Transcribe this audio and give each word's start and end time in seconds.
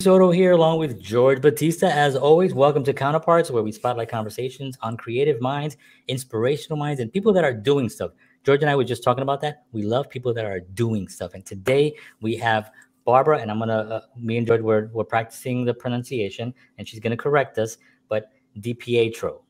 Soto 0.00 0.30
here, 0.32 0.52
along 0.52 0.80
with 0.80 1.00
George 1.00 1.40
Batista. 1.40 1.86
As 1.86 2.16
always, 2.16 2.52
welcome 2.52 2.82
to 2.84 2.92
Counterparts, 2.92 3.50
where 3.50 3.62
we 3.62 3.72
spotlight 3.72 4.08
conversations 4.08 4.76
on 4.82 4.96
creative 4.96 5.40
minds, 5.40 5.76
inspirational 6.08 6.76
minds, 6.76 7.00
and 7.00 7.12
people 7.12 7.32
that 7.32 7.44
are 7.44 7.54
doing 7.54 7.88
stuff. 7.88 8.10
George 8.44 8.60
and 8.60 8.68
I 8.68 8.74
were 8.76 8.84
just 8.84 9.04
talking 9.04 9.22
about 9.22 9.40
that. 9.42 9.64
We 9.72 9.82
love 9.82 10.10
people 10.10 10.34
that 10.34 10.44
are 10.44 10.60
doing 10.60 11.08
stuff. 11.08 11.32
And 11.34 11.46
today 11.46 11.94
we 12.20 12.36
have 12.36 12.70
Barbara, 13.04 13.38
and 13.38 13.50
I'm 13.50 13.58
gonna, 13.60 13.78
uh, 13.78 14.00
me 14.18 14.36
and 14.36 14.46
George, 14.46 14.60
we're, 14.60 14.88
we're 14.92 15.04
practicing 15.04 15.64
the 15.64 15.72
pronunciation, 15.72 16.52
and 16.76 16.86
she's 16.86 17.00
gonna 17.00 17.16
correct 17.16 17.56
us. 17.58 17.78
But 18.08 18.32
DiPietro. 18.58 19.42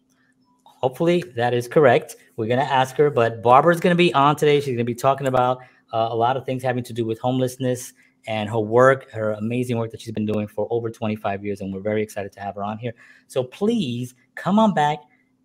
Hopefully 0.65 1.25
that 1.37 1.55
is 1.55 1.67
correct. 1.67 2.17
We're 2.37 2.49
gonna 2.49 2.63
ask 2.63 2.97
her, 2.97 3.11
but 3.11 3.43
Barbara's 3.43 3.81
gonna 3.81 3.95
be 3.95 4.13
on 4.13 4.37
today. 4.37 4.61
She's 4.61 4.75
gonna 4.75 4.85
be 4.85 4.95
talking 4.95 5.27
about 5.27 5.61
uh, 5.93 6.09
a 6.11 6.15
lot 6.15 6.37
of 6.37 6.45
things 6.45 6.63
having 6.63 6.85
to 6.85 6.93
do 6.93 7.05
with 7.07 7.19
homelessness 7.19 7.95
and 8.27 8.49
her 8.49 8.59
work, 8.59 9.11
her 9.11 9.33
amazing 9.33 9.77
work 9.77 9.91
that 9.91 10.01
she's 10.01 10.13
been 10.13 10.27
doing 10.27 10.47
for 10.47 10.67
over 10.71 10.91
25 10.91 11.45
years. 11.45 11.61
And 11.61 11.73
we're 11.73 11.81
very 11.81 12.03
excited 12.03 12.33
to 12.33 12.41
have 12.41 12.55
her 12.55 12.65
on 12.65 12.79
here. 12.79 12.95
So 13.27 13.45
please 13.45 14.15
come 14.35 14.59
on 14.59 14.75
back 14.75 14.99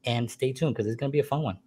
and 0.06 0.30
stay 0.30 0.54
tuned 0.54 0.76
because 0.76 0.88
it's 0.88 0.96
going 0.96 1.12
to 1.12 1.14
be 1.14 1.20
a 1.20 1.24
fun 1.24 1.44
one. 1.44 1.58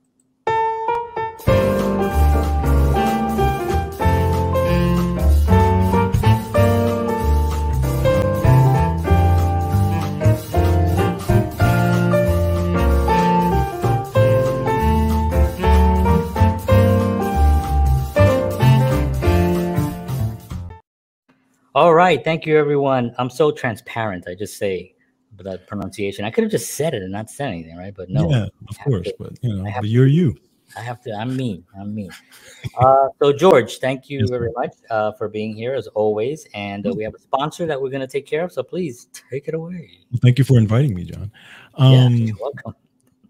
All 21.82 21.94
right. 21.94 22.22
Thank 22.22 22.46
you, 22.46 22.56
everyone. 22.56 23.12
I'm 23.18 23.28
so 23.28 23.50
transparent. 23.50 24.28
I 24.28 24.36
just 24.36 24.56
say 24.56 24.94
the 25.34 25.58
pronunciation. 25.66 26.24
I 26.24 26.30
could 26.30 26.44
have 26.44 26.50
just 26.52 26.76
said 26.76 26.94
it 26.94 27.02
and 27.02 27.10
not 27.10 27.28
said 27.28 27.48
anything, 27.48 27.76
right? 27.76 27.92
But 27.92 28.08
no. 28.08 28.30
Yeah, 28.30 28.46
of 28.68 28.78
course. 28.78 29.08
To, 29.08 29.14
but 29.18 29.32
you 29.42 29.52
know, 29.52 29.68
but 29.80 29.88
you're 29.88 30.06
you. 30.06 30.36
I 30.76 30.80
have 30.80 31.00
to. 31.00 31.12
I'm 31.12 31.36
me. 31.36 31.64
I'm 31.76 31.92
me. 31.92 32.08
uh, 32.78 33.08
so 33.20 33.32
George, 33.32 33.78
thank 33.78 34.08
you 34.08 34.28
very 34.28 34.50
much 34.54 34.76
uh, 34.90 35.10
for 35.14 35.28
being 35.28 35.56
here 35.56 35.74
as 35.74 35.88
always. 35.88 36.46
And 36.54 36.86
uh, 36.86 36.92
we 36.94 37.02
have 37.02 37.16
a 37.16 37.18
sponsor 37.18 37.66
that 37.66 37.82
we're 37.82 37.90
going 37.90 38.00
to 38.00 38.06
take 38.06 38.26
care 38.26 38.44
of. 38.44 38.52
So 38.52 38.62
please 38.62 39.08
take 39.28 39.48
it 39.48 39.54
away. 39.54 39.90
Thank 40.18 40.38
you 40.38 40.44
for 40.44 40.58
inviting 40.58 40.94
me, 40.94 41.02
John. 41.02 41.32
Um, 41.74 42.14
yeah, 42.14 42.32
welcome. 42.40 42.76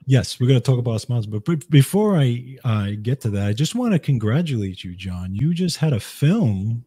Yes, 0.05 0.39
we're 0.39 0.49
going 0.49 0.61
to 0.61 0.71
talk 0.71 0.79
about 0.79 1.01
sponsors. 1.01 1.27
But 1.27 1.71
before 1.71 2.19
I 2.19 2.59
I 2.67 2.99
get 3.01 3.23
to 3.23 3.31
that, 3.31 3.49
I 3.49 3.55
just 3.55 3.75
want 3.75 3.95
to 3.95 3.99
congratulate 3.99 4.85
you, 4.85 4.95
John. 4.95 5.35
You 5.35 5.55
just 5.55 5.79
had 5.79 5.95
a 5.95 6.01
film 6.01 6.85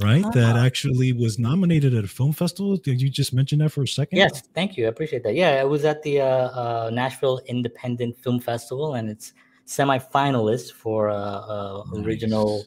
right? 0.00 0.24
That 0.32 0.56
actually 0.56 1.12
was 1.12 1.38
nominated 1.38 1.94
at 1.94 2.04
a 2.04 2.08
film 2.08 2.32
festival. 2.32 2.76
Did 2.76 3.00
you 3.00 3.08
just 3.08 3.32
mention 3.32 3.58
that 3.60 3.70
for 3.70 3.82
a 3.82 3.88
second? 3.88 4.18
Yes, 4.18 4.42
thank 4.54 4.76
you. 4.76 4.86
I 4.86 4.88
appreciate 4.88 5.22
that. 5.24 5.34
Yeah, 5.34 5.60
it 5.60 5.68
was 5.68 5.84
at 5.84 6.02
the 6.02 6.20
uh, 6.20 6.26
uh, 6.26 6.90
Nashville 6.92 7.40
Independent 7.46 8.18
Film 8.18 8.40
Festival, 8.40 8.94
and 8.94 9.08
it's 9.10 9.32
semi-finalist 9.64 10.72
for 10.72 11.10
uh, 11.10 11.14
uh 11.14 11.84
nice. 11.92 12.04
original 12.04 12.64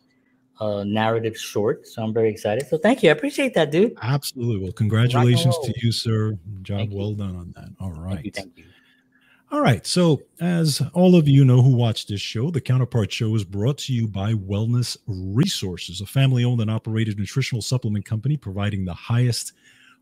uh, 0.60 0.84
narrative 0.84 1.38
short. 1.38 1.88
So 1.88 2.04
I'm 2.04 2.14
very 2.14 2.30
excited. 2.30 2.68
So 2.68 2.78
thank 2.78 3.02
you. 3.02 3.10
I 3.10 3.14
appreciate 3.14 3.54
that, 3.56 3.72
dude. 3.72 3.98
Absolutely. 4.02 4.64
Well, 4.64 4.72
congratulations 4.72 5.58
to 5.64 5.74
you, 5.82 5.92
sir. 5.92 6.38
Job 6.62 6.78
thank 6.78 6.94
well 6.94 7.10
you. 7.10 7.16
done 7.16 7.36
on 7.36 7.54
that. 7.56 7.70
All 7.80 7.92
right. 7.92 8.16
Thank 8.16 8.26
you. 8.26 8.32
Thank 8.32 8.58
you. 8.58 8.66
All 9.52 9.60
right. 9.60 9.86
So, 9.86 10.22
as 10.40 10.82
all 10.94 11.18
of 11.18 11.28
you 11.28 11.44
know 11.44 11.62
who 11.62 11.76
watch 11.76 12.08
this 12.08 12.22
show, 12.22 12.52
the 12.52 12.62
Counterpart 12.62 13.12
Show 13.12 13.36
is 13.36 13.44
brought 13.44 13.78
to 13.80 13.94
you 13.94 14.08
by 14.08 14.34
Wellness 14.34 14.96
Resources, 15.08 16.00
a 16.00 16.06
family 16.06 16.46
owned 16.46 16.62
and 16.62 16.72
operated 16.72 17.20
nutritional 17.20 17.62
supplement 17.62 18.06
company 18.06 18.38
providing 18.38 18.86
the 18.86 18.94
highest 18.94 19.52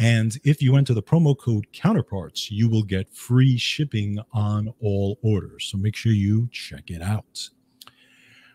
and 0.00 0.38
if 0.44 0.62
you 0.62 0.76
enter 0.76 0.94
the 0.94 1.02
promo 1.02 1.36
code 1.36 1.70
counterparts, 1.74 2.50
you 2.50 2.70
will 2.70 2.82
get 2.82 3.12
free 3.12 3.58
shipping 3.58 4.18
on 4.32 4.72
all 4.80 5.18
orders. 5.20 5.66
So 5.66 5.76
make 5.76 5.94
sure 5.94 6.12
you 6.12 6.48
check 6.50 6.90
it 6.90 7.02
out. 7.02 7.50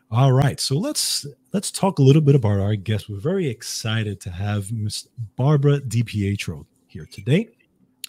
All 0.09 0.31
right, 0.31 0.59
so 0.59 0.75
let's 0.75 1.23
let's 1.53 1.69
talk 1.69 1.99
a 1.99 2.01
little 2.01 2.23
bit 2.23 2.33
about 2.33 2.59
our 2.59 2.75
guest. 2.75 3.09
We're 3.09 3.19
very 3.19 3.47
excited 3.47 4.19
to 4.21 4.31
have 4.31 4.71
Miss 4.71 5.07
Barbara 5.35 5.81
DiPietro 5.81 6.65
here 6.87 7.05
today. 7.05 7.49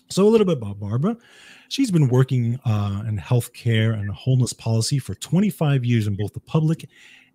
So 0.09 0.27
a 0.27 0.31
little 0.31 0.47
bit 0.47 0.57
about 0.57 0.81
Barbara. 0.81 1.19
She's 1.69 1.91
been 1.91 2.09
working 2.09 2.59
uh, 2.65 3.03
in 3.07 3.19
healthcare 3.19 3.99
and 3.99 4.11
homeless 4.13 4.55
policy 4.55 4.99
for 4.99 5.15
25 5.15 5.85
years 5.85 6.07
in 6.07 6.17
both 6.17 6.33
the 6.33 6.41
public 6.41 6.89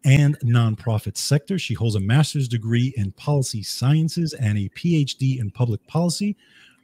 and 0.04 0.40
nonprofit 0.40 1.18
sector. 1.18 1.60
She 1.60 1.74
holds 1.74 1.96
a 1.96 2.00
master's 2.00 2.48
degree 2.48 2.94
in 2.98 3.12
policy 3.14 3.64
sciences 3.64 4.34
and 4.34 4.58
a 4.58 4.70
PhD 4.70 5.40
in 5.40 5.52
public 5.52 5.86
policy, 5.88 6.36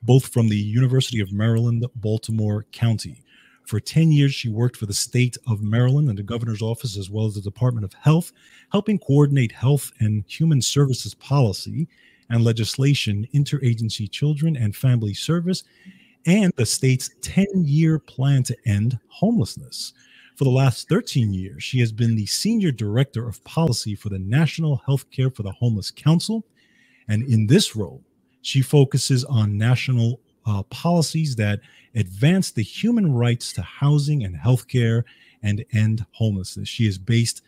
both 0.03 0.27
from 0.27 0.49
the 0.49 0.57
University 0.57 1.19
of 1.19 1.31
Maryland, 1.31 1.85
Baltimore 1.95 2.65
County. 2.71 3.23
For 3.65 3.79
10 3.79 4.11
years, 4.11 4.33
she 4.33 4.47
worked 4.47 4.77
for 4.77 4.85
the 4.85 4.93
state 4.93 5.35
of 5.47 5.61
Maryland 5.61 6.07
and 6.07 6.17
the 6.17 6.23
governor's 6.23 6.61
office, 6.61 6.97
as 6.97 7.09
well 7.09 7.25
as 7.25 7.35
the 7.35 7.41
Department 7.41 7.83
of 7.83 7.93
Health, 7.93 8.31
helping 8.71 8.97
coordinate 8.97 9.51
health 9.51 9.91
and 9.99 10.23
human 10.27 10.61
services 10.61 11.13
policy 11.13 11.87
and 12.29 12.43
legislation, 12.43 13.27
interagency 13.33 14.09
children 14.09 14.55
and 14.55 14.75
family 14.75 15.13
service, 15.13 15.63
and 16.25 16.53
the 16.55 16.65
state's 16.65 17.09
10 17.21 17.45
year 17.65 17.99
plan 17.99 18.43
to 18.43 18.55
end 18.65 18.99
homelessness. 19.09 19.93
For 20.37 20.43
the 20.43 20.51
last 20.51 20.87
13 20.87 21.33
years, 21.33 21.63
she 21.63 21.79
has 21.79 21.91
been 21.91 22.15
the 22.15 22.27
Senior 22.27 22.71
Director 22.71 23.27
of 23.27 23.43
Policy 23.43 23.95
for 23.95 24.09
the 24.09 24.19
National 24.19 24.83
Healthcare 24.87 25.35
for 25.35 25.41
the 25.41 25.53
Homeless 25.53 25.89
Council. 25.89 26.45
And 27.07 27.23
in 27.23 27.47
this 27.47 27.75
role, 27.75 28.03
she 28.43 28.61
focuses 28.61 29.25
on 29.25 29.57
national 29.57 30.19
uh, 30.45 30.61
policies 30.69 31.37
that 31.37 31.61
advance 31.95 32.51
the 32.51 32.61
human 32.61 33.15
rights 33.15 33.51
to 33.53 33.63
housing 33.63 34.23
and 34.23 34.35
healthcare 34.35 35.05
and 35.41 35.65
end 35.73 36.05
homelessness. 36.11 36.69
She 36.69 36.85
is 36.85 36.99
based 36.99 37.41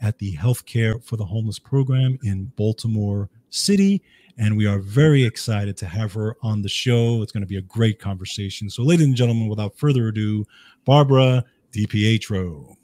at 0.00 0.18
the 0.18 0.36
Healthcare 0.36 1.02
for 1.02 1.16
the 1.16 1.24
Homeless 1.24 1.58
program 1.58 2.16
in 2.22 2.52
Baltimore 2.54 3.28
City. 3.50 4.02
And 4.38 4.56
we 4.56 4.66
are 4.66 4.78
very 4.78 5.24
excited 5.24 5.76
to 5.78 5.86
have 5.86 6.12
her 6.12 6.36
on 6.44 6.62
the 6.62 6.68
show. 6.68 7.22
It's 7.22 7.32
going 7.32 7.42
to 7.42 7.48
be 7.48 7.56
a 7.56 7.62
great 7.62 7.98
conversation. 7.98 8.70
So, 8.70 8.84
ladies 8.84 9.06
and 9.06 9.16
gentlemen, 9.16 9.48
without 9.48 9.76
further 9.76 10.06
ado, 10.06 10.46
Barbara 10.84 11.44
DiPietro. 11.72 12.76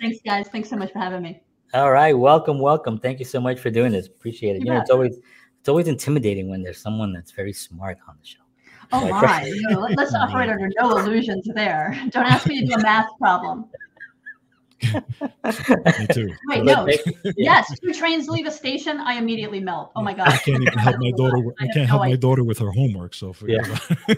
Thanks, 0.00 0.18
guys. 0.24 0.48
Thanks 0.48 0.70
so 0.70 0.76
much 0.76 0.92
for 0.92 0.98
having 0.98 1.22
me. 1.22 1.42
All 1.74 1.90
right, 1.90 2.16
welcome, 2.16 2.58
welcome. 2.58 2.98
Thank 2.98 3.18
you 3.18 3.26
so 3.26 3.40
much 3.40 3.60
for 3.60 3.70
doing 3.70 3.92
this. 3.92 4.06
Appreciate 4.06 4.56
it. 4.56 4.60
You, 4.60 4.66
you 4.66 4.72
know, 4.72 4.80
it's 4.80 4.90
always 4.90 5.18
it's 5.60 5.68
always 5.68 5.86
intimidating 5.86 6.48
when 6.48 6.62
there's 6.62 6.80
someone 6.80 7.12
that's 7.12 7.30
very 7.30 7.52
smart 7.52 7.98
on 8.08 8.16
the 8.18 8.26
show. 8.26 8.40
Oh 8.90 9.06
my! 9.10 9.52
let's 9.96 10.14
operate 10.14 10.48
under 10.48 10.70
no 10.80 10.96
illusions 10.96 11.46
there. 11.54 11.94
Don't 12.08 12.24
ask 12.24 12.46
me 12.46 12.60
to 12.60 12.66
do 12.66 12.72
a 12.72 12.82
math 12.82 13.08
problem. 13.18 13.66
Me 14.92 16.06
too. 16.12 16.32
Wait, 16.46 16.64
no. 16.64 16.86
yes, 17.36 17.78
two 17.80 17.92
trains 17.92 18.28
leave 18.28 18.46
a 18.46 18.50
station. 18.50 19.00
I 19.00 19.14
immediately 19.14 19.58
melt. 19.58 19.90
Oh 19.96 20.02
my 20.02 20.14
god! 20.14 20.28
I 20.28 20.36
can't 20.36 20.62
even 20.62 20.78
help 20.78 20.96
my 21.00 21.10
daughter. 21.16 21.36
I, 21.58 21.64
I 21.64 21.68
can't 21.74 21.88
help 21.88 22.02
no 22.02 22.10
my 22.10 22.16
daughter 22.16 22.44
with 22.44 22.58
her 22.58 22.70
homework. 22.70 23.14
So 23.14 23.34
yeah. 23.44 23.62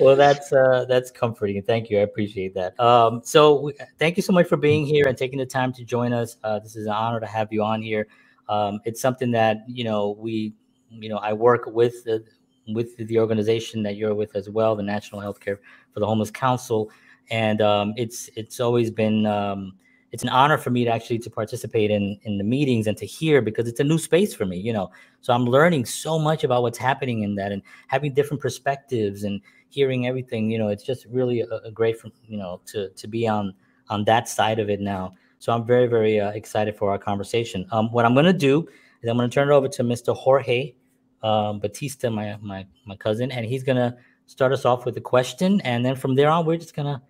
well, 0.00 0.16
that's 0.16 0.52
uh, 0.52 0.86
that's 0.88 1.10
comforting. 1.10 1.62
Thank 1.62 1.90
you. 1.90 1.98
I 1.98 2.02
appreciate 2.02 2.54
that. 2.54 2.78
Um, 2.80 3.20
so 3.24 3.60
we, 3.60 3.74
thank 3.98 4.16
you 4.16 4.22
so 4.22 4.32
much 4.32 4.46
for 4.46 4.56
being 4.56 4.86
here 4.86 5.06
and 5.06 5.18
taking 5.18 5.38
the 5.38 5.46
time 5.46 5.72
to 5.74 5.84
join 5.84 6.14
us. 6.14 6.36
Uh, 6.42 6.58
this 6.60 6.74
is 6.74 6.86
an 6.86 6.92
honor 6.92 7.20
to 7.20 7.26
have 7.26 7.52
you 7.52 7.62
on 7.62 7.82
here. 7.82 8.06
Um, 8.48 8.80
it's 8.86 9.02
something 9.02 9.30
that 9.32 9.64
you 9.66 9.84
know 9.84 10.16
we, 10.18 10.54
you 10.88 11.10
know, 11.10 11.18
I 11.18 11.34
work 11.34 11.64
with 11.66 12.04
the 12.04 12.24
with 12.68 12.96
the 12.96 13.18
organization 13.18 13.82
that 13.82 13.96
you're 13.96 14.14
with 14.14 14.34
as 14.34 14.48
well, 14.48 14.74
the 14.74 14.82
National 14.82 15.20
Healthcare 15.20 15.58
for 15.92 16.00
the 16.00 16.06
Homeless 16.06 16.30
Council 16.30 16.90
and 17.30 17.60
um, 17.60 17.94
it's 17.96 18.28
it's 18.36 18.60
always 18.60 18.90
been 18.90 19.26
um, 19.26 19.74
it's 20.12 20.22
an 20.22 20.28
honor 20.28 20.58
for 20.58 20.70
me 20.70 20.84
to 20.84 20.90
actually 20.90 21.18
to 21.20 21.30
participate 21.30 21.90
in 21.90 22.18
in 22.22 22.38
the 22.38 22.44
meetings 22.44 22.86
and 22.86 22.96
to 22.98 23.06
hear 23.06 23.40
because 23.40 23.68
it's 23.68 23.80
a 23.80 23.84
new 23.84 23.98
space 23.98 24.34
for 24.34 24.46
me 24.46 24.56
you 24.56 24.72
know. 24.72 24.90
So 25.20 25.32
i'm 25.32 25.46
learning 25.46 25.86
so 25.86 26.18
much 26.18 26.44
about 26.44 26.62
what's 26.62 26.78
happening 26.78 27.22
in 27.22 27.34
that 27.36 27.50
and 27.50 27.62
having 27.88 28.12
different 28.12 28.42
perspectives 28.42 29.24
and 29.24 29.40
hearing 29.68 30.06
everything 30.06 30.50
you 30.50 30.58
know 30.58 30.68
it's 30.68 30.84
just 30.84 31.06
really 31.06 31.40
a, 31.40 31.48
a 31.64 31.70
great 31.70 31.98
from 31.98 32.12
you 32.26 32.36
know 32.36 32.60
to 32.66 32.90
to 32.90 33.08
be 33.08 33.26
on 33.26 33.54
on 33.88 34.04
that 34.04 34.28
side 34.28 34.58
of 34.58 34.70
it 34.70 34.80
now. 34.80 35.14
So 35.38 35.52
i'm 35.52 35.66
very 35.66 35.86
very 35.86 36.20
uh, 36.20 36.30
excited 36.30 36.76
for 36.76 36.90
our 36.90 36.98
conversation. 36.98 37.66
Um, 37.72 37.90
what 37.92 38.04
i'm 38.04 38.14
going 38.14 38.26
to 38.26 38.32
do 38.32 38.68
is 39.02 39.08
i'm 39.10 39.16
going 39.16 39.28
to 39.28 39.34
turn 39.34 39.48
it 39.48 39.52
over 39.52 39.68
to 39.68 39.82
mr 39.82 40.14
jorge 40.16 40.74
um, 41.22 41.58
batista 41.58 42.10
my 42.10 42.36
my 42.40 42.66
my 42.86 42.96
cousin 42.96 43.32
and 43.32 43.46
he's 43.46 43.64
going 43.64 43.76
to 43.76 43.96
start 44.26 44.52
us 44.52 44.64
off 44.64 44.84
with 44.84 44.96
a 44.96 45.00
question. 45.00 45.60
And 45.62 45.84
then 45.84 45.96
from 45.96 46.14
there 46.14 46.28
on 46.30 46.46
we're 46.46 46.56
just 46.56 46.74
going 46.74 46.86
to 46.86 47.02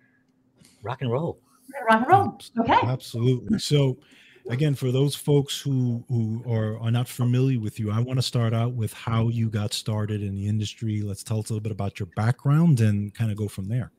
rock 0.85 1.01
and 1.01 1.11
roll. 1.11 1.39
Rock 1.89 2.01
and 2.01 2.07
roll. 2.07 2.39
Okay. 2.59 2.87
Absolutely. 2.87 3.59
So, 3.59 3.97
again, 4.49 4.75
for 4.75 4.91
those 4.91 5.15
folks 5.15 5.59
who 5.59 6.03
who 6.07 6.43
are, 6.47 6.79
are 6.79 6.91
not 6.91 7.07
familiar 7.07 7.59
with 7.59 7.79
you, 7.79 7.91
I 7.91 7.99
want 7.99 8.17
to 8.19 8.23
start 8.23 8.53
out 8.53 8.73
with 8.73 8.93
how 8.93 9.27
you 9.29 9.49
got 9.49 9.73
started 9.73 10.21
in 10.21 10.35
the 10.35 10.47
industry. 10.47 11.01
Let's 11.01 11.23
tell 11.23 11.39
us 11.39 11.49
a 11.49 11.53
little 11.53 11.63
bit 11.63 11.71
about 11.71 11.99
your 11.99 12.07
background 12.15 12.79
and 12.81 13.13
kind 13.13 13.31
of 13.31 13.37
go 13.37 13.47
from 13.47 13.67
there. 13.67 13.91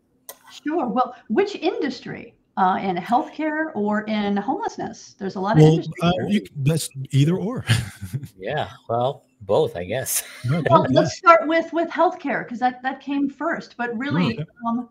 Sure. 0.64 0.86
Well, 0.88 1.14
which 1.28 1.56
industry? 1.56 2.34
Uh, 2.58 2.78
in 2.80 2.96
healthcare 2.96 3.66
or 3.74 4.04
in 4.04 4.34
homelessness? 4.34 5.14
There's 5.18 5.34
a 5.34 5.40
lot 5.40 5.58
of 5.58 5.62
Well, 5.62 5.72
industries. 5.72 6.02
uh, 6.02 6.26
you, 6.26 6.46
that's 6.64 6.88
either 7.10 7.36
or. 7.36 7.66
Yeah, 8.38 8.70
well, 8.88 9.24
both, 9.42 9.76
I 9.76 9.84
guess. 9.84 10.22
No, 10.46 10.62
well, 10.70 10.84
both, 10.84 10.90
yeah. 10.90 11.00
let's 11.00 11.18
start 11.18 11.46
with 11.46 11.70
with 11.74 11.90
healthcare 11.90 12.44
because 12.44 12.58
that 12.60 12.80
that 12.82 13.00
came 13.02 13.28
first. 13.28 13.74
But 13.76 13.94
really, 13.98 14.38
Okay. 14.40 14.46
um, 14.66 14.88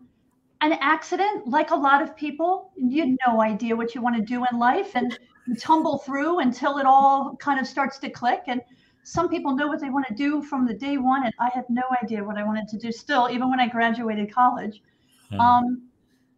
an 0.60 0.72
accident, 0.80 1.46
like 1.46 1.70
a 1.70 1.76
lot 1.76 2.02
of 2.02 2.16
people, 2.16 2.72
you 2.76 3.02
had 3.02 3.16
no 3.26 3.42
idea 3.42 3.76
what 3.76 3.94
you 3.94 4.00
want 4.00 4.16
to 4.16 4.22
do 4.22 4.44
in 4.50 4.58
life, 4.58 4.92
and 4.94 5.18
you 5.46 5.54
tumble 5.54 5.98
through 5.98 6.40
until 6.40 6.78
it 6.78 6.86
all 6.86 7.36
kind 7.36 7.60
of 7.60 7.66
starts 7.66 7.98
to 7.98 8.10
click. 8.10 8.42
And 8.46 8.60
some 9.02 9.28
people 9.28 9.54
know 9.54 9.66
what 9.66 9.80
they 9.80 9.90
want 9.90 10.06
to 10.08 10.14
do 10.14 10.42
from 10.42 10.66
the 10.66 10.74
day 10.74 10.96
one, 10.98 11.24
and 11.24 11.34
I 11.38 11.50
had 11.52 11.64
no 11.68 11.82
idea 12.02 12.24
what 12.24 12.38
I 12.38 12.44
wanted 12.44 12.68
to 12.68 12.78
do. 12.78 12.90
Still, 12.90 13.28
even 13.30 13.50
when 13.50 13.60
I 13.60 13.68
graduated 13.68 14.32
college, 14.32 14.82
Hmm. 15.30 15.40
um, 15.40 15.82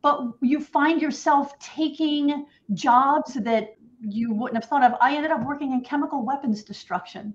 but 0.02 0.20
you 0.40 0.60
find 0.60 1.02
yourself 1.02 1.58
taking 1.58 2.46
jobs 2.72 3.34
that 3.34 3.74
you 4.00 4.32
wouldn't 4.32 4.62
have 4.62 4.68
thought 4.68 4.84
of. 4.84 4.96
I 5.00 5.14
ended 5.16 5.30
up 5.30 5.44
working 5.44 5.72
in 5.72 5.80
chemical 5.82 6.24
weapons 6.24 6.62
destruction 6.62 7.34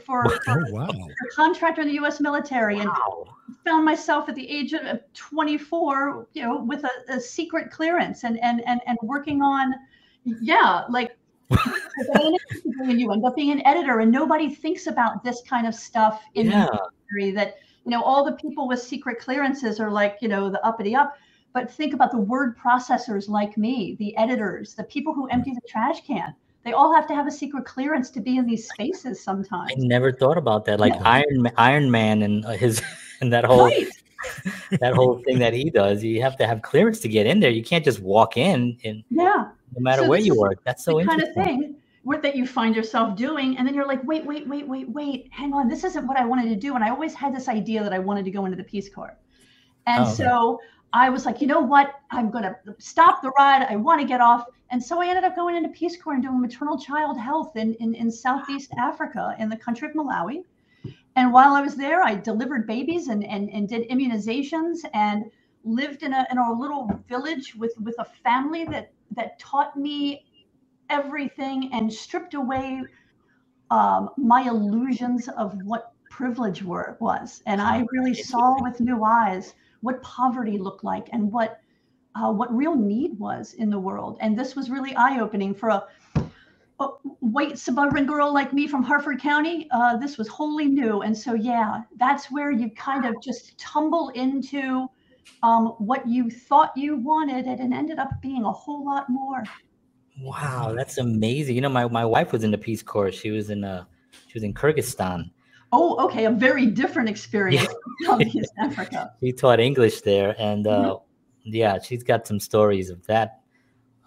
for, 0.00 0.24
for 0.28 0.42
Oh 0.48 0.72
wow. 0.72 0.88
a 0.88 1.34
contractor 1.34 1.82
in 1.82 1.88
the 1.88 1.94
U.S. 1.94 2.20
military, 2.20 2.78
and 2.80 2.90
found 3.64 3.84
myself 3.84 4.28
at 4.28 4.34
the 4.34 4.48
age 4.48 4.72
of 4.72 4.82
of 4.82 5.00
24, 5.14 6.28
you 6.34 6.42
know, 6.42 6.62
with 6.62 6.84
a, 6.84 6.90
a 7.14 7.20
secret 7.20 7.70
clearance 7.70 8.24
and 8.24 8.38
and 8.40 8.66
and 8.66 8.80
and 8.86 8.98
working 9.02 9.42
on, 9.42 9.74
yeah, 10.24 10.84
like. 10.88 11.16
when 12.78 12.98
you 12.98 13.12
end 13.12 13.24
up 13.24 13.36
being 13.36 13.50
an 13.52 13.64
editor 13.66 14.00
and 14.00 14.10
nobody 14.10 14.52
thinks 14.52 14.86
about 14.86 15.22
this 15.22 15.42
kind 15.48 15.66
of 15.66 15.74
stuff 15.74 16.22
in 16.34 16.46
the 16.46 16.52
Yeah. 16.52 16.66
industry 16.66 17.30
that 17.30 17.56
you 17.84 17.90
know 17.90 18.02
all 18.02 18.24
the 18.24 18.32
people 18.32 18.66
with 18.66 18.80
secret 18.80 19.18
clearances 19.18 19.78
are 19.78 19.90
like 19.90 20.16
you 20.20 20.28
know 20.28 20.50
the 20.50 20.64
uppity 20.66 20.96
up 20.96 21.16
but 21.52 21.70
think 21.70 21.94
about 21.94 22.10
the 22.10 22.18
word 22.18 22.56
processors 22.58 23.28
like 23.28 23.56
me 23.56 23.94
the 23.98 24.16
editors 24.16 24.74
the 24.74 24.84
people 24.84 25.12
who 25.14 25.28
empty 25.28 25.52
the 25.52 25.60
trash 25.68 26.04
can 26.06 26.34
they 26.64 26.72
all 26.72 26.94
have 26.94 27.06
to 27.08 27.14
have 27.14 27.26
a 27.26 27.30
secret 27.30 27.64
clearance 27.64 28.10
to 28.10 28.20
be 28.20 28.36
in 28.36 28.46
these 28.46 28.68
spaces 28.68 29.22
sometimes 29.22 29.70
I 29.72 29.74
never 29.78 30.10
thought 30.12 30.38
about 30.38 30.64
that. 30.66 30.80
Like 30.80 30.94
Yeah. 30.94 31.02
Iron 31.04 31.50
Iron 31.56 31.90
Man 31.90 32.22
and 32.22 32.44
uh, 32.44 32.50
his 32.52 32.82
and 33.20 33.32
that 33.32 33.44
whole 33.44 33.66
right 33.66 33.86
that 34.80 34.94
whole 34.94 35.22
thing 35.24 35.38
that 35.38 35.52
he 35.52 35.68
does. 35.70 36.02
You 36.02 36.22
have 36.22 36.36
to 36.38 36.46
have 36.46 36.62
clearance 36.62 37.00
to 37.00 37.08
get 37.08 37.26
in 37.26 37.40
there. 37.40 37.50
You 37.50 37.62
can't 37.62 37.84
just 37.84 38.00
walk 38.00 38.36
in, 38.36 38.78
and 38.84 39.04
yeah 39.10 39.48
no 39.76 39.80
matter 39.80 40.02
So 40.02 40.08
where 40.08 40.18
you 40.20 40.32
is 40.32 40.38
work. 40.38 40.58
That's 40.64 40.84
so 40.84 40.98
the 40.98 41.04
kind 41.04 41.20
of 41.22 41.28
interesting. 41.28 41.60
thing 41.60 41.76
where, 42.04 42.20
that 42.20 42.36
you 42.36 42.46
find 42.46 42.74
yourself 42.76 43.16
doing 43.16 43.56
and 43.58 43.66
then 43.66 43.74
you're 43.74 43.86
like 43.86 44.02
wait 44.04 44.24
wait 44.26 44.46
wait 44.46 44.66
wait 44.68 44.88
wait 44.90 45.28
hang 45.32 45.52
on 45.54 45.68
this 45.68 45.84
isn't 45.84 46.06
what 46.06 46.18
i 46.18 46.24
wanted 46.24 46.48
to 46.50 46.56
do 46.56 46.74
and 46.74 46.84
i 46.84 46.90
always 46.90 47.14
had 47.14 47.34
this 47.34 47.48
idea 47.48 47.82
that 47.82 47.94
i 47.94 47.98
wanted 47.98 48.24
to 48.26 48.30
go 48.30 48.44
into 48.44 48.58
the 48.58 48.62
peace 48.64 48.88
corps 48.94 49.16
and 49.86 50.04
Oh, 50.04 50.08
okay. 50.08 50.14
so 50.22 50.60
i 50.92 51.08
was 51.08 51.24
like 51.24 51.40
you 51.40 51.46
know 51.46 51.60
what 51.60 51.94
i'm 52.10 52.30
going 52.30 52.44
to 52.44 52.54
stop 52.78 53.22
the 53.22 53.30
ride 53.38 53.66
i 53.70 53.76
want 53.76 54.02
to 54.02 54.06
get 54.06 54.20
off 54.20 54.44
and 54.74 54.82
so 54.82 55.00
i 55.00 55.06
ended 55.06 55.22
up 55.22 55.36
going 55.36 55.54
into 55.54 55.68
peace 55.68 55.96
corps 55.96 56.14
and 56.14 56.22
doing 56.24 56.40
maternal 56.40 56.76
child 56.76 57.16
health 57.16 57.54
in, 57.56 57.74
in, 57.74 57.94
in 57.94 58.10
southeast 58.10 58.72
africa 58.76 59.36
in 59.38 59.48
the 59.48 59.56
country 59.56 59.86
of 59.88 59.94
malawi 59.94 60.42
and 61.14 61.32
while 61.32 61.54
i 61.54 61.60
was 61.60 61.76
there 61.76 62.02
i 62.02 62.12
delivered 62.14 62.66
babies 62.66 63.06
and, 63.06 63.24
and, 63.24 63.48
and 63.50 63.68
did 63.68 63.88
immunizations 63.88 64.78
and 64.92 65.30
lived 65.64 66.02
in 66.02 66.12
a, 66.12 66.26
in 66.30 66.38
a 66.38 66.52
little 66.52 66.90
village 67.08 67.54
with, 67.54 67.72
with 67.80 67.94
a 67.98 68.04
family 68.04 68.64
that, 68.64 68.92
that 69.12 69.38
taught 69.38 69.76
me 69.76 70.26
everything 70.90 71.70
and 71.72 71.92
stripped 71.92 72.34
away 72.34 72.82
um, 73.70 74.10
my 74.16 74.42
illusions 74.42 75.28
of 75.28 75.56
what 75.64 75.92
privilege 76.10 76.62
were, 76.62 76.96
was. 77.00 77.42
And 77.46 77.60
I 77.60 77.84
really 77.90 78.14
saw 78.14 78.62
with 78.62 78.78
new 78.80 79.02
eyes 79.04 79.54
what 79.80 80.02
poverty 80.02 80.58
looked 80.58 80.84
like 80.84 81.08
and 81.12 81.32
what 81.32 81.60
uh, 82.14 82.32
what 82.32 82.54
real 82.54 82.74
need 82.74 83.18
was 83.18 83.54
in 83.54 83.70
the 83.70 83.78
world. 83.78 84.18
And 84.20 84.38
this 84.38 84.54
was 84.54 84.70
really 84.70 84.94
eye 84.96 85.20
opening 85.20 85.54
for 85.54 85.68
a, 85.70 85.84
a 86.80 86.86
white 87.20 87.58
suburban 87.58 88.06
girl 88.06 88.32
like 88.32 88.52
me 88.52 88.66
from 88.66 88.82
Harford 88.82 89.20
County. 89.20 89.68
Uh, 89.70 89.96
this 89.96 90.16
was 90.16 90.28
wholly 90.28 90.66
new. 90.66 91.02
And 91.02 91.16
so, 91.16 91.34
yeah, 91.34 91.82
that's 91.96 92.30
where 92.30 92.50
you 92.50 92.70
kind 92.70 93.04
of 93.04 93.14
just 93.22 93.58
tumble 93.58 94.10
into 94.10 94.88
um, 95.42 95.74
what 95.78 96.06
you 96.08 96.30
thought 96.30 96.72
you 96.76 96.96
wanted, 96.96 97.46
and 97.46 97.60
it 97.60 97.76
ended 97.76 97.98
up 97.98 98.10
being 98.22 98.44
a 98.44 98.52
whole 98.52 98.84
lot 98.84 99.10
more. 99.10 99.44
Wow, 100.20 100.72
that's 100.74 100.98
amazing. 100.98 101.54
You 101.54 101.60
know, 101.60 101.68
my, 101.68 101.86
my 101.88 102.04
wife 102.04 102.32
was 102.32 102.44
in 102.44 102.50
the 102.50 102.58
Peace 102.58 102.82
Corps. 102.82 103.10
She 103.10 103.30
was 103.30 103.50
in 103.50 103.64
uh 103.64 103.84
she 104.26 104.34
was 104.34 104.42
in 104.42 104.54
Kyrgyzstan. 104.54 105.30
Oh, 105.72 106.02
okay, 106.04 106.26
a 106.26 106.30
very 106.30 106.66
different 106.66 107.08
experience 107.08 107.66
from 108.06 108.22
East 108.22 108.52
Africa. 108.58 109.12
She 109.20 109.32
taught 109.32 109.60
English 109.60 110.02
there, 110.02 110.34
and 110.38 110.66
uh, 110.66 110.94
Mhm. 110.94 111.02
Yeah, 111.44 111.78
she's 111.78 112.02
got 112.02 112.26
some 112.26 112.40
stories 112.40 112.90
of 112.90 113.06
that. 113.06 113.40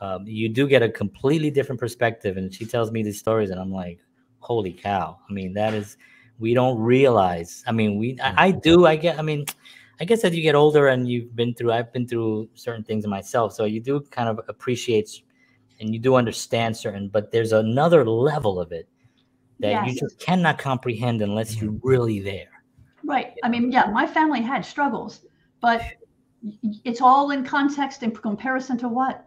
Um, 0.02 0.28
you 0.28 0.50
do 0.50 0.68
get 0.68 0.84
a 0.84 0.90
completely 0.90 1.50
different 1.50 1.80
perspective, 1.80 2.38
and 2.38 2.54
she 2.54 2.66
tells 2.66 2.92
me 2.92 3.04
these 3.04 3.20
stories, 3.20 3.50
and 3.50 3.60
I'm 3.60 3.72
like, 3.72 4.00
holy 4.40 4.74
cow! 4.74 5.18
I 5.30 5.34
mean, 5.34 5.54
that 5.54 5.74
is 5.74 5.98
we 6.40 6.54
don't 6.54 6.80
realize. 6.80 7.64
I 7.66 7.72
mean, 7.72 7.98
we 7.98 8.20
I, 8.22 8.48
I 8.48 8.52
do. 8.52 8.86
I 8.86 8.96
get. 8.96 9.18
I 9.18 9.22
mean, 9.22 9.46
I 10.00 10.06
guess 10.06 10.24
as 10.24 10.36
you 10.36 10.42
get 10.42 10.56
older 10.56 10.88
and 10.88 11.10
you've 11.10 11.36
been 11.36 11.54
through, 11.54 11.72
I've 11.72 11.92
been 11.92 12.08
through 12.08 12.50
certain 12.54 12.84
things 12.84 13.08
myself, 13.08 13.54
so 13.54 13.66
you 13.66 13.80
do 13.80 14.02
kind 14.12 14.30
of 14.30 14.40
appreciate 14.48 15.10
and 15.80 15.94
you 15.94 16.00
do 16.00 16.16
understand 16.16 16.76
certain. 16.78 17.10
But 17.10 17.32
there's 17.32 17.52
another 17.52 18.06
level 18.06 18.60
of 18.60 18.72
it 18.72 18.88
that 19.60 19.88
you 19.88 20.00
just 20.00 20.20
cannot 20.20 20.58
comprehend 20.58 21.22
unless 21.22 21.60
you're 21.60 21.76
really 21.82 22.20
there. 22.20 22.50
Right. 23.04 23.34
I 23.44 23.50
mean, 23.50 23.72
yeah, 23.72 23.90
my 23.92 24.06
family 24.06 24.42
had 24.42 24.66
struggles, 24.66 25.22
but 25.62 25.80
y- 25.80 25.92
y- 25.92 26.07
it's 26.84 27.02
all 27.02 27.32
in 27.32 27.44
context 27.44 28.04
in 28.04 28.12
comparison 28.12 28.78
to 28.80 28.88
what? 28.88 29.26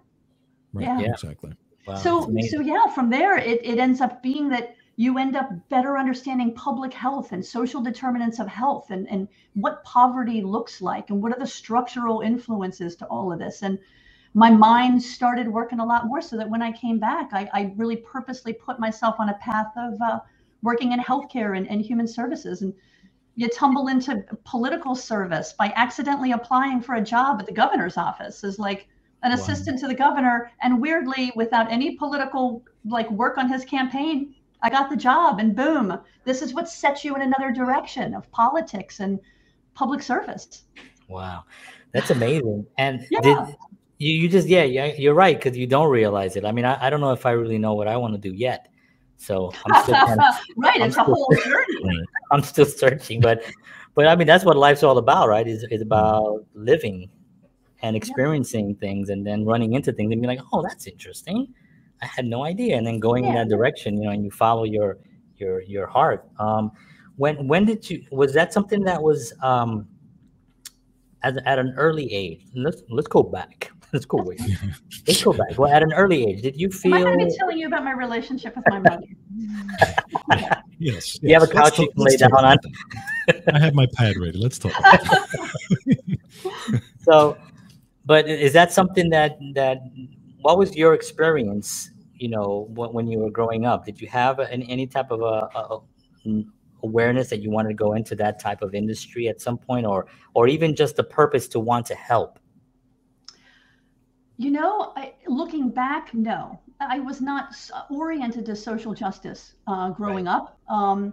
Right. 0.73 0.87
Yeah. 0.87 1.01
Yeah. 1.01 1.13
Exactly. 1.13 1.53
Wow, 1.87 1.97
so, 1.97 2.37
so 2.51 2.61
yeah, 2.61 2.87
from 2.95 3.11
there, 3.11 3.39
it, 3.39 3.61
it 3.65 3.79
ends 3.79 4.01
up 4.01 4.23
being 4.23 4.49
that 4.51 4.77
you 4.97 5.17
end 5.17 5.35
up 5.35 5.51
better 5.71 5.97
understanding 5.97 6.55
public 6.55 6.93
health 6.93 7.33
and 7.33 7.45
social 7.45 7.81
determinants 7.81 8.39
of 8.39 8.47
health 8.47 8.91
and, 8.91 9.09
and 9.09 9.29
what 9.55 9.83
poverty 9.83 10.43
looks 10.43 10.83
like 10.83 11.09
and 11.09 11.23
what 11.23 11.33
are 11.33 11.39
the 11.39 11.47
structural 11.47 12.21
influences 12.21 12.97
to 12.97 13.07
all 13.07 13.33
of 13.33 13.39
this. 13.39 13.63
And 13.63 13.79
my 14.35 14.51
mind 14.51 15.03
started 15.03 15.49
working 15.49 15.81
a 15.81 15.85
lot 15.85 16.07
more 16.07 16.21
so 16.21 16.37
that 16.37 16.49
when 16.49 16.61
I 16.61 16.71
came 16.71 16.99
back, 16.99 17.31
I, 17.33 17.49
I 17.53 17.73
really 17.77 17.97
purposely 17.97 18.53
put 18.53 18.79
myself 18.79 19.17
on 19.19 19.31
a 19.31 19.35
path 19.35 19.73
of 19.77 20.01
uh, 20.03 20.21
working 20.63 20.93
in 20.93 21.01
healthcare 21.01 21.57
and, 21.57 21.67
and 21.69 21.81
human 21.81 22.07
services. 22.07 22.61
And 22.61 22.75
you 23.41 23.49
tumble 23.49 23.89
into 23.89 24.23
political 24.45 24.95
service 24.95 25.55
by 25.59 25.73
accidentally 25.75 26.33
applying 26.33 26.83
for 26.83 26.97
a 26.97 27.01
job 27.03 27.41
at 27.41 27.47
the 27.47 27.53
governor's 27.53 27.97
office 27.97 28.45
as 28.45 28.59
like 28.59 28.87
an 29.23 29.33
Wow. 29.33 29.39
assistant 29.39 29.79
to 29.81 29.89
the 29.89 29.95
governor. 29.95 30.51
And 30.61 30.79
weirdly, 30.79 31.33
without 31.35 31.73
any 31.73 31.97
political 31.97 32.63
like 32.85 33.11
work 33.11 33.39
on 33.39 33.49
his 33.49 33.65
campaign, 33.65 34.35
I 34.63 34.69
got 34.69 34.91
the 34.91 34.97
job 34.97 35.39
and 35.39 35.57
boom, 35.57 35.99
this 36.27 36.43
is 36.43 36.53
what 36.53 36.69
sets 36.69 37.03
you 37.03 37.15
in 37.17 37.23
another 37.23 37.51
direction 37.51 38.15
of 38.15 38.31
politics 38.31 39.01
and 39.01 39.19
public 39.75 40.03
service. 40.03 40.65
Wow, 41.09 41.45
that's 41.95 42.11
amazing. 42.11 42.67
And 42.77 43.01
Yeah. 43.11 43.21
did 43.23 43.57
you, 43.97 44.21
you 44.23 44.29
just 44.29 44.49
yeah, 44.49 44.65
yeah 44.65 44.93
you're 44.99 45.15
right 45.15 45.37
because 45.39 45.57
you 45.57 45.67
don't 45.67 45.89
realize 45.91 46.37
it. 46.37 46.45
I 46.45 46.53
mean, 46.53 46.67
I, 46.67 46.87
I 46.87 46.91
don't 46.91 47.01
know 47.01 47.13
if 47.13 47.25
I 47.25 47.31
really 47.31 47.59
know 47.59 47.73
what 47.73 47.89
I 47.89 47.97
want 47.97 48.13
to 48.15 48.21
do 48.21 48.35
yet. 48.35 48.69
So 49.21 49.53
I'm 49.67 49.83
still 49.83 49.95
kind 49.95 50.19
of, 50.19 50.35
right. 50.57 50.81
I'm 50.81 50.89
It's 50.89 50.97
a 50.97 51.05
whole 51.05 51.29
journey. 51.45 52.03
I'm 52.33 52.43
still 52.43 52.65
searching, 52.65 53.21
but 53.21 53.43
but 53.95 54.07
I 54.07 54.17
mean 54.17 54.27
that's 54.27 54.47
what 54.47 54.57
life's 54.57 54.83
all 54.83 54.97
about, 54.97 55.29
right? 55.29 55.47
Is 55.47 55.63
is 55.71 55.83
about 55.83 56.47
living 56.55 57.11
and 57.83 57.95
experiencing 57.95 58.77
things 58.77 59.11
and 59.11 59.27
then 59.27 59.45
running 59.45 59.75
into 59.75 59.93
things 59.93 60.11
and 60.11 60.23
be 60.23 60.27
like, 60.27 60.41
oh, 60.55 60.63
that's 60.63 60.87
interesting. 60.87 61.53
I 62.01 62.07
had 62.07 62.25
no 62.25 62.45
idea, 62.45 62.79
and 62.79 62.87
then 62.87 62.99
going 62.99 63.27
in 63.27 63.35
that 63.35 63.51
direction, 63.51 63.99
you 63.99 64.05
know, 64.05 64.11
and 64.11 64.25
you 64.25 64.31
follow 64.31 64.65
your 64.65 64.97
your 65.37 65.61
your 65.61 65.87
heart. 65.87 66.27
Um, 66.39 66.73
when 67.17 67.47
when 67.47 67.67
did 67.67 67.91
you 67.91 68.03
was 68.11 68.33
that 68.33 68.55
something 68.55 68.83
that 68.85 69.03
was 69.03 69.35
um 69.43 69.87
at, 71.23 71.37
at 71.47 71.59
an 71.59 71.75
early 71.77 72.11
age? 72.11 72.47
Let's 72.55 72.83
let's 72.89 73.09
go 73.09 73.23
back. 73.23 73.71
Let's 73.93 74.05
go 74.07 74.23
way. 74.23 74.37
Let's 75.07 75.23
go 75.23 75.33
back. 75.33 75.59
Well, 75.59 75.73
at 75.73 75.83
an 75.83 75.93
early 75.93 76.25
age, 76.29 76.43
did 76.43 76.57
you 76.61 76.69
Am 76.85 76.93
I 76.93 76.99
feel? 76.99 77.07
going 77.07 77.19
to 77.21 77.27
be 77.27 77.37
telling 77.37 77.59
you 77.59 77.67
about 77.67 77.85
my 77.85 77.93
relationship 77.93 78.55
with 78.57 78.65
my 78.69 78.79
mother? 78.79 79.03
Yes. 80.83 81.19
you 81.23 81.35
have 81.35 81.43
a 81.43 81.47
couch 81.47 81.79
you 81.79 81.91
can 81.91 82.03
lay 82.05 82.17
down 82.17 82.33
on. 82.33 82.57
that. 83.27 83.43
I 83.55 83.59
have 83.59 83.75
my 83.75 83.87
pad 83.93 84.17
ready. 84.17 84.39
Let's 84.39 84.59
talk. 84.59 84.73
About 84.79 85.01
that. 85.03 86.83
so 87.03 87.37
but 88.07 88.27
is 88.27 88.55
that 88.55 88.73
something 88.73 89.11
that 89.11 89.37
that 89.55 89.83
what 90.41 90.57
was 90.57 90.75
your 90.75 90.95
experience 90.95 91.91
you 92.15 92.29
know 92.31 92.67
when, 92.71 92.93
when 92.95 93.07
you 93.09 93.19
were 93.19 93.31
growing 93.31 93.67
up 93.67 93.85
did 93.85 94.01
you 94.01 94.09
have 94.09 94.39
an, 94.39 94.63
any 94.63 94.87
type 94.87 95.11
of 95.11 95.21
a, 95.21 95.25
a, 95.55 95.77
a- 95.77 95.83
n- 96.25 96.51
awareness 96.83 97.29
that 97.29 97.41
you 97.43 97.51
wanted 97.51 97.69
to 97.69 97.75
go 97.75 97.93
into 97.93 98.15
that 98.15 98.41
type 98.41 98.63
of 98.63 98.75
industry 98.75 99.29
at 99.29 99.39
some 99.39 99.59
point 99.59 99.85
or 99.85 100.07
or 100.33 100.49
even 100.49 100.75
just 100.75 100.97
the 100.97 101.05
purpose 101.05 101.47
to 101.49 101.61
want 101.61 101.85
to 101.85 101.95
help 101.95 102.39
You 104.41 104.51
know, 104.51 104.95
I, 104.97 105.13
looking 105.27 105.69
back, 105.69 106.15
no. 106.15 106.59
I 106.81 106.99
was 106.99 107.21
not 107.21 107.55
oriented 107.91 108.47
to 108.47 108.57
social 108.57 108.95
justice 108.95 109.53
uh, 109.67 109.91
growing 109.91 110.25
right. 110.25 110.37
up. 110.37 110.59
Um, 110.67 111.13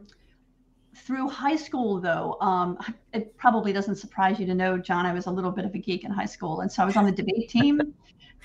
through 0.95 1.27
high 1.27 1.57
school, 1.57 1.99
though, 1.99 2.37
um, 2.39 2.77
it 3.11 3.35
probably 3.35 3.73
doesn't 3.73 3.97
surprise 3.97 4.39
you 4.39 4.45
to 4.45 4.55
know, 4.55 4.77
John, 4.77 5.05
I 5.05 5.11
was 5.11 5.25
a 5.25 5.29
little 5.29 5.51
bit 5.51 5.65
of 5.65 5.75
a 5.75 5.77
geek 5.77 6.05
in 6.05 6.11
high 6.11 6.25
school, 6.25 6.61
and 6.61 6.71
so 6.71 6.81
I 6.81 6.85
was 6.85 6.95
on 6.95 7.03
the 7.03 7.11
debate 7.11 7.49
team. 7.57 7.81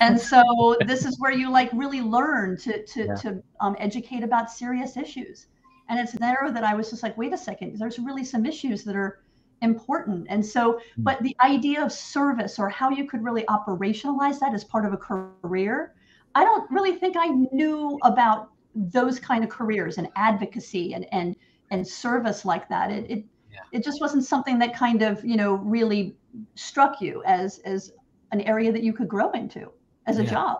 and 0.00 0.20
so 0.20 0.76
this 0.84 1.04
is 1.04 1.16
where 1.20 1.30
you 1.30 1.48
like 1.48 1.70
really 1.72 2.00
learn 2.00 2.56
to 2.62 2.84
to 2.84 3.04
yeah. 3.04 3.14
to 3.14 3.40
um, 3.60 3.76
educate 3.78 4.24
about 4.24 4.50
serious 4.50 4.96
issues. 4.96 5.46
And 5.90 6.00
it's 6.00 6.12
there 6.14 6.50
that 6.52 6.64
I 6.64 6.74
was 6.74 6.90
just 6.90 7.04
like, 7.04 7.16
wait 7.16 7.32
a 7.32 7.38
second, 7.38 7.78
there's 7.78 8.00
really 8.00 8.24
some 8.24 8.44
issues 8.46 8.82
that 8.82 8.96
are 8.96 9.20
important. 9.62 10.26
And 10.28 10.44
so, 10.44 10.80
hmm. 10.96 11.02
but 11.02 11.22
the 11.22 11.36
idea 11.42 11.82
of 11.84 11.92
service 11.92 12.58
or 12.58 12.68
how 12.68 12.90
you 12.90 13.06
could 13.06 13.24
really 13.24 13.44
operationalize 13.44 14.38
that 14.40 14.52
as 14.54 14.64
part 14.64 14.84
of 14.84 14.92
a 14.92 14.96
career, 14.96 15.94
I 16.34 16.44
don't 16.44 16.70
really 16.70 16.96
think 16.96 17.16
I 17.18 17.28
knew 17.28 17.98
about 18.02 18.50
those 18.74 19.18
kind 19.18 19.44
of 19.44 19.50
careers 19.50 19.98
and 19.98 20.08
advocacy 20.16 20.94
and 20.94 21.06
and 21.12 21.36
and 21.70 21.86
service 21.86 22.44
like 22.44 22.68
that. 22.68 22.90
It 22.90 23.10
it, 23.10 23.24
yeah. 23.50 23.60
it 23.72 23.84
just 23.84 24.00
wasn't 24.00 24.24
something 24.24 24.58
that 24.58 24.74
kind 24.74 25.02
of 25.02 25.24
you 25.24 25.36
know 25.36 25.54
really 25.54 26.16
struck 26.54 27.00
you 27.00 27.22
as 27.24 27.58
as 27.60 27.92
an 28.32 28.40
area 28.42 28.72
that 28.72 28.82
you 28.82 28.92
could 28.92 29.08
grow 29.08 29.30
into 29.32 29.70
as 30.06 30.18
a 30.18 30.24
yeah. 30.24 30.30
job. 30.30 30.58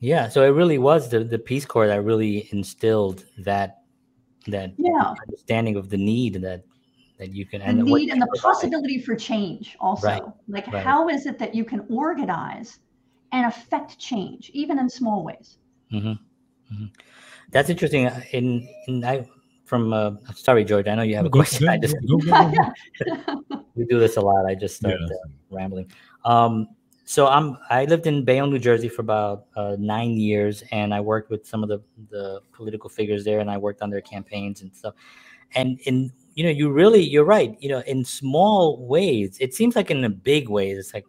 Yeah, 0.00 0.28
so 0.28 0.44
it 0.44 0.50
really 0.50 0.78
was 0.78 1.08
the 1.08 1.24
the 1.24 1.38
Peace 1.38 1.64
Corps 1.64 1.88
that 1.88 2.02
really 2.04 2.48
instilled 2.52 3.24
that 3.38 3.78
that 4.46 4.72
yeah. 4.78 5.14
understanding 5.26 5.76
of 5.76 5.90
the 5.90 5.96
need 5.96 6.34
that 6.34 6.64
that 7.18 7.34
you 7.34 7.44
can 7.44 7.60
the 7.60 7.82
need 7.82 8.10
and 8.10 8.22
the 8.22 8.26
possibility 8.40 9.00
for 9.00 9.14
change 9.14 9.76
also 9.80 10.06
right. 10.06 10.22
like 10.46 10.66
right. 10.68 10.84
how 10.84 11.08
is 11.08 11.26
it 11.26 11.38
that 11.38 11.54
you 11.54 11.64
can 11.64 11.84
organize 11.90 12.78
and 13.32 13.46
affect 13.46 13.98
change 13.98 14.50
even 14.54 14.78
in 14.78 14.88
small 14.88 15.24
ways 15.24 15.58
mm-hmm. 15.92 16.08
Mm-hmm. 16.08 16.86
that's 17.50 17.68
interesting 17.68 18.10
in 18.32 18.68
in 18.86 19.04
i 19.04 19.26
from 19.64 19.92
uh, 19.92 20.12
sorry 20.34 20.64
george 20.64 20.86
i 20.86 20.94
know 20.94 21.02
you 21.02 21.16
have 21.16 21.26
a 21.26 21.30
question 21.30 21.68
i 21.68 21.76
just 21.76 21.96
we 23.74 23.84
do 23.84 23.98
this 23.98 24.16
a 24.16 24.20
lot 24.20 24.46
i 24.46 24.54
just 24.54 24.76
start 24.76 24.96
yeah. 24.98 25.06
uh, 25.06 25.28
rambling 25.50 25.90
um 26.24 26.68
so 27.04 27.26
i'm 27.26 27.58
i 27.68 27.84
lived 27.84 28.06
in 28.06 28.24
bayonne 28.24 28.50
new 28.50 28.58
jersey 28.58 28.88
for 28.88 29.02
about 29.02 29.46
uh, 29.56 29.76
nine 29.78 30.12
years 30.12 30.62
and 30.70 30.94
i 30.94 31.00
worked 31.00 31.30
with 31.30 31.46
some 31.46 31.62
of 31.62 31.68
the 31.68 31.82
the 32.10 32.40
political 32.52 32.88
figures 32.88 33.24
there 33.24 33.40
and 33.40 33.50
i 33.50 33.58
worked 33.58 33.82
on 33.82 33.90
their 33.90 34.00
campaigns 34.00 34.62
and 34.62 34.74
stuff 34.74 34.94
and 35.54 35.80
in 35.80 36.12
you 36.38 36.44
know 36.44 36.50
you 36.50 36.70
really 36.70 37.02
you're 37.02 37.24
right 37.24 37.56
you 37.58 37.68
know 37.68 37.80
in 37.88 38.04
small 38.04 38.86
ways 38.86 39.36
it 39.40 39.52
seems 39.52 39.74
like 39.74 39.90
in 39.90 40.04
a 40.04 40.08
big 40.08 40.48
ways 40.48 40.78
it's 40.78 40.94
like 40.94 41.04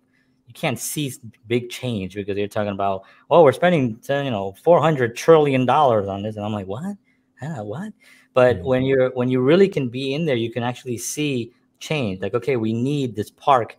you 0.47 0.53
can't 0.55 0.79
see 0.79 1.13
big 1.45 1.69
change 1.69 2.15
because 2.15 2.35
you're 2.35 2.47
talking 2.47 2.71
about 2.71 3.03
oh 3.29 3.43
we're 3.43 3.51
spending 3.51 4.01
you 4.09 4.31
know 4.31 4.55
400 4.63 5.15
trillion 5.15 5.67
dollars 5.67 6.07
on 6.07 6.23
this 6.23 6.35
and 6.35 6.43
i'm 6.43 6.51
like 6.51 6.65
what? 6.65 6.97
Yeah, 7.43 7.61
what? 7.61 7.93
But 8.33 8.57
mm-hmm. 8.57 8.65
when 8.65 8.81
you're 8.81 9.09
when 9.11 9.29
you 9.29 9.39
really 9.41 9.69
can 9.69 9.87
be 9.87 10.15
in 10.15 10.25
there 10.25 10.35
you 10.35 10.51
can 10.51 10.63
actually 10.63 10.97
see 10.97 11.53
change 11.77 12.21
like 12.21 12.33
okay 12.33 12.55
we 12.55 12.73
need 12.73 13.15
this 13.15 13.29
park 13.29 13.77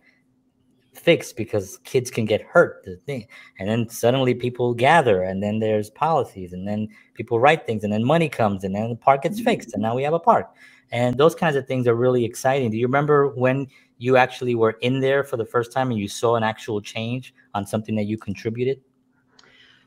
fixed 0.93 1.35
because 1.35 1.79
kids 1.83 2.09
can 2.09 2.23
get 2.23 2.41
hurt 2.43 2.81
the 2.85 2.95
thing 3.05 3.27
and 3.59 3.67
then 3.67 3.89
suddenly 3.89 4.33
people 4.33 4.73
gather 4.73 5.23
and 5.23 5.43
then 5.43 5.59
there's 5.59 5.89
policies 5.89 6.53
and 6.53 6.65
then 6.65 6.87
people 7.13 7.41
write 7.41 7.65
things 7.65 7.83
and 7.83 7.91
then 7.91 8.05
money 8.05 8.29
comes 8.29 8.63
and 8.63 8.73
then 8.73 8.89
the 8.89 8.95
park 8.95 9.23
gets 9.23 9.41
fixed 9.41 9.73
and 9.73 9.81
now 9.81 9.93
we 9.93 10.03
have 10.03 10.13
a 10.13 10.19
park 10.19 10.49
and 10.91 11.17
those 11.17 11.35
kinds 11.35 11.55
of 11.55 11.67
things 11.67 11.87
are 11.87 11.95
really 11.95 12.25
exciting. 12.25 12.71
Do 12.71 12.77
you 12.77 12.85
remember 12.85 13.29
when 13.29 13.67
you 13.97 14.17
actually 14.17 14.55
were 14.55 14.77
in 14.81 14.99
there 14.99 15.23
for 15.23 15.37
the 15.37 15.45
first 15.45 15.71
time 15.71 15.91
and 15.91 15.99
you 15.99 16.07
saw 16.07 16.35
an 16.35 16.43
actual 16.43 16.81
change 16.81 17.33
on 17.53 17.65
something 17.65 17.95
that 17.95 18.05
you 18.05 18.17
contributed? 18.17 18.81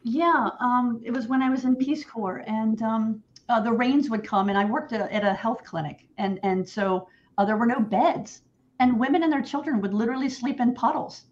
Yeah 0.03 0.51
um, 0.61 1.01
it 1.03 1.13
was 1.13 1.29
when 1.29 1.41
i 1.41 1.49
was 1.49 1.65
in 1.65 1.77
peace 1.77 2.05
corps 2.05 2.45
and 2.47 2.83
um, 2.83 3.23
uh, 3.49 3.59
the 3.59 3.73
rains 3.73 4.11
would 4.11 4.23
come 4.23 4.51
and 4.51 4.59
i 4.59 4.65
worked 4.65 4.93
at 4.93 5.01
a, 5.01 5.11
at 5.11 5.25
a 5.25 5.33
health 5.33 5.65
clinic 5.65 6.07
and 6.19 6.39
and 6.43 6.69
so 6.69 7.09
uh, 7.39 7.45
there 7.45 7.57
were 7.57 7.67
no 7.67 7.81
beds. 7.81 8.43
And 8.81 8.99
women 8.99 9.23
and 9.23 9.33
their 9.33 9.43
children 9.43 9.81
would 9.81 9.95
literally 9.95 10.29
sleep 10.29 10.61
in 10.61 10.75
puddles 10.75 11.25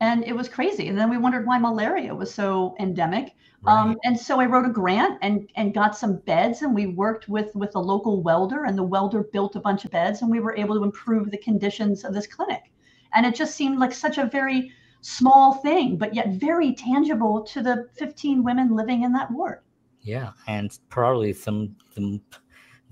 and 0.00 0.24
it 0.24 0.34
was 0.34 0.48
crazy. 0.48 0.88
And 0.88 0.98
then 0.98 1.10
we 1.10 1.18
wondered 1.18 1.46
why 1.46 1.58
malaria 1.58 2.14
was 2.14 2.32
so 2.32 2.74
endemic. 2.80 3.36
Um, 3.66 3.76
right. 3.76 3.90
um, 3.90 3.98
and 4.04 4.18
so 4.18 4.40
i 4.40 4.46
wrote 4.46 4.64
a 4.64 4.70
grant 4.70 5.18
and 5.20 5.50
and 5.54 5.74
got 5.74 5.94
some 5.94 6.16
beds 6.16 6.62
and 6.62 6.74
we 6.74 6.86
worked 6.86 7.28
with 7.28 7.54
with 7.54 7.74
a 7.74 7.78
local 7.78 8.22
welder 8.22 8.64
and 8.64 8.78
the 8.78 8.82
welder 8.82 9.22
built 9.22 9.54
a 9.54 9.60
bunch 9.60 9.84
of 9.84 9.90
beds 9.90 10.22
and 10.22 10.30
we 10.30 10.40
were 10.40 10.56
able 10.56 10.74
to 10.76 10.82
improve 10.82 11.30
the 11.30 11.36
conditions 11.36 12.02
of 12.02 12.14
this 12.14 12.26
clinic. 12.26 12.72
And 13.12 13.26
it 13.26 13.34
just 13.34 13.54
seemed 13.54 13.78
like 13.78 13.92
such 13.92 14.16
a 14.16 14.24
very 14.24 14.72
small 15.02 15.56
thing 15.56 15.98
but 15.98 16.14
yet 16.14 16.30
very 16.30 16.74
tangible 16.74 17.42
to 17.42 17.62
the 17.62 17.88
15 17.98 18.42
women 18.42 18.74
living 18.74 19.02
in 19.02 19.12
that 19.12 19.30
ward. 19.30 19.58
Yeah 20.00 20.32
and 20.46 20.78
probably 20.88 21.34
some 21.34 21.76
some 21.94 22.22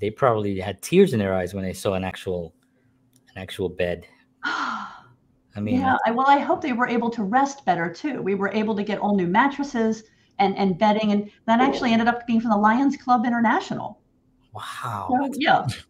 they 0.00 0.11
probably 0.11 0.61
had 0.61 0.83
tears 0.83 1.15
in 1.15 1.19
their 1.19 1.35
eyes 1.35 1.55
when 1.55 1.65
they 1.65 1.73
saw 1.73 1.95
an 1.95 2.05
actual 2.05 2.53
an 3.35 3.41
actual 3.41 3.71
bed 3.71 4.07
I 5.59 5.61
mean, 5.61 5.81
yeah. 5.81 5.97
I, 6.07 6.12
well, 6.12 6.29
I 6.29 6.38
hope 6.38 6.62
they 6.62 6.73
were 6.73 6.87
able 6.87 7.11
to 7.11 7.25
rest 7.25 7.65
better 7.65 7.93
too. 7.93 8.23
We 8.23 8.37
were 8.37 8.49
able 8.53 8.77
to 8.77 8.85
get 8.85 9.00
all 9.00 9.17
new 9.17 9.27
mattresses 9.27 10.05
and 10.38 10.57
and 10.57 10.79
bedding, 10.79 11.11
and 11.11 11.29
that 11.47 11.61
actually 11.61 11.93
ended 11.93 12.07
up 12.07 12.25
being 12.29 12.41
from 12.41 12.50
the 12.50 12.57
Lions 12.57 12.97
Club 12.97 13.27
International. 13.27 13.99
Wow. 14.53 15.09
So, 15.11 15.33
yeah. 15.35 15.62
That's, 15.67 15.85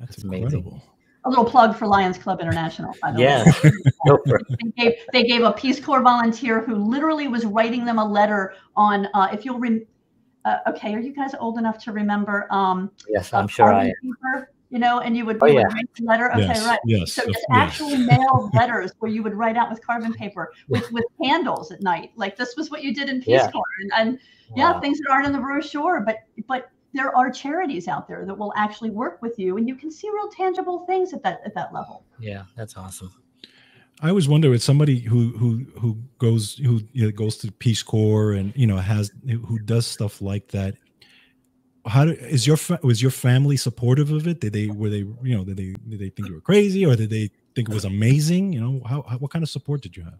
That's 0.00 0.24
amazing. 0.24 0.82
A 1.24 1.28
little 1.28 1.44
plug 1.44 1.76
for 1.76 1.86
Lions 1.86 2.18
Club 2.18 2.40
International. 2.40 2.92
By 3.00 3.12
the 3.12 3.20
yeah. 3.20 3.44
they, 3.62 4.70
gave, 4.76 4.92
they 5.12 5.22
gave 5.24 5.42
a 5.42 5.52
Peace 5.52 5.78
Corps 5.78 6.02
volunteer 6.02 6.60
who 6.60 6.74
literally 6.74 7.28
was 7.28 7.44
writing 7.44 7.84
them 7.84 7.98
a 7.98 8.04
letter 8.04 8.54
on, 8.74 9.06
uh, 9.12 9.28
if 9.30 9.44
you'll, 9.44 9.58
re- 9.58 9.86
uh, 10.46 10.56
okay, 10.68 10.94
are 10.94 10.98
you 10.98 11.12
guys 11.12 11.34
old 11.38 11.58
enough 11.58 11.76
to 11.84 11.92
remember? 11.92 12.48
Um, 12.50 12.90
yes, 13.06 13.34
I'm 13.34 13.46
sure 13.46 13.72
I 13.72 13.88
am 13.88 14.46
you 14.70 14.78
know, 14.78 15.00
and 15.00 15.16
you 15.16 15.26
would, 15.26 15.38
oh, 15.42 15.46
you 15.46 15.54
yeah. 15.54 15.62
would 15.62 15.72
write 15.74 15.88
a 16.00 16.02
letter. 16.04 16.32
Okay, 16.32 16.46
yes, 16.46 16.64
right. 16.64 16.78
Yes, 16.84 17.12
so 17.12 17.26
just 17.26 17.44
actually 17.50 17.98
mail 17.98 18.50
letters 18.54 18.92
where 19.00 19.10
you 19.10 19.22
would 19.22 19.34
write 19.34 19.56
out 19.56 19.68
with 19.68 19.84
carbon 19.84 20.14
paper 20.14 20.52
with 20.68 20.90
with 20.92 21.04
candles 21.22 21.72
at 21.72 21.82
night. 21.82 22.12
Like 22.16 22.36
this 22.36 22.54
was 22.56 22.70
what 22.70 22.82
you 22.82 22.94
did 22.94 23.08
in 23.08 23.18
Peace 23.18 23.28
yeah. 23.28 23.50
Corps, 23.50 23.64
and, 23.80 23.92
and 23.96 24.18
wow. 24.50 24.56
yeah, 24.56 24.80
things 24.80 24.98
that 25.00 25.10
aren't 25.10 25.26
in 25.26 25.32
the 25.32 25.38
brochure, 25.38 26.00
but 26.00 26.18
but 26.46 26.70
there 26.92 27.14
are 27.16 27.30
charities 27.30 27.88
out 27.88 28.08
there 28.08 28.24
that 28.24 28.36
will 28.36 28.52
actually 28.56 28.90
work 28.90 29.20
with 29.22 29.38
you, 29.38 29.56
and 29.56 29.68
you 29.68 29.74
can 29.74 29.90
see 29.90 30.08
real 30.08 30.28
tangible 30.28 30.86
things 30.86 31.12
at 31.12 31.22
that 31.24 31.40
at 31.44 31.54
that 31.54 31.74
level. 31.74 32.04
Yeah, 32.20 32.44
that's 32.56 32.76
awesome. 32.76 33.12
I 34.02 34.08
always 34.08 34.28
wonder 34.28 34.50
with 34.50 34.62
somebody 34.62 35.00
who 35.00 35.36
who 35.36 35.66
who 35.78 35.98
goes 36.18 36.54
who 36.54 36.80
you 36.92 37.06
know, 37.06 37.10
goes 37.10 37.36
to 37.38 37.50
Peace 37.50 37.82
Corps 37.82 38.32
and 38.32 38.52
you 38.54 38.68
know 38.68 38.76
has 38.76 39.10
who 39.26 39.58
does 39.58 39.86
stuff 39.86 40.22
like 40.22 40.48
that 40.48 40.76
how 41.86 42.04
do, 42.04 42.12
is 42.12 42.46
your 42.46 42.58
was 42.82 43.00
your 43.00 43.10
family 43.10 43.56
supportive 43.56 44.10
of 44.10 44.26
it? 44.26 44.40
Did 44.40 44.52
they 44.52 44.66
were 44.68 44.90
they 44.90 44.98
you 44.98 45.36
know 45.36 45.44
did 45.44 45.56
they 45.56 45.74
did 45.88 45.98
they 45.98 46.10
think 46.10 46.28
you 46.28 46.34
were 46.34 46.40
crazy 46.40 46.84
or 46.84 46.96
did 46.96 47.10
they 47.10 47.30
think 47.54 47.68
it 47.68 47.74
was 47.74 47.84
amazing? 47.84 48.52
You 48.52 48.60
know 48.60 48.82
how, 48.86 49.02
how 49.02 49.18
what 49.18 49.30
kind 49.30 49.42
of 49.42 49.48
support 49.48 49.80
did 49.80 49.96
you 49.96 50.04
have? 50.04 50.18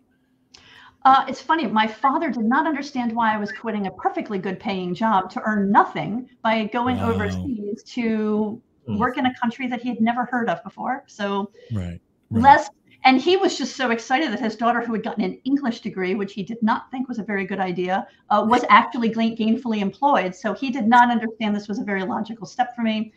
Uh, 1.05 1.25
it's 1.29 1.41
funny. 1.41 1.67
My 1.67 1.87
father 1.87 2.31
did 2.31 2.45
not 2.45 2.67
understand 2.67 3.15
why 3.15 3.35
I 3.35 3.39
was 3.39 3.53
quitting 3.53 3.87
a 3.87 3.91
perfectly 3.91 4.39
good 4.39 4.61
paying 4.61 4.95
job 4.95 5.31
to 5.31 5.41
earn 5.43 5.73
nothing 5.73 6.29
by 6.43 6.65
going 6.67 6.99
wow. 6.99 7.13
overseas 7.13 7.83
to 7.85 8.61
hmm. 8.87 8.99
work 8.99 9.17
in 9.17 9.27
a 9.27 9.35
country 9.35 9.67
that 9.69 9.81
he 9.81 9.89
had 9.89 10.01
never 10.01 10.27
heard 10.27 10.51
of 10.51 10.63
before. 10.63 11.05
So 11.07 11.51
right, 11.73 12.01
right. 12.31 12.43
less 12.43 12.69
and 13.05 13.21
he 13.21 13.37
was 13.37 13.57
just 13.57 13.77
so 13.77 13.91
excited 13.91 14.31
that 14.33 14.41
his 14.41 14.57
daughter, 14.57 14.81
who 14.83 14.93
had 14.93 15.03
gotten 15.03 15.25
an 15.25 15.39
English 15.45 15.81
degree, 15.81 16.15
which 16.15 16.35
he 16.35 16.43
did 16.43 16.63
not 16.63 16.91
think 16.91 17.09
was 17.09 17.19
a 17.19 17.23
very 17.23 17.47
good 17.47 17.61
idea, 17.61 18.07
uh, 18.29 18.45
was 18.47 18.65
actually 18.69 19.11
gainfully 19.11 19.81
employed. 19.81 20.35
So 20.35 20.53
he 20.53 20.71
did 20.71 20.87
not 20.87 21.11
understand 21.11 21.57
this 21.57 21.69
was 21.69 21.79
a 21.79 21.85
very 21.85 22.03
logical 22.03 22.47
step 22.47 22.75
for 22.77 22.83
me. 22.83 23.13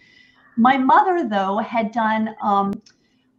My 0.55 0.77
mother, 0.77 1.27
though, 1.27 1.57
had 1.57 1.91
done 1.91 2.33
um, 2.41 2.73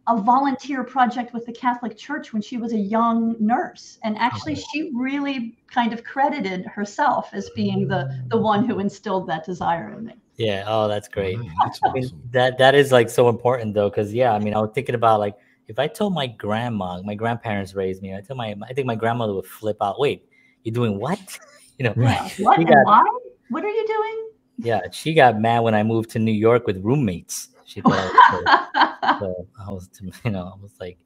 a 0.07 0.21
volunteer 0.21 0.83
project 0.83 1.33
with 1.33 1.45
the 1.45 1.53
Catholic 1.53 1.97
Church 1.97 2.31
when 2.31 2.41
she 2.41 2.57
was 2.57 2.73
a 2.73 2.77
young 2.77 3.35
nurse, 3.39 3.97
and 4.03 4.17
actually, 4.17 4.55
she 4.55 4.91
really 4.93 5.57
kind 5.67 5.93
of 5.93 6.03
credited 6.03 6.65
herself 6.65 7.29
as 7.33 7.49
being 7.55 7.87
the 7.87 8.23
the 8.27 8.37
one 8.37 8.65
who 8.65 8.79
instilled 8.79 9.27
that 9.27 9.45
desire 9.45 9.93
in 9.97 10.05
me. 10.05 10.13
Yeah. 10.37 10.65
Oh, 10.67 10.87
that's 10.87 11.07
great. 11.07 11.37
That's 11.63 11.79
awesome. 11.81 11.89
I 11.89 11.93
mean, 11.93 12.21
that 12.31 12.57
that 12.59 12.75
is 12.75 12.91
like 12.91 13.09
so 13.09 13.29
important 13.29 13.73
though, 13.73 13.89
because 13.89 14.13
yeah, 14.13 14.33
I 14.33 14.39
mean, 14.39 14.53
I 14.53 14.59
was 14.59 14.71
thinking 14.75 14.93
about 14.93 15.19
like 15.19 15.35
if 15.67 15.79
I 15.79 15.87
told 15.87 16.13
my 16.13 16.27
grandma, 16.27 17.01
my 17.01 17.15
grandparents 17.15 17.73
raised 17.73 18.01
me, 18.01 18.15
I 18.15 18.21
tell 18.21 18.35
my, 18.35 18.55
I 18.67 18.73
think 18.73 18.87
my 18.87 18.95
grandmother 18.95 19.33
would 19.33 19.45
flip 19.45 19.77
out. 19.81 19.99
Wait, 19.99 20.27
you're 20.63 20.73
doing 20.73 20.99
what? 20.99 21.19
you 21.77 21.85
know, 21.85 21.93
right. 21.95 22.33
what? 22.39 22.57
Got, 22.57 22.85
why? 22.85 23.03
What 23.49 23.63
are 23.63 23.69
you 23.69 23.87
doing? 23.87 24.29
Yeah, 24.57 24.81
she 24.91 25.13
got 25.13 25.39
mad 25.39 25.59
when 25.59 25.75
I 25.75 25.83
moved 25.83 26.09
to 26.11 26.19
New 26.19 26.31
York 26.31 26.65
with 26.67 26.83
roommates. 26.83 27.49
She 27.65 27.81
thought, 27.81 27.93
I 27.93 29.17
was, 29.19 29.19
so 29.19 29.47
I 29.67 29.71
was, 29.71 29.89
you 30.25 30.31
know, 30.31 30.53
I 30.55 30.61
was 30.61 30.73
like, 30.79 30.97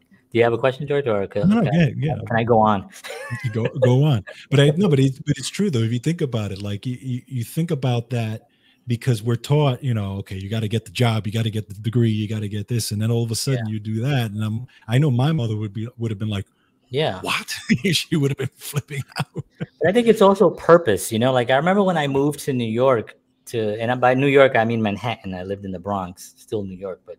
do 0.00 0.38
you 0.38 0.42
have 0.44 0.52
a 0.52 0.58
question, 0.58 0.88
George, 0.88 1.06
or 1.06 1.26
can, 1.28 1.48
no, 1.48 1.62
yeah, 1.62 1.90
yeah. 1.96 2.14
can 2.26 2.36
I 2.36 2.42
go 2.42 2.58
on? 2.58 2.88
go 3.52 3.68
go 3.68 4.02
on, 4.02 4.24
but 4.50 4.58
I 4.58 4.70
no, 4.70 4.88
but 4.88 4.98
it's 4.98 5.20
but 5.20 5.38
it's 5.38 5.48
true 5.48 5.70
though. 5.70 5.78
If 5.78 5.92
you 5.92 6.00
think 6.00 6.22
about 6.22 6.50
it, 6.50 6.60
like 6.60 6.86
you, 6.86 6.98
you, 7.00 7.22
you 7.26 7.44
think 7.44 7.70
about 7.70 8.10
that 8.10 8.48
because 8.86 9.22
we're 9.22 9.36
taught, 9.36 9.82
you 9.82 9.94
know, 9.94 10.16
okay, 10.18 10.36
you 10.36 10.48
got 10.48 10.60
to 10.60 10.68
get 10.68 10.84
the 10.84 10.90
job, 10.90 11.26
you 11.26 11.32
got 11.32 11.44
to 11.44 11.50
get 11.50 11.68
the 11.68 11.74
degree, 11.74 12.10
you 12.10 12.28
got 12.28 12.40
to 12.40 12.48
get 12.48 12.68
this, 12.68 12.90
and 12.90 13.00
then 13.00 13.10
all 13.10 13.24
of 13.24 13.30
a 13.30 13.34
sudden 13.34 13.66
yeah. 13.66 13.72
you 13.72 13.80
do 13.80 14.00
that, 14.00 14.30
and 14.30 14.42
I'm, 14.42 14.66
I 14.86 14.98
know 14.98 15.10
my 15.10 15.32
mother 15.32 15.56
would 15.56 15.72
be 15.72 15.88
would 15.96 16.10
have 16.10 16.18
been 16.18 16.28
like, 16.28 16.46
Yeah. 16.90 17.20
What? 17.20 17.54
she 17.92 18.16
would 18.16 18.30
have 18.30 18.38
been 18.38 18.50
flipping 18.56 19.02
out. 19.18 19.44
But 19.58 19.88
I 19.88 19.92
think 19.92 20.06
it's 20.06 20.22
also 20.22 20.50
purpose, 20.50 21.10
you 21.10 21.18
know. 21.18 21.32
Like 21.32 21.50
I 21.50 21.56
remember 21.56 21.82
when 21.82 21.96
I 21.96 22.06
moved 22.06 22.40
to 22.40 22.52
New 22.52 22.70
York 22.70 23.16
to, 23.46 23.80
and 23.80 24.00
by 24.00 24.14
New 24.14 24.26
York 24.26 24.56
I 24.56 24.64
mean 24.64 24.82
Manhattan. 24.82 25.34
I 25.34 25.42
lived 25.42 25.64
in 25.64 25.72
the 25.72 25.78
Bronx, 25.78 26.34
still 26.36 26.62
New 26.62 26.76
York, 26.76 27.00
but 27.06 27.16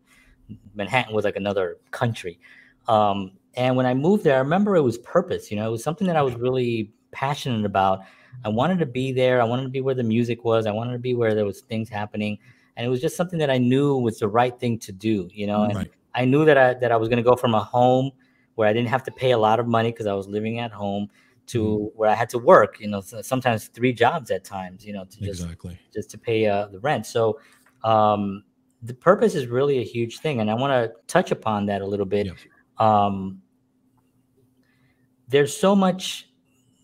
Manhattan 0.75 1.13
was 1.13 1.25
like 1.25 1.35
another 1.35 1.77
country. 1.91 2.39
Um, 2.87 3.31
and 3.55 3.75
when 3.75 3.85
I 3.85 3.93
moved 3.93 4.23
there, 4.23 4.35
I 4.35 4.39
remember 4.39 4.75
it 4.75 4.81
was 4.81 4.97
purpose. 4.99 5.49
You 5.49 5.57
know, 5.57 5.67
it 5.67 5.71
was 5.71 5.83
something 5.83 6.07
that 6.07 6.15
I 6.15 6.21
was 6.21 6.35
really 6.35 6.91
passionate 7.11 7.65
about. 7.65 8.01
I 8.43 8.49
wanted 8.49 8.79
to 8.79 8.85
be 8.85 9.11
there. 9.11 9.41
I 9.41 9.45
wanted 9.45 9.63
to 9.63 9.69
be 9.69 9.81
where 9.81 9.95
the 9.95 10.03
music 10.03 10.43
was. 10.43 10.65
I 10.65 10.71
wanted 10.71 10.93
to 10.93 10.99
be 10.99 11.15
where 11.15 11.33
there 11.33 11.45
was 11.45 11.61
things 11.61 11.89
happening, 11.89 12.37
and 12.75 12.85
it 12.85 12.89
was 12.89 13.01
just 13.01 13.15
something 13.15 13.39
that 13.39 13.49
I 13.49 13.57
knew 13.57 13.97
was 13.97 14.19
the 14.19 14.27
right 14.27 14.57
thing 14.59 14.77
to 14.79 14.91
do. 14.91 15.29
You 15.33 15.47
know, 15.47 15.63
and 15.63 15.75
Right. 15.75 15.91
I 16.13 16.25
knew 16.25 16.45
that 16.45 16.57
I 16.57 16.73
that 16.75 16.91
I 16.91 16.97
was 16.97 17.09
going 17.09 17.17
to 17.17 17.23
go 17.23 17.35
from 17.35 17.55
a 17.55 17.63
home 17.63 18.11
where 18.55 18.67
I 18.67 18.73
didn't 18.73 18.89
have 18.89 19.03
to 19.03 19.11
pay 19.11 19.31
a 19.31 19.37
lot 19.37 19.59
of 19.59 19.67
money 19.67 19.91
because 19.91 20.07
I 20.07 20.13
was 20.13 20.27
living 20.27 20.59
at 20.59 20.71
home 20.71 21.09
to 21.47 21.91
where 21.95 22.09
I 22.09 22.15
had 22.15 22.29
to 22.29 22.39
work. 22.39 22.79
You 22.79 22.87
know, 22.87 23.01
sometimes 23.01 23.67
three 23.67 23.93
jobs 23.93 24.31
at 24.31 24.43
times. 24.43 24.85
You 24.85 24.93
know, 24.93 25.05
to 25.05 25.19
just 25.21 25.41
Exactly. 25.41 25.79
just 25.93 26.09
to 26.11 26.17
pay 26.17 26.47
uh, 26.47 26.67
the 26.67 26.79
rent. 26.79 27.05
So 27.05 27.39
um, 27.83 28.43
the 28.81 28.93
purpose 28.93 29.35
is 29.35 29.47
really 29.47 29.79
a 29.79 29.83
huge 29.83 30.19
thing, 30.19 30.39
and 30.39 30.49
I 30.49 30.53
want 30.53 30.71
to 30.71 30.93
touch 31.07 31.31
upon 31.31 31.65
that 31.67 31.81
a 31.81 31.85
little 31.85 32.05
bit. 32.05 32.27
Yes. 32.27 32.37
Um, 32.77 33.41
there's 35.27 35.55
so 35.55 35.75
much, 35.75 36.24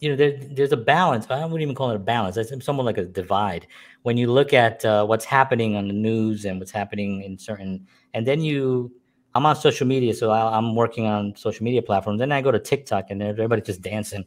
you 0.02 0.10
know, 0.10 0.16
there, 0.16 0.32
there's 0.32 0.72
a 0.72 0.78
balance. 0.78 1.28
I 1.30 1.46
wouldn't 1.46 1.62
even 1.62 1.76
call 1.76 1.92
it 1.92 1.96
a 1.96 2.00
balance. 2.00 2.36
It's 2.36 2.66
somewhat 2.66 2.86
like 2.86 2.98
a 2.98 3.06
divide. 3.06 3.68
When 4.02 4.18
you 4.18 4.32
look 4.32 4.52
at 4.52 4.84
uh, 4.84 5.06
what's 5.06 5.26
happening 5.26 5.76
on 5.76 5.88
the 5.88 5.94
news 5.94 6.44
and 6.46 6.60
what's 6.60 6.72
happening 6.72 7.22
in 7.22 7.38
certain, 7.38 7.88
and 8.16 8.26
then 8.26 8.42
you, 8.42 8.92
I'm 9.36 9.46
on 9.46 9.56
social 9.56 9.86
media, 9.86 10.16
so 10.16 10.32
I, 10.32 10.58
I'm 10.58 10.76
working 10.76 11.06
on 11.06 11.36
social 11.36 11.64
media 11.64 11.84
platforms. 11.84 12.18
Then 12.20 12.32
I 12.32 12.42
go 12.42 12.52
to 12.52 12.60
TikTok, 12.60 13.12
and 13.12 13.22
everybody's 13.22 13.68
just 13.68 13.84
dancing. 13.84 14.26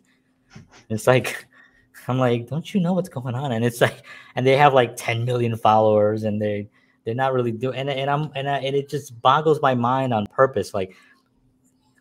It's 0.88 1.09
like, 1.09 1.45
I'm 2.09 2.21
like, 2.21 2.47
don't 2.49 2.73
you 2.73 2.81
know 2.81 2.93
what's 2.93 3.09
going 3.09 3.35
on? 3.35 3.50
And 3.50 3.64
it's 3.64 3.81
like, 3.81 4.04
and 4.37 4.47
they 4.47 4.57
have 4.57 4.75
like 4.75 4.95
10 4.97 5.25
million 5.25 5.57
followers, 5.57 6.23
and 6.23 6.40
they 6.40 6.69
they're 7.04 7.16
not 7.16 7.33
really 7.33 7.52
doing. 7.52 7.76
And 7.81 7.90
and 7.90 8.09
I'm 8.09 8.31
and 8.37 8.49
I, 8.49 8.59
and 8.59 8.76
it 8.76 8.88
just 8.88 9.21
boggles 9.21 9.61
my 9.61 9.75
mind 9.75 10.14
on 10.14 10.26
purpose. 10.26 10.73
Like, 10.73 10.95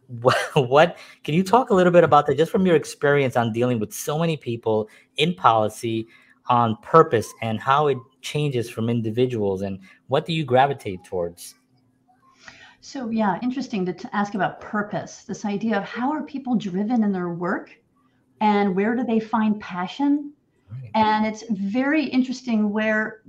what, 0.07 0.38
what 0.55 0.98
can 1.24 1.33
you 1.33 1.43
talk 1.43 1.69
a 1.69 1.74
little 1.74 1.91
bit 1.91 2.03
about 2.03 2.27
that, 2.27 2.38
just 2.38 2.51
from 2.51 2.65
your 2.65 2.75
experience 2.75 3.36
on 3.36 3.51
dealing 3.51 3.79
with 3.79 3.93
so 3.93 4.17
many 4.17 4.38
people 4.38 4.89
in 5.17 5.33
policy 5.33 6.07
on 6.48 6.75
purpose, 6.81 7.33
and 7.41 7.60
how 7.60 7.88
it 7.88 7.98
changes 8.22 8.69
from 8.69 8.89
individuals, 8.89 9.62
and 9.62 9.79
what 10.07 10.25
do 10.25 10.33
you 10.33 10.43
gravitate 10.43 11.03
towards? 11.05 11.55
So 12.81 13.10
yeah, 13.10 13.39
interesting 13.41 13.86
to, 13.86 13.93
to 13.93 14.13
ask 14.13 14.36
about 14.36 14.60
purpose. 14.60 15.24
This 15.24 15.45
idea 15.45 15.77
of 15.77 15.86
how 15.86 16.12
are 16.12 16.22
people 16.22 16.55
driven 16.55 17.01
in 17.01 17.13
their 17.13 17.29
work, 17.29 17.72
and 18.41 18.75
where 18.75 18.93
do 18.93 19.05
they 19.05 19.22
find 19.22 19.60
passion? 19.62 20.33
And 20.95 21.25
it's 21.25 21.43
very 21.50 22.03
interesting 22.03 22.72
where 22.72 23.22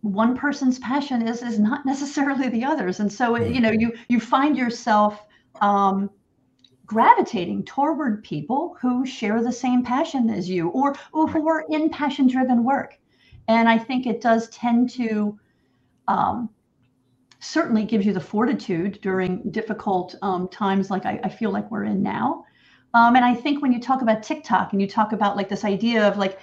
one 0.00 0.36
person's 0.36 0.78
passion 0.78 1.26
is 1.26 1.42
is 1.42 1.58
not 1.58 1.84
necessarily 1.92 2.48
the 2.48 2.64
others, 2.64 3.00
and 3.00 3.12
so 3.12 3.36
you 3.36 3.60
know 3.60 3.70
you 3.70 3.92
you 4.08 4.18
find 4.18 4.56
yourself 4.56 5.26
um, 5.60 6.10
gravitating 6.86 7.64
toward 7.64 8.22
people 8.22 8.76
who 8.80 9.06
share 9.06 9.42
the 9.42 9.52
same 9.52 9.82
passion 9.82 10.28
as 10.30 10.48
you, 10.48 10.68
or, 10.70 10.94
or 11.12 11.26
who 11.26 11.48
are 11.48 11.64
in 11.70 11.88
passion-driven 11.90 12.64
work. 12.64 12.98
And 13.48 13.68
I 13.68 13.78
think 13.78 14.06
it 14.06 14.20
does 14.20 14.48
tend 14.50 14.90
to 14.90 15.38
um, 16.08 16.50
certainly 17.40 17.84
gives 17.84 18.06
you 18.06 18.12
the 18.12 18.20
fortitude 18.20 19.00
during 19.02 19.42
difficult 19.50 20.14
um, 20.22 20.48
times 20.48 20.90
like 20.90 21.06
I, 21.06 21.18
I, 21.24 21.28
feel 21.28 21.50
like 21.50 21.70
we're 21.70 21.84
in 21.84 22.02
now. 22.02 22.44
Um, 22.94 23.16
and 23.16 23.24
I 23.24 23.34
think 23.34 23.62
when 23.62 23.72
you 23.72 23.80
talk 23.80 24.02
about 24.02 24.22
TikTok 24.22 24.72
and 24.72 24.80
you 24.80 24.86
talk 24.86 25.12
about 25.12 25.36
like 25.36 25.48
this 25.48 25.64
idea 25.64 26.06
of 26.06 26.18
like 26.18 26.38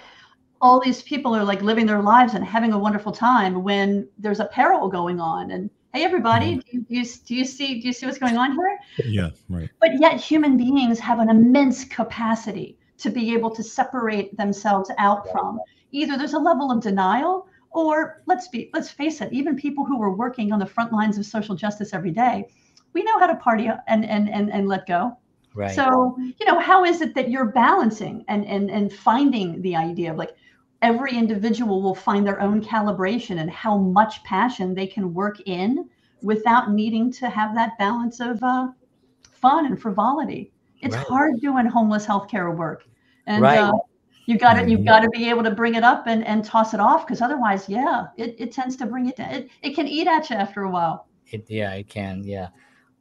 all 0.60 0.78
these 0.78 1.02
people 1.02 1.34
are 1.34 1.44
like 1.44 1.62
living 1.62 1.86
their 1.86 2.02
lives 2.02 2.34
and 2.34 2.44
having 2.44 2.72
a 2.72 2.78
wonderful 2.78 3.12
time 3.12 3.62
when 3.62 4.08
there's 4.18 4.40
a 4.40 4.46
peril 4.46 4.88
going 4.88 5.20
on 5.20 5.50
and 5.50 5.70
hey 5.92 6.04
everybody 6.04 6.56
mm. 6.56 6.64
do 6.64 6.70
you, 6.72 6.80
do 6.82 6.94
you, 6.94 7.04
do 7.26 7.34
you 7.34 7.44
see 7.44 7.80
do 7.80 7.86
you 7.86 7.92
see 7.92 8.06
what's 8.06 8.18
going 8.18 8.36
on 8.36 8.52
here 8.52 8.78
Yeah, 9.06 9.30
right. 9.48 9.68
but 9.80 10.00
yet 10.00 10.20
human 10.20 10.56
beings 10.56 10.98
have 11.00 11.18
an 11.18 11.28
immense 11.28 11.84
capacity 11.84 12.78
to 12.98 13.10
be 13.10 13.32
able 13.32 13.50
to 13.50 13.62
separate 13.62 14.36
themselves 14.36 14.90
out 14.98 15.30
from 15.30 15.60
either 15.92 16.16
there's 16.16 16.34
a 16.34 16.38
level 16.38 16.70
of 16.70 16.82
denial 16.82 17.46
or 17.70 18.22
let's 18.26 18.48
be 18.48 18.70
let's 18.74 18.90
face 18.90 19.20
it 19.20 19.32
even 19.32 19.56
people 19.56 19.84
who 19.84 20.02
are 20.02 20.12
working 20.14 20.52
on 20.52 20.58
the 20.58 20.66
front 20.66 20.92
lines 20.92 21.18
of 21.18 21.26
social 21.26 21.54
justice 21.54 21.92
every 21.92 22.10
day 22.10 22.46
we 22.92 23.02
know 23.02 23.18
how 23.18 23.26
to 23.26 23.36
party 23.36 23.68
and 23.88 24.04
and 24.04 24.28
and, 24.28 24.52
and 24.52 24.68
let 24.68 24.86
go 24.86 25.16
Right. 25.52 25.74
so 25.74 26.16
you 26.38 26.46
know 26.46 26.60
how 26.60 26.84
is 26.84 27.00
it 27.00 27.12
that 27.16 27.28
you're 27.28 27.46
balancing 27.46 28.24
and 28.28 28.46
and 28.46 28.70
and 28.70 28.92
finding 28.92 29.60
the 29.62 29.74
idea 29.74 30.12
of 30.12 30.16
like 30.16 30.30
every 30.82 31.16
individual 31.16 31.82
will 31.82 31.94
find 31.94 32.26
their 32.26 32.40
own 32.40 32.62
calibration 32.62 33.40
and 33.40 33.50
how 33.50 33.76
much 33.76 34.22
passion 34.24 34.74
they 34.74 34.86
can 34.86 35.12
work 35.14 35.40
in 35.46 35.88
without 36.22 36.72
needing 36.72 37.10
to 37.12 37.28
have 37.28 37.54
that 37.54 37.76
balance 37.78 38.20
of 38.20 38.42
uh, 38.42 38.68
fun 39.32 39.66
and 39.66 39.80
frivolity 39.80 40.52
it's 40.82 40.94
Right. 40.94 41.06
hard 41.06 41.40
doing 41.40 41.66
homeless 41.66 42.06
healthcare 42.06 42.54
work 42.56 42.84
and 43.26 43.42
Right. 43.42 43.58
uh, 43.58 43.72
you 44.26 44.38
got 44.38 44.54
to 44.54 44.62
Mhm. 44.62 44.70
you've 44.70 44.84
got 44.86 45.00
to 45.00 45.08
be 45.10 45.28
able 45.28 45.42
to 45.42 45.50
bring 45.50 45.74
it 45.74 45.82
up 45.82 46.06
and 46.06 46.26
and 46.26 46.44
toss 46.44 46.74
it 46.74 46.80
off 46.80 47.06
because 47.06 47.20
otherwise 47.20 47.68
yeah 47.68 48.06
it, 48.16 48.36
it 48.38 48.52
tends 48.52 48.76
to 48.76 48.86
bring 48.86 49.06
it 49.06 49.16
down 49.16 49.30
it, 49.30 49.50
it 49.62 49.74
can 49.74 49.86
eat 49.88 50.06
at 50.06 50.28
you 50.30 50.36
after 50.36 50.62
a 50.62 50.70
while 50.70 51.06
It, 51.32 51.48
yeah, 51.48 51.72
it 51.74 51.88
can. 51.88 52.24
Yeah. 52.24 52.48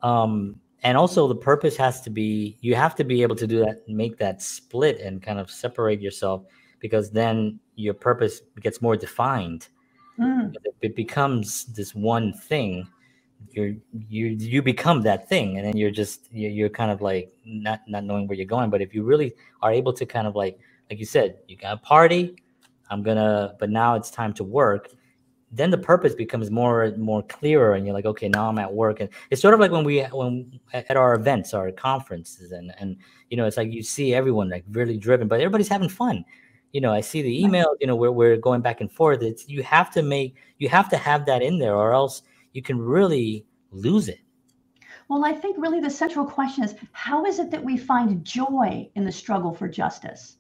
Um, 0.04 0.56
and 0.84 0.96
also 0.98 1.28
the 1.28 1.36
purpose 1.36 1.76
has 1.78 2.00
to 2.02 2.10
be, 2.10 2.58
you 2.62 2.76
have 2.76 2.96
to 2.96 3.04
be 3.04 3.22
able 3.24 3.36
to 3.36 3.48
do 3.48 3.60
that, 3.66 3.88
make 3.88 4.18
that 4.18 4.42
split 4.42 5.02
and 5.02 5.22
kind 5.22 5.40
of 5.40 5.50
separate 5.50 6.00
yourself 6.00 6.46
because 6.80 7.10
then 7.12 7.60
your 7.80 7.94
purpose 7.94 8.42
gets 8.62 8.82
more 8.82 8.96
defined. 8.98 9.68
Mm, 10.20 10.54
It, 10.82 10.96
becomes 10.96 11.66
this 11.66 11.96
one 11.96 12.34
thing. 12.34 12.88
You're, 13.52 13.76
you, 14.10 14.28
you 14.28 14.62
become 14.62 15.02
that 15.04 15.30
thing. 15.30 15.58
And 15.58 15.66
then 15.66 15.78
you're 15.78 15.92
just, 15.92 16.28
you're, 16.32 16.52
you're 16.52 16.70
kind 16.70 16.92
of 16.92 17.02
like 17.02 17.32
not, 17.46 17.82
not 17.88 18.04
knowing 18.04 18.28
where 18.28 18.38
you're 18.38 18.46
going. 18.46 18.70
But 18.70 18.82
if 18.82 18.94
you 18.94 19.04
really 19.04 19.34
are 19.62 19.72
able 19.72 19.94
to 19.94 20.06
kind 20.06 20.28
of 20.28 20.36
like, 20.36 20.60
like 20.90 21.00
you 21.00 21.06
said, 21.06 21.38
you 21.48 21.56
got 21.56 21.74
a 21.74 21.78
party, 21.78 22.36
I'm 22.90 23.02
gonna, 23.02 23.56
but 23.60 23.70
now 23.70 23.96
it's 23.96 24.12
time 24.12 24.34
to 24.34 24.44
work 24.44 24.90
then 25.52 25.72
the 25.72 25.78
purpose 25.78 26.14
becomes 26.14 26.52
more 26.52 26.94
more 26.98 27.24
clearer 27.24 27.74
and 27.74 27.86
you're 27.86 27.94
like 27.94 28.06
okay 28.06 28.30
now 28.30 28.48
i'm 28.48 28.60
at 28.60 28.72
work 28.72 29.00
and 29.00 29.10
it's 29.30 29.42
sort 29.42 29.54
of 29.54 29.60
like 29.60 29.72
when 29.72 29.84
we 29.84 30.02
when 30.12 30.60
at 30.74 30.96
our 30.96 31.16
events 31.16 31.54
our 31.54 31.72
conferences 31.72 32.52
and 32.52 32.74
and 32.78 32.98
you 33.30 33.38
know 33.38 33.46
it's 33.46 33.58
like 33.58 33.72
you 33.72 33.82
see 33.82 34.14
everyone 34.14 34.50
like 34.50 34.64
really 34.72 34.98
driven 34.98 35.28
but 35.28 35.40
everybody's 35.40 35.68
having 35.68 35.90
fun 35.90 36.24
you 36.72 36.82
know 36.82 36.92
i 36.94 37.02
see 37.02 37.22
the 37.22 37.44
email 37.44 37.76
you 37.80 37.88
know 37.88 37.96
where 37.96 38.12
we're 38.12 38.38
going 38.38 38.62
back 38.62 38.82
and 38.82 38.92
forth. 38.92 39.22
It's 39.22 39.48
you 39.48 39.64
have 39.64 39.92
to 39.92 40.02
make 40.02 40.36
you 40.58 40.70
have 40.70 40.90
to 40.90 40.98
have 40.98 41.26
that 41.26 41.42
in 41.42 41.60
there 41.60 41.76
or 41.76 41.94
else 41.94 42.22
you 42.54 42.62
can 42.62 42.80
really 42.80 43.46
lose 43.72 44.10
it. 44.10 44.20
Well, 45.08 45.26
I 45.26 45.34
think 45.34 45.58
really 45.58 45.80
the 45.80 45.90
central 45.90 46.26
question 46.26 46.64
is 46.64 46.76
how 46.92 47.26
is 47.26 47.40
it 47.40 47.50
that 47.52 47.64
we 47.64 47.78
find 47.78 48.24
joy 48.24 48.90
in 48.96 49.06
the 49.06 49.12
struggle 49.12 49.54
for 49.54 49.68
justice? 49.68 50.38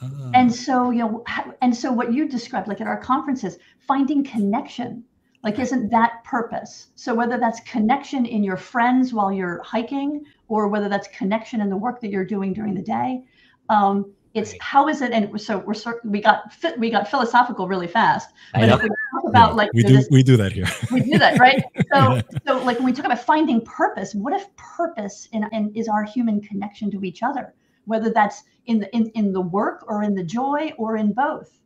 Ah, 0.00 0.30
And 0.34 0.54
so, 0.54 0.90
you 0.90 0.98
know, 0.98 1.24
and 1.60 1.74
so 1.74 1.92
what 1.92 2.12
you 2.12 2.28
described, 2.28 2.68
like 2.68 2.80
at 2.80 2.86
our 2.86 3.00
conferences, 3.00 3.58
finding 3.78 4.24
connection, 4.24 5.04
like 5.42 5.58
isn't 5.58 5.90
that 5.90 6.24
purpose? 6.24 6.88
So 6.94 7.14
whether 7.14 7.38
that's 7.38 7.60
connection 7.60 8.26
in 8.26 8.42
your 8.42 8.56
friends 8.56 9.12
while 9.12 9.32
you're 9.32 9.62
hiking, 9.62 10.24
or 10.48 10.68
whether 10.68 10.88
that's 10.88 11.08
connection 11.08 11.60
in 11.60 11.68
the 11.68 11.76
work 11.76 12.00
that 12.00 12.10
you're 12.10 12.24
doing 12.24 12.52
during 12.52 12.74
the 12.74 12.82
day, 12.82 13.22
um, 13.68 14.12
it's 14.36 14.52
Right. 14.52 14.62
how 14.62 14.88
is 14.88 15.02
it? 15.02 15.12
And 15.12 15.40
so 15.40 15.58
we're 15.58 15.74
sort 15.74 16.04
we 16.04 16.20
got 16.20 16.52
fit, 16.52 16.78
we 16.78 16.90
got 16.90 17.08
philosophical 17.08 17.66
really 17.68 17.86
fast. 17.88 18.30
But 18.52 18.68
if 18.68 18.82
we 18.82 18.88
talk 18.88 19.24
about 19.28 19.50
yeah, 19.50 19.56
like 19.56 19.70
we 19.72 19.82
do 19.82 19.96
this 19.96 20.08
we 20.10 20.22
do 20.22 20.36
that 20.36 20.52
here. 20.52 20.66
we 20.92 21.00
do 21.00 21.18
that 21.18 21.38
right 21.38 21.62
so 21.92 22.14
Yeah. 22.14 22.22
so 22.46 22.62
like 22.64 22.76
when 22.78 22.86
we 22.86 22.92
talk 22.92 23.04
about 23.06 23.20
finding 23.20 23.60
purpose 23.62 24.14
what 24.14 24.32
if 24.32 24.44
purpose 24.56 25.28
in, 25.32 25.48
in 25.52 25.72
is 25.74 25.88
our 25.88 26.04
human 26.04 26.40
connection 26.40 26.90
to 26.90 27.04
each 27.04 27.22
other 27.22 27.54
whether 27.86 28.10
that's 28.10 28.42
in 28.66 28.78
the 28.78 28.94
in, 28.94 29.06
in 29.14 29.32
the 29.32 29.40
work 29.40 29.84
or 29.88 30.02
in 30.02 30.14
the 30.14 30.24
joy 30.24 30.72
or 30.78 30.96
in 30.96 31.12
both 31.12 31.60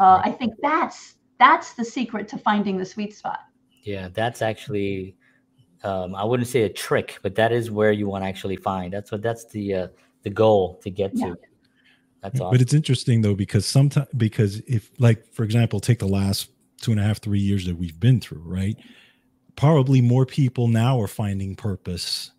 uh, 0.00 0.20
i 0.24 0.30
think 0.30 0.52
that's 0.62 1.16
that's 1.38 1.74
the 1.74 1.84
secret 1.84 2.28
to 2.28 2.38
finding 2.38 2.76
the 2.76 2.84
sweet 2.84 3.14
spot 3.14 3.40
yeah 3.82 4.08
that's 4.12 4.42
actually 4.42 5.16
um, 5.84 6.14
i 6.14 6.24
wouldn't 6.24 6.48
say 6.48 6.62
a 6.62 6.68
trick 6.68 7.18
but 7.22 7.34
that 7.34 7.52
is 7.52 7.70
where 7.70 7.92
you 7.92 8.06
want 8.06 8.22
to 8.24 8.28
actually 8.28 8.56
find 8.56 8.92
that's 8.92 9.10
what 9.12 9.22
that's 9.22 9.46
the 9.46 9.74
uh, 9.74 9.88
the 10.22 10.30
goal 10.30 10.78
to 10.82 10.90
get 10.90 11.12
Yeah. 11.14 11.26
to 11.26 11.36
that's 12.26 12.40
awesome 12.40 12.50
But 12.50 12.60
it's 12.60 12.74
interesting 12.74 13.22
though 13.22 13.34
because 13.34 13.66
sometimes 13.66 14.08
because 14.16 14.60
if 14.66 14.90
like 14.98 15.24
for 15.32 15.44
example, 15.44 15.80
take 15.80 15.98
the 16.00 16.08
last 16.08 16.50
two 16.82 16.90
and 16.92 17.00
a 17.00 17.04
half 17.04 17.20
three 17.20 17.40
years 17.40 17.66
that 17.66 17.76
we've 17.76 17.98
been 17.98 18.20
through, 18.20 18.42
right? 18.42 18.78
Probably 19.56 20.00
more 20.00 20.26
people 20.26 20.68
now 20.68 21.00
are 21.00 21.08
finding 21.08 21.56
purpose 21.56 22.32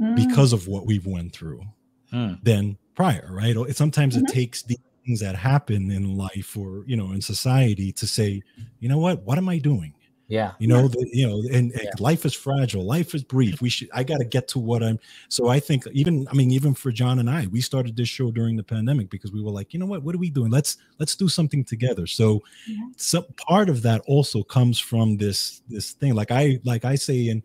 Mm, 0.00 0.12
because 0.14 0.52
of 0.52 0.68
what 0.68 0.86
we've 0.86 1.06
went 1.06 1.34
through 1.34 1.62
Hmm. 2.10 2.42
than 2.42 2.78
prior, 2.96 3.28
right? 3.32 3.56
Or 3.56 3.70
Sometimes 3.72 4.16
Mhm. 4.16 4.18
it 4.18 4.26
takes 4.28 4.62
the 4.64 4.76
things 5.06 5.20
that 5.20 5.36
happen 5.36 5.90
in 5.90 6.16
life 6.16 6.56
or 6.56 6.84
you 6.86 6.96
know 6.96 7.12
in 7.12 7.22
society 7.22 7.92
to 7.94 8.06
say, 8.06 8.44
you 8.80 8.88
know 8.88 8.98
what, 8.98 9.24
what 9.24 9.38
am 9.38 9.48
I 9.48 9.58
doing? 9.58 9.94
Yeah. 10.28 10.52
You 10.58 10.68
know, 10.68 10.88
the, 10.88 11.08
you 11.10 11.26
know, 11.26 11.38
and, 11.38 11.72
and 11.72 11.82
yeah. 11.84 11.90
life 11.98 12.26
is 12.26 12.34
fragile. 12.34 12.84
Life 12.84 13.14
is 13.14 13.24
brief. 13.24 13.62
We 13.62 13.70
should, 13.70 13.88
I 13.94 14.04
got 14.04 14.18
to 14.18 14.26
get 14.26 14.46
to 14.48 14.58
what 14.58 14.82
I'm. 14.82 15.00
So 15.30 15.48
I 15.48 15.58
think 15.58 15.86
even, 15.92 16.28
I 16.30 16.34
mean, 16.34 16.50
even 16.50 16.74
for 16.74 16.92
John 16.92 17.18
and 17.18 17.30
I, 17.30 17.46
we 17.46 17.62
started 17.62 17.96
this 17.96 18.10
show 18.10 18.30
during 18.30 18.54
the 18.54 18.62
pandemic 18.62 19.08
because 19.08 19.32
we 19.32 19.42
were 19.42 19.50
like, 19.50 19.72
you 19.72 19.80
know 19.80 19.86
what, 19.86 20.02
what 20.02 20.14
are 20.14 20.18
we 20.18 20.28
doing? 20.28 20.50
Let's, 20.50 20.76
let's 20.98 21.16
do 21.16 21.30
something 21.30 21.64
together. 21.64 22.06
So, 22.06 22.42
yeah. 22.66 22.76
some 22.98 23.24
part 23.48 23.70
of 23.70 23.80
that 23.82 24.02
also 24.06 24.42
comes 24.42 24.78
from 24.78 25.16
this, 25.16 25.62
this 25.66 25.92
thing. 25.92 26.14
Like 26.14 26.30
I, 26.30 26.60
like 26.62 26.84
I 26.84 26.96
say, 26.96 27.28
and 27.28 27.42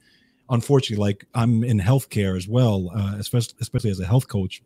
unfortunately, 0.50 1.02
like 1.02 1.26
I'm 1.34 1.64
in 1.64 1.80
healthcare 1.80 2.36
as 2.36 2.50
well, 2.50 2.92
uh, 2.94 3.16
especially, 3.18 3.56
especially 3.62 3.92
as 3.92 4.02
a 4.02 4.06
health 4.06 4.28
coach. 4.28 4.62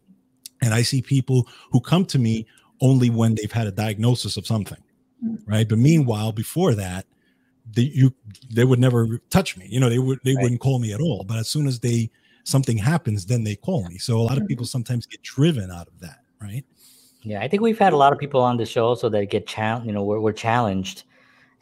And 0.64 0.74
I 0.74 0.82
see 0.82 1.04
people 1.04 1.48
who 1.72 1.80
come 1.80 2.04
to 2.06 2.18
me 2.18 2.48
only 2.82 3.12
when 3.12 3.36
they've 3.36 3.52
had 3.52 3.68
a 3.68 3.72
diagnosis 3.72 4.38
of 4.38 4.48
something. 4.48 4.82
Mm. 5.24 5.38
Right. 5.46 5.70
But 5.70 5.78
meanwhile, 5.78 6.32
before 6.32 6.74
that, 6.74 7.06
they 7.74 7.84
you 7.84 8.14
they 8.50 8.64
would 8.64 8.80
never 8.80 9.20
touch 9.30 9.58
me. 9.58 9.68
You 9.70 9.80
know, 9.80 9.90
they 9.90 10.00
would 10.00 10.20
they 10.24 10.36
right. 10.36 10.44
wouldn't 10.44 10.62
call 10.62 10.80
me 10.80 10.94
at 10.94 11.02
all. 11.02 11.24
But 11.24 11.38
as 11.38 11.48
soon 11.48 11.68
as 11.68 11.80
they 11.80 12.10
something 12.44 12.78
happens, 12.78 13.26
then 13.26 13.44
they 13.44 13.56
call 13.56 13.88
me. 13.88 13.98
So 13.98 14.18
a 14.18 14.24
lot 14.24 14.38
of 14.38 14.48
people 14.48 14.64
mm-hmm. 14.64 14.70
sometimes 14.70 15.06
get 15.06 15.22
driven 15.22 15.70
out 15.70 15.88
of 15.88 16.00
that, 16.00 16.24
right? 16.42 16.64
Yeah, 17.24 17.42
I 17.42 17.48
think 17.48 17.62
we've 17.62 17.78
had 17.78 17.94
a 17.94 17.98
lot 17.98 18.14
of 18.14 18.20
people 18.20 18.42
on 18.42 18.58
the 18.58 18.66
show 18.66 18.96
so 18.96 19.10
that 19.10 19.26
get 19.26 19.48
challenged. 19.48 19.86
You 19.86 19.92
know, 19.92 20.04
we're, 20.04 20.20
we're 20.20 20.32
challenged, 20.32 21.04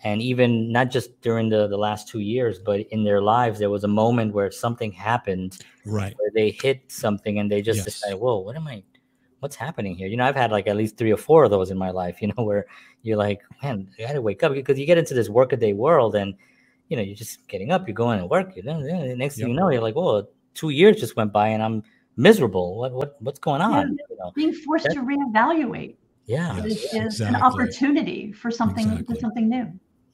and 0.04 0.22
even 0.22 0.72
not 0.72 0.92
just 0.92 1.20
during 1.22 1.50
the 1.50 1.68
the 1.68 1.78
last 1.78 2.08
two 2.08 2.20
years, 2.20 2.60
but 2.60 2.82
in 2.92 3.04
their 3.04 3.22
lives, 3.22 3.60
there 3.60 3.70
was 3.70 3.84
a 3.84 3.88
moment 3.88 4.34
where 4.34 4.52
something 4.52 4.92
happened, 4.92 5.58
right? 5.86 6.14
Where 6.18 6.32
they 6.34 6.52
hit 6.52 6.92
something 6.92 7.40
and 7.40 7.52
they 7.52 7.62
just 7.62 7.78
yes. 7.78 7.86
decided, 7.86 8.20
"Whoa, 8.20 8.40
what 8.40 8.56
am 8.56 8.68
I 8.68 8.84
what's 9.46 9.56
happening 9.56 9.96
here? 9.96 10.08
You 10.08 10.18
know, 10.18 10.26
I've 10.26 10.36
had 10.36 10.52
like 10.52 10.66
at 10.66 10.76
least 10.76 10.98
three 10.98 11.14
or 11.14 11.18
four 11.18 11.44
of 11.44 11.52
those 11.52 11.70
in 11.70 11.78
my 11.78 11.92
life, 11.92 12.16
you 12.22 12.30
know, 12.30 12.44
where 12.44 12.66
you're 13.04 13.18
like, 13.18 13.42
man, 13.62 13.88
I 14.00 14.08
had 14.08 14.14
to 14.14 14.22
wake 14.22 14.42
up 14.42 14.54
because 14.54 14.80
you 14.80 14.88
get 14.88 14.98
into 14.98 15.14
this 15.14 15.30
workaday 15.30 15.74
world 15.74 16.16
and, 16.16 16.34
you 16.90 16.98
know, 16.98 17.04
you're 17.04 17.16
just 17.16 17.48
getting 17.48 17.72
up, 17.72 17.88
you're 17.88 17.94
going 17.94 18.20
to 18.20 18.26
work. 18.26 18.56
You 18.56 18.64
know, 18.64 18.82
the 18.82 19.16
next 19.16 19.36
thing 19.38 19.50
you 19.50 19.54
know, 19.54 19.70
you're 19.70 19.84
like, 19.84 19.96
well, 19.96 20.28
two 20.56 20.72
years 20.72 21.00
just 21.00 21.16
went 21.16 21.32
by 21.32 21.50
and 21.50 21.62
I'm 21.62 21.84
miserable. 22.18 22.80
What, 22.80 22.94
what, 22.94 23.22
what's 23.22 23.40
going 23.40 23.62
on? 23.62 23.98
Yeah, 24.00 24.06
you 24.10 24.18
know, 24.18 24.32
being 24.36 24.54
forced 24.54 24.90
to 24.90 25.02
reevaluate. 25.02 25.96
Yeah, 26.26 26.56
yes, 26.58 26.66
is, 26.66 26.96
exactly. 26.96 27.36
an 27.36 27.44
opportunity 27.44 28.32
for 28.32 28.50
something 28.50 28.88
exactly. 28.88 29.16
for 29.16 29.22
something 29.22 29.48
new. 29.48 29.72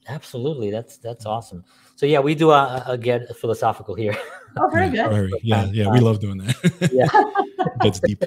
Absolutely, 0.08 0.70
that's 0.70 0.98
that's 0.98 1.24
mm-hmm. 1.24 1.32
awesome. 1.32 1.64
So 1.96 2.04
yeah, 2.04 2.20
we 2.20 2.34
do 2.34 2.50
a, 2.50 2.84
a 2.86 2.98
get 2.98 3.34
philosophical 3.36 3.94
here. 3.94 4.14
Oh, 4.58 4.68
very 4.68 4.88
yeah, 4.88 5.08
good. 5.08 5.10
Very, 5.10 5.32
yeah, 5.42 5.64
yeah, 5.72 5.88
we 5.90 6.00
love 6.00 6.20
doing 6.20 6.36
that. 6.38 6.90
yeah, 6.92 7.64
gets 7.80 8.00
deep. 8.00 8.22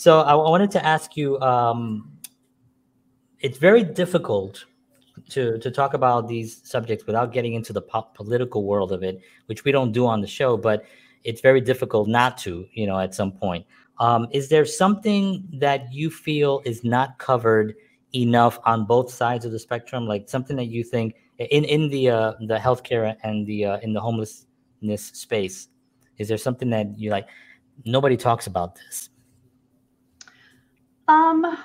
So 0.00 0.22
I, 0.22 0.34
wanted 0.34 0.70
to 0.70 0.86
ask 0.86 1.14
you. 1.14 1.38
Um, 1.40 2.10
it's 3.40 3.58
very 3.58 3.84
difficult 3.84 4.64
to 5.28 5.58
to 5.58 5.70
talk 5.70 5.92
about 5.92 6.26
these 6.26 6.62
subjects 6.64 7.06
without 7.06 7.34
getting 7.34 7.52
into 7.52 7.74
the 7.74 7.82
po- 7.82 8.08
political 8.14 8.64
world 8.64 8.92
of 8.92 9.02
it, 9.02 9.20
which 9.44 9.62
we 9.62 9.72
don't 9.72 9.92
do 9.92 10.06
on 10.06 10.22
the 10.22 10.26
show. 10.26 10.56
But 10.56 10.86
it's 11.22 11.42
very 11.42 11.60
difficult 11.60 12.08
not 12.08 12.38
to, 12.38 12.66
you 12.72 12.86
know, 12.86 12.98
at 12.98 13.14
some 13.14 13.30
point. 13.30 13.66
Um, 13.98 14.26
is 14.32 14.48
there 14.48 14.64
something 14.64 15.46
that 15.60 15.92
you 15.92 16.08
feel 16.08 16.62
is 16.64 16.82
not 16.82 17.18
covered 17.18 17.74
enough 18.14 18.58
on 18.64 18.86
both 18.86 19.12
sides 19.12 19.44
of 19.44 19.52
the 19.52 19.58
spectrum, 19.58 20.06
like 20.06 20.30
something 20.30 20.56
that 20.56 20.68
you 20.68 20.82
think 20.82 21.16
in 21.36 21.64
in 21.64 21.90
the 21.90 22.08
uh, 22.08 22.32
the 22.48 22.56
healthcare 22.56 23.16
and 23.22 23.46
the 23.46 23.66
uh, 23.66 23.80
in 23.80 23.92
the 23.92 24.00
homelessness 24.00 25.04
space? 25.12 25.68
Is 26.16 26.26
there 26.26 26.38
something 26.38 26.70
that 26.70 26.98
you 26.98 27.10
like? 27.10 27.28
Nobody 27.84 28.16
talks 28.16 28.46
about 28.46 28.76
this. 28.76 29.10
Um, 31.10 31.58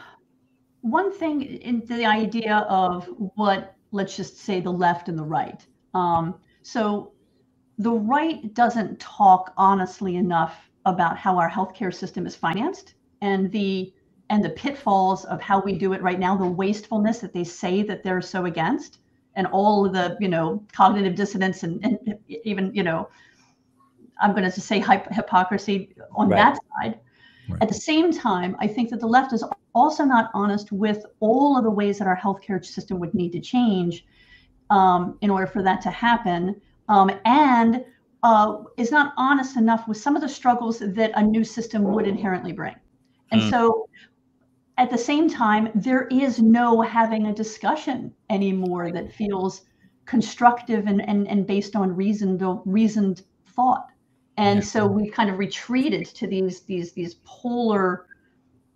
one 0.82 1.12
thing 1.12 1.44
in 1.44 1.86
the 1.86 2.04
idea 2.04 2.66
of 2.68 3.06
what, 3.36 3.76
let's 3.92 4.16
just 4.16 4.40
say, 4.40 4.60
the 4.60 4.72
left 4.72 5.08
and 5.08 5.18
the 5.20 5.24
right. 5.24 5.64
Um, 5.94 6.40
so 6.64 7.12
the 7.78 7.92
right 7.92 8.52
doesn't 8.56 9.00
talk 9.00 9.54
honestly 9.56 10.16
enough 10.16 10.72
about 10.88 11.18
how 11.18 11.38
our 11.38 11.50
healthcare 11.50 11.94
system 11.94 12.26
is 12.26 12.36
financed 12.36 12.96
and 13.22 13.52
the 13.52 13.94
and 14.32 14.44
the 14.44 14.50
pitfalls 14.50 15.26
of 15.26 15.40
how 15.40 15.62
we 15.62 15.74
do 15.78 15.94
it 15.94 16.02
right 16.02 16.20
now, 16.20 16.36
the 16.36 16.48
wastefulness 16.48 17.20
that 17.20 17.32
they 17.32 17.44
say 17.44 17.84
that 17.84 18.02
they're 18.02 18.24
so 18.24 18.46
against, 18.46 18.98
and 19.36 19.46
all 19.46 19.86
of 19.86 19.94
the 19.94 20.18
you 20.20 20.28
know 20.28 20.66
cognitive 20.74 21.14
dissonance 21.14 21.62
and, 21.62 21.86
and 21.86 22.18
even 22.28 22.74
you 22.74 22.82
know 22.82 23.08
I'm 24.20 24.32
going 24.32 24.50
to 24.50 24.62
say 24.62 24.80
hypocrisy 24.80 25.96
on 26.16 26.30
right. 26.30 26.38
that 26.38 26.60
side. 26.82 27.00
Right. 27.50 27.62
At 27.62 27.68
the 27.68 27.76
same 27.76 28.12
time, 28.12 28.56
I 28.60 28.68
think 28.68 28.90
that 28.90 29.00
the 29.00 29.08
left 29.08 29.34
is 29.34 29.44
also 29.74 30.04
not 30.04 30.32
honest 30.34 30.72
with 30.72 31.06
all 31.20 31.58
of 31.58 31.64
the 31.64 31.70
ways 31.70 32.00
that 32.00 32.08
our 32.08 32.18
healthcare 32.18 32.64
system 32.64 33.00
would 33.00 33.14
need 33.14 33.32
to 33.34 33.40
change 33.40 34.06
um, 34.70 35.18
in 35.22 35.30
order 35.30 35.46
for 35.46 35.62
that 35.62 35.82
to 35.82 35.92
happen, 35.92 36.60
um, 36.90 37.12
and 37.26 37.84
uh, 38.24 38.64
is 38.78 38.92
not 38.92 39.14
honest 39.18 39.58
enough 39.58 39.88
with 39.88 39.98
some 39.98 40.16
of 40.16 40.22
the 40.22 40.30
struggles 40.30 40.80
that 40.80 41.12
a 41.16 41.22
new 41.22 41.44
system 41.44 41.84
would 41.84 42.08
inherently 42.08 42.52
bring. 42.52 42.76
And 43.32 43.42
mm. 43.42 43.50
so, 43.52 43.88
at 44.78 44.90
the 44.90 44.98
same 44.98 45.30
time, 45.30 45.70
there 45.76 46.08
is 46.08 46.42
no 46.42 46.82
having 46.82 47.28
a 47.28 47.34
discussion 47.34 48.14
anymore 48.30 48.92
that 48.92 49.14
feels 49.14 49.62
constructive 50.06 50.88
and, 50.88 51.08
and, 51.08 51.28
and 51.28 51.46
based 51.46 51.76
on 51.76 51.96
reasoned 51.96 52.44
reasoned 52.66 53.22
thought 53.48 53.88
and 54.38 54.60
yeah. 54.60 54.66
so 54.66 54.86
we've 54.86 55.14
kind 55.14 55.30
of 55.30 55.38
retreated 55.38 56.06
to 56.08 56.28
these 56.28 56.62
these 56.62 56.92
these 56.94 57.16
polar 57.26 58.08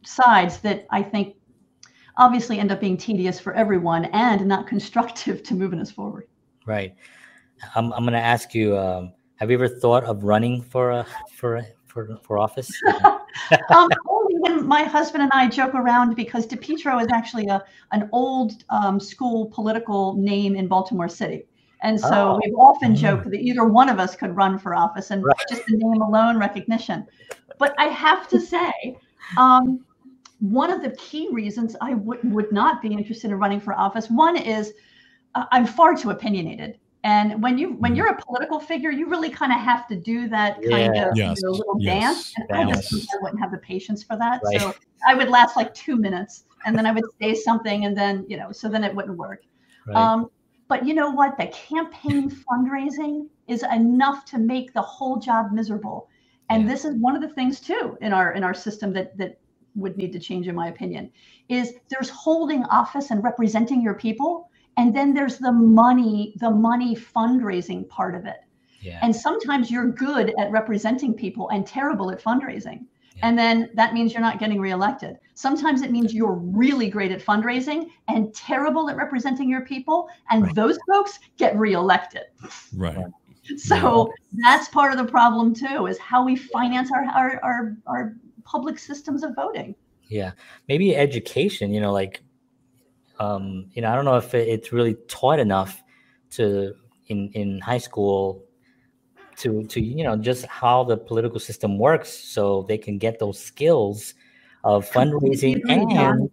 sides 0.03 0.59
that 0.61 0.85
I 0.89 1.03
think 1.03 1.35
obviously 2.17 2.59
end 2.59 2.71
up 2.71 2.79
being 2.79 2.97
tedious 2.97 3.39
for 3.39 3.53
everyone 3.53 4.05
and 4.05 4.45
not 4.47 4.67
constructive 4.73 5.43
to 5.43 5.53
moving 5.53 5.79
us 5.79 5.91
forward. 5.91 6.27
Right. 6.65 6.95
I'm 7.75 7.91
I'm 7.93 8.03
going 8.03 8.13
to 8.13 8.19
ask 8.19 8.53
you. 8.53 8.77
Um, 8.77 9.13
have 9.35 9.49
you 9.49 9.55
ever 9.55 9.69
thought 9.69 10.03
of 10.03 10.23
running 10.25 10.61
for 10.61 10.91
a 10.91 11.05
for 11.31 11.61
for 11.87 12.17
for 12.23 12.37
office? 12.37 12.69
um, 13.69 13.89
only 14.07 14.35
when 14.39 14.67
my 14.67 14.83
husband 14.83 15.23
and 15.23 15.31
I 15.33 15.47
joke 15.47 15.75
around 15.75 16.15
because 16.15 16.45
DiPietro 16.45 17.01
is 17.01 17.07
actually 17.11 17.47
a 17.47 17.63
an 17.91 18.09
old 18.11 18.63
um, 18.69 18.99
school 18.99 19.47
political 19.47 20.15
name 20.15 20.55
in 20.55 20.67
Baltimore 20.67 21.09
City. 21.09 21.45
And 21.81 21.99
so 21.99 22.09
oh. 22.11 22.41
we've 22.43 22.55
often 22.55 22.93
mm. 22.93 22.97
joked 22.97 23.29
that 23.31 23.39
either 23.39 23.63
one 23.63 23.89
of 23.89 23.99
us 23.99 24.15
could 24.15 24.35
run 24.35 24.59
for 24.59 24.75
office 24.75 25.11
and 25.11 25.23
right. 25.23 25.35
just 25.49 25.65
the 25.65 25.77
name 25.77 26.01
alone 26.01 26.37
recognition. 26.37 27.05
But 27.57 27.73
I 27.77 27.85
have 27.85 28.27
to 28.29 28.39
say, 28.39 28.97
um, 29.37 29.85
one 30.39 30.71
of 30.71 30.81
the 30.81 30.91
key 30.91 31.29
reasons 31.31 31.75
I 31.81 31.93
would, 31.95 32.19
would 32.31 32.51
not 32.51 32.81
be 32.81 32.89
interested 32.89 33.31
in 33.31 33.39
running 33.39 33.59
for 33.59 33.73
office, 33.73 34.09
one 34.09 34.37
is 34.37 34.73
uh, 35.35 35.45
I'm 35.51 35.65
far 35.65 35.95
too 35.95 36.09
opinionated. 36.09 36.79
And 37.05 37.41
when 37.41 37.57
you 37.57 37.73
when 37.75 37.93
mm. 37.93 37.97
you're 37.97 38.07
a 38.07 38.21
political 38.21 38.59
figure, 38.59 38.91
you 38.91 39.07
really 39.07 39.29
kind 39.29 39.53
of 39.53 39.59
have 39.59 39.87
to 39.87 39.95
do 39.95 40.27
that 40.29 40.55
kind 40.55 40.95
yeah. 40.95 41.09
of 41.09 41.15
yes. 41.15 41.37
you 41.41 41.47
know, 41.47 41.51
little 41.53 41.77
yes. 41.79 42.33
dance. 42.33 42.33
And 42.49 42.69
yes. 42.69 42.77
I 42.77 42.97
just 42.97 43.09
I 43.13 43.17
wouldn't 43.21 43.39
have 43.39 43.51
the 43.51 43.57
patience 43.59 44.03
for 44.03 44.17
that. 44.17 44.41
Right. 44.43 44.59
So 44.59 44.75
I 45.07 45.15
would 45.15 45.29
last 45.29 45.55
like 45.55 45.73
two 45.73 45.95
minutes, 45.95 46.43
and 46.65 46.77
then 46.77 46.85
I 46.85 46.91
would 46.91 47.05
say 47.21 47.35
something, 47.35 47.85
and 47.85 47.97
then 47.97 48.25
you 48.27 48.35
know, 48.35 48.51
so 48.51 48.67
then 48.67 48.83
it 48.83 48.93
wouldn't 48.93 49.17
work. 49.17 49.43
Right. 49.87 49.95
Um, 49.95 50.29
but 50.69 50.85
you 50.85 50.93
know 50.93 51.09
what? 51.09 51.37
The 51.37 51.47
campaign 51.47 52.29
fundraising 52.49 53.27
is 53.47 53.63
enough 53.63 54.23
to 54.25 54.37
make 54.37 54.71
the 54.73 54.81
whole 54.81 55.17
job 55.17 55.51
miserable. 55.51 56.07
And 56.49 56.63
yeah. 56.63 56.69
this 56.69 56.85
is 56.85 56.95
one 56.95 57.15
of 57.15 57.21
the 57.21 57.29
things 57.29 57.59
too 57.59 57.97
in 57.99 58.13
our 58.13 58.31
in 58.31 58.43
our 58.43 58.53
system 58.53 58.93
that 58.93 59.17
that 59.17 59.39
would 59.75 59.97
need 59.97 60.13
to 60.13 60.19
change, 60.19 60.47
in 60.47 60.55
my 60.55 60.67
opinion, 60.67 61.11
is 61.49 61.73
there's 61.89 62.09
holding 62.09 62.63
office 62.65 63.11
and 63.11 63.23
representing 63.23 63.81
your 63.81 63.93
people, 63.93 64.49
and 64.77 64.95
then 64.95 65.13
there's 65.13 65.37
the 65.37 65.51
money, 65.51 66.33
the 66.37 66.49
money 66.49 66.95
fundraising 66.95 67.87
part 67.89 68.15
of 68.15 68.25
it. 68.25 68.37
Yeah. 68.81 68.99
And 69.01 69.15
sometimes 69.15 69.69
you're 69.69 69.91
good 69.91 70.33
at 70.39 70.51
representing 70.51 71.13
people 71.13 71.49
and 71.49 71.67
terrible 71.67 72.11
at 72.11 72.23
fundraising. 72.23 72.85
And 73.21 73.37
then 73.37 73.69
that 73.75 73.93
means 73.93 74.13
you're 74.13 74.21
not 74.21 74.39
getting 74.39 74.59
reelected. 74.59 75.17
Sometimes 75.33 75.81
it 75.81 75.91
means 75.91 76.13
you're 76.13 76.33
really 76.33 76.89
great 76.89 77.11
at 77.11 77.21
fundraising 77.21 77.89
and 78.07 78.33
terrible 78.33 78.89
at 78.89 78.95
representing 78.95 79.49
your 79.49 79.61
people, 79.61 80.09
and 80.29 80.43
right. 80.43 80.55
those 80.55 80.77
folks 80.87 81.19
get 81.37 81.55
reelected. 81.57 82.23
Right. 82.75 83.05
So 83.57 84.11
yeah. 84.31 84.41
that's 84.43 84.67
part 84.67 84.91
of 84.91 84.97
the 84.97 85.09
problem 85.09 85.53
too, 85.53 85.87
is 85.87 85.97
how 85.97 86.23
we 86.23 86.35
finance 86.35 86.91
our, 86.91 87.03
our 87.05 87.39
our 87.43 87.77
our 87.87 88.15
public 88.43 88.77
systems 88.77 89.23
of 89.23 89.35
voting. 89.35 89.75
Yeah, 90.07 90.31
maybe 90.67 90.95
education. 90.95 91.73
You 91.73 91.81
know, 91.81 91.91
like, 91.91 92.21
um, 93.19 93.69
you 93.73 93.81
know, 93.81 93.91
I 93.91 93.95
don't 93.95 94.05
know 94.05 94.17
if 94.17 94.33
it's 94.33 94.71
really 94.71 94.95
taught 95.07 95.39
enough 95.39 95.83
to 96.31 96.73
in 97.07 97.29
in 97.33 97.59
high 97.59 97.77
school 97.79 98.43
to 99.39 99.63
to 99.63 99.81
you 99.81 100.03
know 100.03 100.15
just 100.15 100.45
how 100.45 100.83
the 100.83 100.97
political 100.97 101.39
system 101.39 101.77
works 101.77 102.11
so 102.11 102.65
they 102.67 102.77
can 102.77 102.97
get 102.97 103.19
those 103.19 103.39
skills 103.39 104.13
of 104.63 104.89
fundraising 104.89 105.61
and 105.69 106.29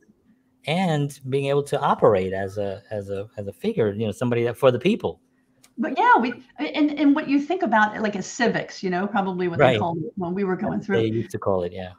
and 0.66 1.21
being 1.29 1.47
able 1.47 1.62
to 1.62 1.79
operate 1.81 2.33
as 2.33 2.59
a 2.59 2.83
as 2.90 3.11
a 3.11 3.29
as 3.37 3.47
a 3.47 3.53
figure 3.53 3.92
you 3.92 4.07
know 4.07 4.12
somebody 4.12 4.45
that 4.45 4.57
for 4.57 4.71
the 4.71 4.79
people. 4.79 5.21
But 5.79 5.97
yeah 5.97 6.16
we 6.19 6.42
and 6.59 6.99
and 6.99 7.14
what 7.14 7.29
you 7.29 7.40
think 7.40 7.62
about 7.62 7.95
it 7.95 8.03
like 8.03 8.16
as 8.16 8.27
civics 8.27 8.83
you 8.83 8.90
know 8.90 9.07
probably 9.07 9.47
what 9.49 9.59
right. 9.59 9.75
they 9.75 9.79
called 9.79 9.99
it 9.99 10.12
when 10.16 10.35
we 10.35 10.45
were 10.45 10.57
going 10.57 10.81
through. 10.81 10.97
they 10.97 11.07
used 11.07 11.31
to 11.31 11.38
call 11.38 11.62
it 11.62 11.73
yeah. 11.73 11.92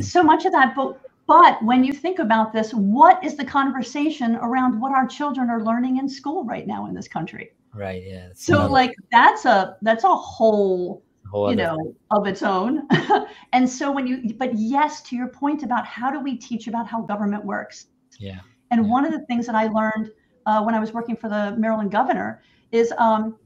So 0.00 0.22
much 0.22 0.46
of 0.46 0.52
that 0.52 0.74
but 0.74 1.00
but 1.28 1.62
when 1.62 1.84
you 1.84 1.92
think 1.92 2.18
about 2.18 2.52
this 2.52 2.72
what 2.74 3.22
is 3.22 3.36
the 3.36 3.44
conversation 3.44 4.34
around 4.36 4.80
what 4.80 4.92
our 4.92 5.06
children 5.06 5.48
are 5.50 5.62
learning 5.62 5.98
in 5.98 6.08
school 6.08 6.44
right 6.44 6.66
now 6.66 6.86
in 6.86 6.94
this 6.94 7.06
country 7.06 7.50
Right. 7.74 8.02
Yeah. 8.04 8.30
So 8.34 8.54
another- 8.54 8.72
like 8.72 8.94
that's 9.12 9.44
a 9.44 9.76
that's 9.82 10.02
a 10.02 10.08
whole 10.08 11.04
whole 11.30 11.50
you 11.50 11.56
know 11.56 11.76
of 12.10 12.26
its 12.26 12.42
own 12.42 12.88
and 13.52 13.68
so 13.68 13.92
when 13.92 14.06
you 14.06 14.34
but 14.34 14.50
yes 14.54 15.02
to 15.02 15.14
your 15.14 15.28
point 15.28 15.62
about 15.62 15.84
how 15.84 16.10
do 16.10 16.18
we 16.18 16.36
teach 16.36 16.66
about 16.66 16.86
how 16.88 17.02
government 17.02 17.44
works 17.44 17.86
Yeah. 18.18 18.40
and 18.70 18.84
Yeah. 18.86 18.90
one 18.90 19.04
of 19.04 19.12
the 19.12 19.20
things 19.26 19.44
that 19.46 19.54
i 19.54 19.66
learned 19.66 20.10
uh, 20.46 20.62
when 20.64 20.74
i 20.74 20.80
was 20.80 20.92
working 20.94 21.14
for 21.16 21.28
the 21.28 21.54
maryland 21.58 21.90
governor 21.92 22.40
is 22.72 22.92
um, 22.96 23.36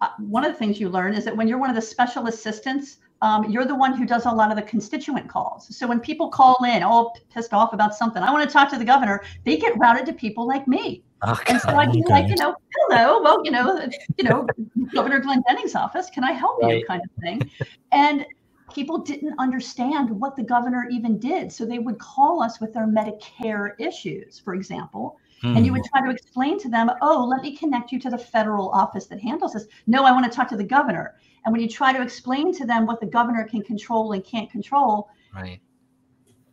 uh, 0.00 0.08
one 0.18 0.44
of 0.46 0.52
the 0.52 0.58
things 0.58 0.80
you 0.80 0.88
learn 0.88 1.12
is 1.12 1.24
that 1.26 1.36
when 1.36 1.46
you're 1.48 1.58
one 1.58 1.68
of 1.68 1.76
the 1.76 1.82
special 1.82 2.26
assistants 2.28 2.96
um, 3.20 3.50
you're 3.50 3.64
the 3.64 3.74
one 3.74 3.96
who 3.96 4.06
does 4.06 4.26
a 4.26 4.30
lot 4.30 4.50
of 4.50 4.56
the 4.56 4.62
constituent 4.62 5.28
calls 5.28 5.74
so 5.76 5.86
when 5.86 6.00
people 6.00 6.28
call 6.28 6.56
in 6.64 6.82
all 6.82 7.16
pissed 7.32 7.52
off 7.52 7.72
about 7.72 7.94
something 7.94 8.22
i 8.22 8.30
want 8.32 8.48
to 8.48 8.52
talk 8.52 8.70
to 8.70 8.78
the 8.78 8.84
governor 8.84 9.22
they 9.44 9.56
get 9.56 9.76
routed 9.78 10.06
to 10.06 10.12
people 10.12 10.46
like 10.46 10.66
me 10.68 11.02
Oh, 11.22 11.36
and 11.48 11.60
so 11.60 11.70
I'd 11.70 11.92
be 11.92 12.04
like, 12.08 12.28
you 12.28 12.36
know, 12.36 12.54
hello, 12.76 13.20
well, 13.22 13.40
you 13.44 13.50
know, 13.50 13.88
you 14.16 14.24
know, 14.24 14.46
Governor 14.94 15.18
Glendening's 15.18 15.74
office, 15.74 16.10
can 16.10 16.22
I 16.22 16.30
help 16.30 16.58
you, 16.62 16.84
kind 16.86 17.02
of 17.02 17.10
thing. 17.22 17.50
And 17.90 18.24
people 18.72 18.98
didn't 18.98 19.34
understand 19.38 20.10
what 20.10 20.36
the 20.36 20.44
governor 20.44 20.86
even 20.90 21.18
did, 21.18 21.50
so 21.50 21.64
they 21.64 21.80
would 21.80 21.98
call 21.98 22.40
us 22.40 22.60
with 22.60 22.72
their 22.72 22.86
Medicare 22.86 23.72
issues, 23.80 24.38
for 24.38 24.54
example, 24.54 25.18
and 25.42 25.66
you 25.66 25.72
Hmm. 25.72 25.78
would 25.78 25.86
try 25.86 26.04
to 26.04 26.10
explain 26.10 26.58
to 26.60 26.68
them, 26.68 26.88
oh, 27.02 27.24
let 27.24 27.42
me 27.42 27.56
connect 27.56 27.90
you 27.90 27.98
to 28.00 28.10
the 28.10 28.18
federal 28.18 28.68
office 28.70 29.06
that 29.06 29.20
handles 29.20 29.54
this. 29.54 29.66
No, 29.88 30.04
I 30.04 30.12
want 30.12 30.24
to 30.24 30.30
talk 30.30 30.48
to 30.50 30.56
the 30.56 30.64
governor. 30.64 31.14
And 31.44 31.52
when 31.52 31.60
you 31.60 31.68
try 31.68 31.92
to 31.92 32.02
explain 32.02 32.52
to 32.54 32.66
them 32.66 32.86
what 32.86 33.00
the 33.00 33.06
governor 33.06 33.44
can 33.44 33.62
control 33.62 34.12
and 34.12 34.24
can't 34.24 34.50
control, 34.50 35.08
right. 35.34 35.60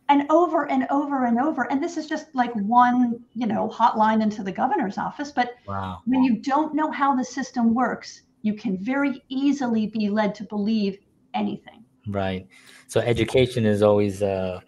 and 0.08 0.26
over 0.30 0.68
and 0.70 0.86
over 0.90 1.26
and 1.26 1.38
over, 1.38 1.70
and 1.70 1.82
this 1.82 1.96
is 1.96 2.06
just 2.06 2.34
like 2.34 2.52
one, 2.54 3.22
you 3.34 3.46
know, 3.46 3.68
hotline 3.68 4.22
into 4.22 4.42
the 4.42 4.52
governor's 4.52 4.98
office, 4.98 5.30
but 5.32 5.54
Wow. 5.66 6.00
when 6.06 6.22
you 6.22 6.36
don't 6.36 6.74
know 6.74 6.90
how 6.90 7.14
the 7.14 7.24
system 7.24 7.74
works, 7.74 8.22
you 8.42 8.54
can 8.54 8.78
very 8.78 9.22
easily 9.28 9.88
be 9.88 10.08
led 10.08 10.34
to 10.36 10.44
believe 10.44 10.98
anything. 11.34 11.84
Right. 12.08 12.46
So 12.86 13.00
education 13.00 13.66
is 13.66 13.82
always 13.82 14.22
uh, 14.22 14.60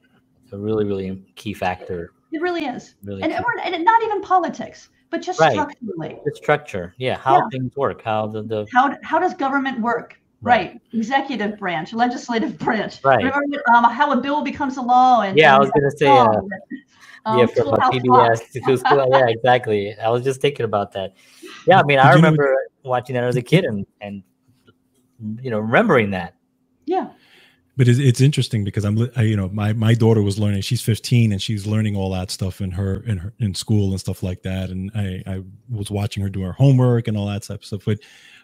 a 0.53 0.59
really, 0.59 0.85
really 0.85 1.23
key 1.37 1.55
factor. 1.55 2.13
It 2.33 2.43
really 2.43 2.65
is. 2.67 2.97
Really. 3.05 3.23
And, 3.23 3.33
we're- 3.33 3.63
and 3.75 3.85
not 3.85 4.03
even 4.03 4.21
politics, 4.21 4.89
but 5.11 5.23
just 5.23 5.41
Right. 5.41 5.53
structurally. 5.53 6.19
the 6.25 6.35
structure. 6.35 6.95
Yeah. 6.99 7.17
How 7.19 7.39
Yeah. 7.39 7.49
things 7.51 7.77
work. 7.77 8.03
How 8.03 8.27
the, 8.27 8.43
the 8.43 8.67
How, 8.73 8.97
how 9.03 9.19
does 9.19 9.35
government 9.35 9.81
work? 9.81 10.21
Right. 10.41 10.73
Right. 10.73 10.81
Executive 10.93 11.59
branch, 11.59 11.93
legislative 11.93 12.59
branch. 12.65 13.03
Right. 13.05 13.25
Remember 13.25 13.63
um, 13.75 13.85
how 13.85 14.13
a 14.13 14.21
bill 14.21 14.43
becomes 14.43 14.77
a 14.77 14.83
law 14.83 15.23
and 15.23 15.37
yeah. 15.37 15.57
I 15.57 15.59
was 15.59 15.71
gonna 15.71 15.91
say. 15.91 16.07
Uh, 16.07 16.41
um, 17.27 17.39
yeah, 17.41 17.47
from 17.47 17.69
uh, 17.69 17.91
PBS 17.91 18.53
to 18.53 18.79
school. 18.79 19.09
Yeah, 19.11 19.27
exactly. 19.29 19.95
I 19.99 20.09
was 20.09 20.23
just 20.23 20.41
thinking 20.41 20.65
about 20.65 20.93
that. 20.93 21.15
Yeah, 21.67 21.81
I 21.81 21.83
mean, 21.83 21.99
Did 21.99 22.07
I 22.07 22.11
you 22.11 22.17
remember 22.17 22.57
watching 22.85 23.15
that 23.15 23.25
as 23.25 23.37
a 23.37 23.43
kid 23.43 23.65
and 23.65 23.85
and 24.01 24.23
you 25.43 25.51
know 25.51 25.59
remembering 25.59 26.11
that. 26.13 26.35
Yeah. 26.87 27.11
But 27.79 27.87
it's, 27.87 28.01
it's 28.01 28.21
interesting 28.21 28.65
because 28.65 28.85
I'm, 28.85 29.09
I, 29.15 29.23
you 29.23 29.37
know, 29.37 29.49
my 29.51 29.73
my 29.73 29.95
daughter 29.95 30.21
was 30.21 30.37
learning. 30.37 30.63
She's 30.63 30.83
15 30.83 31.31
and 31.31 31.41
she's 31.41 31.65
learning 31.65 31.95
all 31.95 32.11
that 32.11 32.29
stuff 32.33 32.61
in 32.61 32.73
her 32.73 33.05
in 33.07 33.19
her 33.19 33.33
in 33.39 33.55
school 33.55 33.91
and 33.93 34.01
stuff 34.01 34.21
like 34.25 34.43
that. 34.43 34.71
And 34.71 34.91
I 34.97 35.23
I 35.27 35.43
was 35.71 35.89
watching 35.89 36.25
her 36.25 36.29
do 36.29 36.43
her 36.43 36.53
homework 36.53 37.07
and 37.07 37.17
all 37.17 37.27
that 37.27 37.45
type 37.45 37.61
of 37.61 37.65
stuff. 37.65 37.85
But 37.87 38.01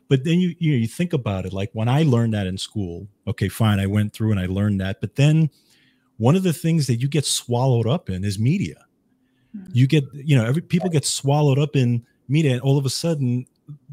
but 0.09 0.23
then 0.23 0.39
you 0.39 0.55
you 0.61 0.71
know 0.71 0.79
you 0.79 0.87
think 0.87 1.13
about 1.13 1.47
it 1.47 1.53
like 1.53 1.71
when 1.73 1.89
I 1.89 2.05
learned 2.05 2.33
that 2.35 2.47
in 2.47 2.57
school. 2.57 3.09
Okay, 3.27 3.49
fine, 3.49 3.81
I 3.81 3.87
went 3.87 4.13
through 4.13 4.31
and 4.31 4.39
I 4.39 4.47
learned 4.47 4.81
that. 4.81 5.01
But 5.01 5.17
then 5.17 5.51
one 6.17 6.37
of 6.37 6.45
the 6.45 6.53
things 6.53 6.87
that 6.87 7.01
you 7.01 7.09
get 7.09 7.25
swallowed 7.27 7.89
up 7.89 8.09
in 8.09 8.25
is 8.25 8.39
media. 8.39 8.85
Mhm. 9.57 9.71
You 9.73 9.89
get 9.89 10.05
you 10.15 10.37
know 10.37 10.45
every 10.45 10.63
people 10.63 10.91
get 10.91 11.05
swallowed 11.05 11.59
up 11.59 11.75
in 11.75 12.07
media, 12.29 12.53
and 12.53 12.61
all 12.61 12.79
of 12.79 12.87
a 12.87 12.91
sudden 12.91 13.47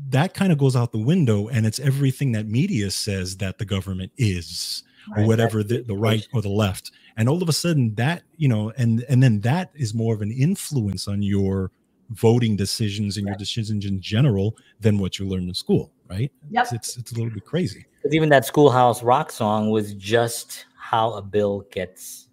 that 0.09 0.35
kind 0.35 0.51
of 0.51 0.59
goes 0.59 0.75
out 0.75 0.91
the 0.91 0.99
window, 0.99 1.47
and 1.47 1.65
it's 1.65 1.79
everything 1.79 2.33
that 2.33 2.45
media 2.45 2.91
says 2.91 3.37
that 3.37 3.57
the 3.57 3.65
government 3.65 4.11
is 4.17 4.83
or 5.09 5.17
Right, 5.17 5.27
whatever 5.27 5.63
the, 5.63 5.81
the 5.81 5.95
right 5.95 6.27
or 6.33 6.41
the 6.41 6.49
left 6.49 6.91
and 7.17 7.27
all 7.27 7.41
of 7.41 7.49
a 7.49 7.53
sudden 7.53 7.95
that 7.95 8.23
you 8.37 8.47
know 8.47 8.71
and 8.77 9.03
and 9.09 9.21
then 9.21 9.39
that 9.41 9.71
is 9.75 9.93
more 9.93 10.13
of 10.13 10.21
an 10.21 10.31
influence 10.31 11.07
on 11.07 11.21
your 11.21 11.71
voting 12.09 12.55
decisions 12.55 13.17
and 13.17 13.25
your 13.27 13.35
decisions 13.37 13.85
in 13.85 13.99
general 14.01 14.55
than 14.79 14.97
what 14.99 15.17
you 15.17 15.27
learned 15.27 15.47
in 15.47 15.53
school 15.53 15.91
right 16.09 16.31
Yep. 16.49 16.63
it's, 16.65 16.73
it's 16.73 16.97
it's 16.97 17.11
a 17.11 17.15
little 17.15 17.31
bit 17.33 17.45
crazy 17.45 17.85
Because 17.97 18.13
even 18.13 18.29
that 18.29 18.45
Schoolhouse 18.45 19.01
Rock 19.03 19.31
song 19.31 19.69
was 19.69 19.93
just 19.95 20.65
how 20.75 21.13
a 21.13 21.21
bill 21.21 21.65
gets. 21.71 22.27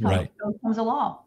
Right. 0.00 0.30
So 0.40 0.48
it 0.48 0.52
becomes 0.54 0.78
a 0.78 0.82
law. 0.82 1.24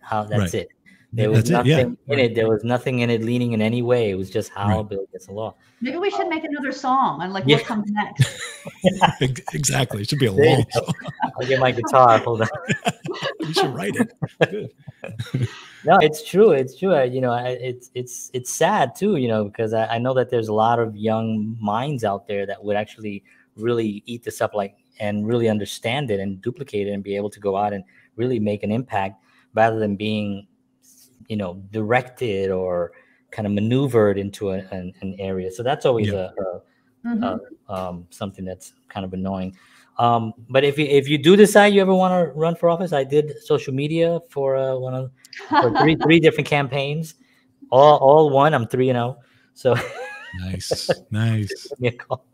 How 0.00 0.24
that's 0.24 0.52
Right. 0.52 0.54
it. 0.54 0.68
There 1.14 1.30
was 1.30 1.44
That's 1.44 1.50
it, 1.68 1.70
nothing 1.70 1.98
yeah, 2.06 2.12
in 2.14 2.18
it. 2.20 2.34
There 2.34 2.48
was 2.48 2.64
nothing 2.64 2.98
in 3.00 3.10
it 3.10 3.22
leaning 3.22 3.52
in 3.52 3.62
any 3.62 3.82
way. 3.82 4.10
It 4.10 4.16
was 4.16 4.30
just 4.30 4.50
how 4.50 4.64
a 4.64 4.76
Right. 4.78 4.88
bill 4.88 5.06
gets 5.12 5.28
a 5.28 5.32
law. 5.32 5.54
Maybe 5.80 5.96
we 5.96 6.10
should 6.10 6.28
make 6.28 6.42
another 6.44 6.72
song 6.72 7.22
on 7.22 7.32
like 7.32 7.44
Yeah. 7.46 7.56
what 7.56 7.66
comes 7.66 7.90
next. 7.90 8.40
Exactly 9.54 10.02
it 10.02 10.08
should 10.08 10.18
be 10.18 10.26
a 10.26 10.32
There 10.32 10.56
long 10.56 10.64
song. 10.72 10.92
I'll 11.40 11.46
get 11.46 11.60
my 11.60 11.70
guitar. 11.70 12.18
Hold 12.18 12.42
on. 12.42 12.48
we 13.40 13.52
should 13.52 13.72
write 13.74 13.94
it 13.96 14.12
Good. 14.50 14.70
No, 15.86 15.98
it's 16.00 16.24
true. 16.26 16.52
It's 16.52 16.78
true. 16.78 16.94
I, 16.94 17.04
you 17.04 17.20
know, 17.20 17.30
I, 17.32 17.48
it's 17.50 17.90
it's 17.94 18.30
it's 18.32 18.50
sad 18.50 18.96
too. 18.96 19.16
You 19.16 19.28
know, 19.28 19.44
because 19.44 19.74
I, 19.74 19.84
I 19.84 19.98
know 19.98 20.14
that 20.14 20.30
there's 20.30 20.48
a 20.48 20.52
lot 20.54 20.78
of 20.78 20.96
young 20.96 21.58
minds 21.60 22.04
out 22.04 22.26
there 22.26 22.46
that 22.46 22.64
would 22.64 22.74
actually 22.74 23.22
really 23.54 24.02
eat 24.06 24.24
this 24.24 24.40
up, 24.40 24.54
like 24.54 24.76
and 24.98 25.26
really 25.26 25.46
understand 25.50 26.10
it 26.10 26.20
and 26.20 26.40
duplicate 26.40 26.88
it 26.88 26.92
and 26.92 27.02
be 27.02 27.14
able 27.16 27.28
to 27.28 27.38
go 27.38 27.54
out 27.56 27.74
and 27.74 27.84
really 28.16 28.38
make 28.40 28.62
an 28.62 28.72
impact 28.72 29.22
rather 29.52 29.78
than 29.78 29.94
being, 29.94 30.46
you 31.28 31.36
know, 31.36 31.62
directed 31.70 32.50
or 32.50 32.92
kind 33.30 33.46
of 33.46 33.52
maneuvered 33.52 34.18
into 34.18 34.50
a, 34.50 34.58
an, 34.70 34.92
an 35.00 35.16
area. 35.18 35.50
So 35.50 35.62
that's 35.62 35.84
always 35.86 36.08
Yeah. 36.08 36.30
a, 36.38 36.42
a 36.42 36.62
Mhm. 37.06 37.38
uh, 37.68 37.72
um, 37.72 38.06
something 38.10 38.44
that's 38.46 38.72
kind 38.88 39.04
of 39.04 39.12
annoying. 39.12 39.54
Um, 39.98 40.32
but 40.48 40.64
if 40.64 40.78
you 40.78 40.86
if 40.86 41.08
you 41.08 41.18
do 41.18 41.36
decide 41.36 41.74
you 41.74 41.80
ever 41.82 41.94
want 41.94 42.12
to 42.12 42.32
run 42.38 42.56
for 42.56 42.68
office, 42.70 42.92
I 42.92 43.04
did 43.04 43.38
social 43.44 43.74
media 43.74 44.20
for 44.30 44.56
uh, 44.56 44.74
one 44.76 44.94
of 44.94 45.10
for 45.48 45.70
three 45.80 45.96
three 46.04 46.18
different 46.18 46.48
campaigns, 46.48 47.14
all 47.70 47.98
all 47.98 48.30
one. 48.30 48.54
I'm 48.54 48.66
three 48.66 48.88
and 48.88 48.96
zero. 48.96 49.18
So 49.52 49.76
nice 50.40 50.88
nice 51.10 51.68
give 51.68 51.80
me 51.80 51.88
a 51.88 51.92
call. 51.92 52.24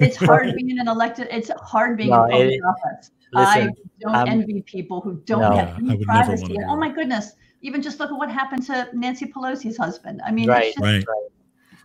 it's 0.00 0.16
hard 0.28 0.54
being 0.56 0.78
an 0.80 0.88
elected. 0.88 1.28
It's 1.30 1.50
hard 1.60 1.96
being 1.98 2.10
No, 2.10 2.24
in 2.24 2.30
public 2.30 2.52
it- 2.54 2.62
office. 2.64 3.10
I 3.36 3.68
don't 4.00 4.14
I'm- 4.14 4.28
envy 4.28 4.62
people 4.62 5.00
who 5.02 5.20
don't 5.26 5.42
No. 5.42 5.50
have 5.54 5.76
any 5.78 5.90
I 5.90 5.94
would 5.94 6.00
never 6.00 6.04
privacy. 6.06 6.42
wanna 6.44 6.54
And, 6.54 6.64
do 6.64 6.70
oh 6.72 6.76
my 6.76 6.88
goodness! 6.90 7.32
Even 7.60 7.82
just 7.82 7.98
look 8.00 8.10
at 8.10 8.16
what 8.16 8.30
happened 8.30 8.64
to 8.66 8.88
Nancy 8.92 9.26
Pelosi's 9.26 9.76
husband. 9.76 10.20
I 10.24 10.30
mean, 10.30 10.48
Right. 10.48 10.66
it's, 10.66 10.74
just, 10.76 10.84
right 10.84 11.04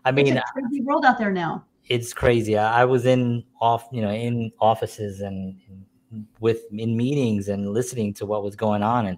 I 0.05 0.09
it's 0.09 0.15
mean, 0.15 0.37
a 0.37 0.43
crazy 0.53 0.81
world 0.81 1.05
out 1.05 1.17
there 1.17 1.31
now. 1.31 1.65
it's 1.89 2.13
crazy. 2.13 2.57
I, 2.57 2.81
I 2.81 2.85
was 2.85 3.05
in 3.05 3.43
off, 3.59 3.87
you 3.91 4.01
know, 4.01 4.11
in 4.11 4.51
offices 4.59 5.21
and, 5.21 5.59
and 5.67 5.85
with 6.39 6.61
in 6.71 6.95
meetings 6.95 7.47
and 7.49 7.69
listening 7.69 8.13
to 8.15 8.25
what 8.25 8.43
was 8.43 8.55
going 8.55 8.83
on, 8.83 9.07
and 9.07 9.17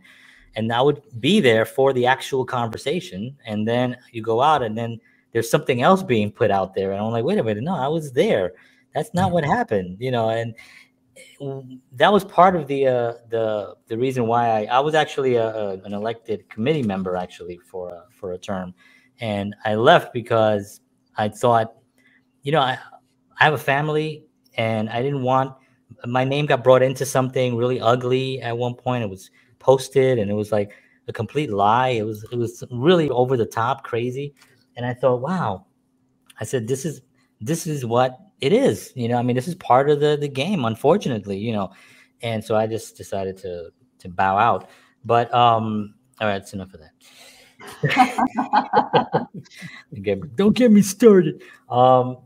and 0.55 0.71
I 0.71 0.81
would 0.81 1.01
be 1.19 1.41
there 1.41 1.65
for 1.65 1.91
the 1.91 2.05
actual 2.05 2.45
conversation, 2.45 3.37
and 3.45 3.67
then 3.67 3.97
you 4.11 4.21
go 4.21 4.41
out, 4.41 4.63
and 4.63 4.77
then 4.77 4.99
there's 5.33 5.49
something 5.51 5.81
else 5.81 6.01
being 6.03 6.31
put 6.31 6.51
out 6.51 6.73
there, 6.73 6.93
and 6.93 7.01
I'm 7.01 7.11
like, 7.11 7.25
wait 7.25 7.37
a 7.37 7.43
minute, 7.43 7.63
no, 7.63 7.75
I 7.75 7.89
was 7.89 8.13
there. 8.13 8.53
That's 8.93 9.13
not 9.13 9.31
what 9.33 9.43
happened, 9.43 9.97
you 9.99 10.09
know, 10.11 10.29
and 10.29 10.53
w- 10.53 10.57
that 11.93 12.11
was 12.11 12.23
part 12.25 12.55
of 12.55 12.67
the 12.67 12.87
uh, 12.87 13.13
the 13.29 13.75
the 13.87 13.97
reason 13.97 14.27
why 14.27 14.49
I, 14.49 14.65
I 14.65 14.79
was 14.79 14.95
actually 14.95 15.35
a, 15.35 15.47
a, 15.47 15.69
an 15.83 15.93
elected 15.93 16.49
committee 16.49 16.83
member 16.83 17.15
actually 17.15 17.59
for 17.69 17.89
a, 17.89 18.03
for 18.11 18.33
a 18.33 18.37
term, 18.37 18.73
and 19.19 19.55
I 19.63 19.75
left 19.75 20.13
because 20.13 20.81
I 21.17 21.29
thought, 21.29 21.73
you 22.43 22.51
know, 22.51 22.59
I 22.61 22.77
I 23.39 23.43
have 23.43 23.53
a 23.53 23.57
family, 23.57 24.25
and 24.57 24.89
I 24.89 25.01
didn't 25.01 25.23
want 25.23 25.53
my 26.05 26.23
name 26.23 26.45
got 26.45 26.63
brought 26.63 26.83
into 26.83 27.05
something 27.05 27.55
really 27.55 27.79
ugly 27.79 28.41
at 28.41 28.57
one 28.57 28.75
point. 28.75 29.03
It 29.03 29.09
was 29.09 29.31
posted, 29.59 30.19
and 30.19 30.29
it 30.29 30.35
was 30.35 30.51
like 30.51 30.71
a 31.07 31.13
complete 31.13 31.49
lie. 31.49 31.89
It 31.89 32.05
was 32.05 32.25
it 32.31 32.37
was 32.37 32.63
really 32.71 33.09
over 33.09 33.37
the 33.37 33.45
top, 33.45 33.83
crazy, 33.83 34.33
and 34.75 34.85
I 34.85 34.93
thought, 34.93 35.21
wow, 35.21 35.65
I 36.39 36.43
said 36.43 36.67
this 36.67 36.85
is 36.85 37.01
this 37.39 37.67
is 37.67 37.85
what 37.85 38.17
it 38.41 38.53
is. 38.53 38.91
You 38.95 39.07
know, 39.07 39.17
I 39.17 39.21
mean, 39.23 39.35
this 39.35 39.47
is 39.47 39.55
part 39.55 39.89
of 39.89 39.99
the 39.99 40.17
the 40.19 40.27
game, 40.29 40.65
unfortunately. 40.65 41.37
You 41.37 41.53
know, 41.53 41.71
and 42.21 42.43
so 42.43 42.55
I 42.55 42.67
just 42.67 42.97
decided 42.97 43.37
to 43.39 43.69
to 43.99 44.09
bow 44.09 44.37
out. 44.37 44.69
But 45.03 45.33
um, 45.33 45.93
all 46.19 46.27
right, 46.27 46.39
that's 46.39 46.53
enough 46.53 46.73
of 46.73 46.79
that. 46.81 46.91
Don't 49.93 50.01
get 50.03 50.21
me, 50.21 50.29
don't 50.35 50.55
get 50.55 50.71
me 50.71 50.81
started. 50.81 51.41
Um, 51.69 52.17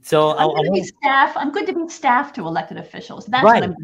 so 0.00 0.30
I, 0.30 0.44
I'm 0.44 0.50
I 0.50 0.54
good 0.54 0.64
to 0.64 0.70
be 0.72 0.80
want- 0.80 0.86
staff. 1.02 1.36
I'm 1.36 1.50
good 1.52 1.66
to 1.66 1.72
be 1.74 1.88
staff 1.88 2.32
to 2.34 2.46
elected 2.46 2.76
officials. 2.78 3.26
That's 3.26 3.44
Right. 3.44 3.60
what 3.62 3.70
I'm. 3.70 3.76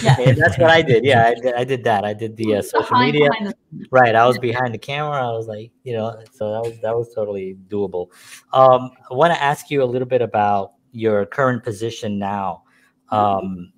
Yeah. 0.00 0.16
yeah, 0.20 0.32
that's 0.34 0.58
what 0.58 0.70
I 0.70 0.80
did. 0.80 1.04
Yeah, 1.04 1.26
I 1.26 1.34
did, 1.34 1.54
I 1.54 1.64
did 1.64 1.82
that. 1.84 2.04
I 2.04 2.12
did 2.14 2.36
the 2.36 2.54
uh, 2.56 2.62
social 2.62 2.82
Behind- 2.82 3.12
media. 3.12 3.28
behind 3.30 3.46
the- 3.48 3.86
Right, 3.90 4.14
I 4.14 4.26
was 4.26 4.38
behind 4.38 4.72
the 4.72 4.78
camera. 4.78 5.16
I 5.26 5.32
was 5.32 5.48
like, 5.48 5.72
you 5.82 5.94
know, 5.96 6.22
so 6.32 6.52
that 6.52 6.62
was 6.62 6.78
that 6.82 6.94
was 6.96 7.12
totally 7.14 7.56
doable. 7.68 8.08
Um, 8.52 8.90
I 9.10 9.14
want 9.14 9.32
to 9.34 9.42
ask 9.42 9.70
you 9.70 9.82
a 9.82 9.84
little 9.86 10.06
bit 10.06 10.22
about 10.22 10.74
your 10.92 11.26
current 11.26 11.64
position 11.64 12.18
now. 12.18 12.62
Um, 13.10 13.72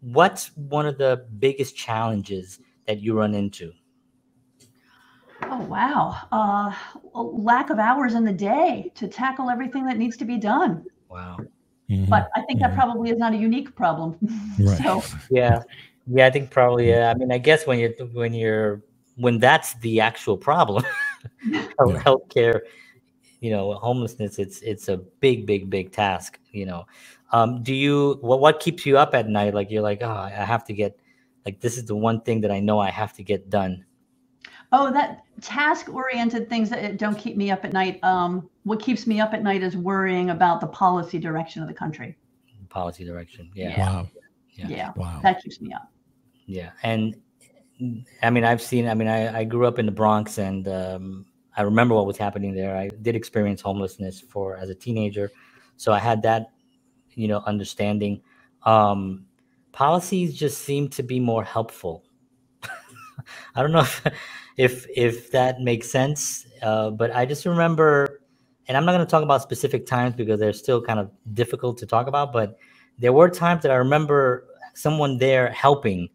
what's 0.00 0.56
one 0.56 0.86
of 0.86 0.98
the 0.98 1.26
biggest 1.38 1.76
challenges 1.76 2.58
that 2.86 3.00
you 3.00 3.16
run 3.16 3.34
into? 3.34 3.72
Oh 5.44 5.62
wow, 5.62 6.16
uh, 6.32 6.72
lack 7.14 7.70
of 7.70 7.78
hours 7.78 8.14
in 8.14 8.24
the 8.24 8.32
day 8.32 8.92
to 8.94 9.08
tackle 9.08 9.50
everything 9.50 9.84
that 9.86 9.96
needs 9.96 10.16
to 10.18 10.24
be 10.24 10.36
done. 10.36 10.84
Wow. 11.08 11.38
Mhm. 11.88 12.08
But 12.08 12.28
I 12.36 12.42
think 12.42 12.60
that 12.60 12.70
Mhm. 12.70 12.74
probably 12.74 13.10
is 13.10 13.18
not 13.18 13.32
a 13.32 13.36
unique 13.36 13.74
problem. 13.74 14.16
Right. 14.58 14.78
so 14.78 15.02
Yeah. 15.30 15.62
Yeah, 16.06 16.26
I 16.26 16.30
think 16.30 16.50
probably. 16.50 16.88
Yeah. 16.88 17.10
I 17.10 17.14
mean, 17.14 17.32
I 17.32 17.38
guess 17.38 17.66
when 17.66 17.78
you're 17.78 17.92
when 18.12 18.34
you're 18.34 18.82
when 19.16 19.38
that's 19.38 19.74
the 19.80 20.00
actual 20.00 20.36
problem, 20.36 20.84
health 21.78 21.94
Yeah. 21.94 22.02
healthcare, 22.02 22.60
you 23.40 23.50
know, 23.50 23.74
homelessness, 23.74 24.38
it's 24.38 24.60
it's 24.60 24.88
a 24.88 24.96
big, 24.96 25.46
big, 25.46 25.68
big 25.70 25.92
task. 25.92 26.38
You 26.52 26.66
know, 26.66 26.86
um, 27.32 27.62
do 27.62 27.74
you 27.74 28.18
what 28.20 28.40
what 28.40 28.60
keeps 28.60 28.86
you 28.86 28.98
up 28.98 29.14
at 29.14 29.28
night? 29.28 29.54
Like 29.54 29.70
you're 29.70 29.82
like, 29.82 30.02
oh, 30.02 30.10
I 30.10 30.30
have 30.30 30.64
to 30.66 30.72
get, 30.72 30.98
like 31.44 31.60
this 31.60 31.76
is 31.76 31.86
the 31.86 31.96
one 31.96 32.20
thing 32.20 32.40
that 32.42 32.50
I 32.50 32.60
know 32.60 32.78
I 32.78 32.90
have 32.90 33.12
to 33.14 33.22
get 33.22 33.50
done. 33.50 33.84
Oh, 34.72 34.92
that 34.92 35.24
task-oriented 35.40 36.48
things 36.48 36.70
that 36.70 36.96
don't 36.96 37.18
keep 37.18 37.36
me 37.36 37.50
up 37.50 37.64
at 37.64 37.72
night. 37.72 37.98
Um, 38.04 38.48
what 38.62 38.80
keeps 38.80 39.04
me 39.06 39.20
up 39.20 39.34
at 39.34 39.42
night 39.42 39.64
is 39.64 39.76
worrying 39.76 40.30
about 40.30 40.60
the 40.60 40.68
policy 40.68 41.18
direction 41.18 41.60
of 41.60 41.66
the 41.66 41.74
country. 41.74 42.16
Policy 42.68 43.04
direction. 43.04 43.50
Yeah. 43.52 43.70
Yeah. 43.70 43.78
Wow. 43.78 44.08
Yeah. 44.50 44.68
Yeah, 44.68 44.92
Wow. 44.96 45.20
that 45.22 45.42
keeps 45.42 45.60
me 45.60 45.72
up. 45.72 45.90
Yeah, 46.46 46.70
and 46.82 47.16
I 48.22 48.30
mean, 48.30 48.44
I've 48.44 48.60
seen. 48.60 48.88
I 48.88 48.94
mean, 48.94 49.08
I, 49.08 49.40
I 49.40 49.44
grew 49.44 49.66
up 49.66 49.78
in 49.78 49.86
the 49.86 49.92
Bronx, 49.92 50.38
and 50.38 50.68
um, 50.68 51.26
I 51.60 51.64
remember 51.64 51.94
what 51.96 52.06
was 52.06 52.18
happening 52.18 52.54
there. 52.54 52.76
I 52.76 52.90
did 53.02 53.16
experience 53.16 53.62
homelessness 53.62 54.20
for 54.22 54.56
as 54.56 54.70
a 54.70 54.76
teenager, 54.76 55.30
so 55.76 55.92
I 55.92 56.00
had 56.00 56.22
that, 56.24 56.52
you 57.14 57.28
know, 57.28 57.42
understanding. 57.46 58.22
Um, 58.64 59.26
policies 59.72 60.36
just 60.36 60.60
seem 60.62 60.88
to 60.90 61.04
be 61.04 61.20
more 61.20 61.44
helpful. 61.44 62.04
I 63.56 63.62
don't 63.62 63.72
know 63.72 63.80
if 63.80 64.04
if, 64.58 64.86
if 64.96 65.32
that 65.32 65.60
makes 65.60 65.90
sense, 65.90 66.46
uh, 66.62 66.90
but 66.90 67.14
I 67.16 67.26
just 67.26 67.46
remember, 67.46 68.22
and 68.68 68.76
I'm 68.76 68.86
not 68.86 68.92
going 68.92 69.06
to 69.06 69.10
talk 69.10 69.24
about 69.24 69.42
specific 69.42 69.86
times 69.86 70.16
because 70.16 70.40
they're 70.40 70.52
still 70.54 70.82
kind 70.82 71.00
of 71.00 71.10
difficult 71.34 71.78
to 71.78 71.86
talk 71.86 72.08
about. 72.08 72.32
But 72.32 72.58
there 72.98 73.12
were 73.14 73.30
times 73.30 73.62
that 73.64 73.72
I 73.72 73.76
remember 73.76 74.46
someone 74.74 75.18
there 75.18 75.50
helping 75.50 76.08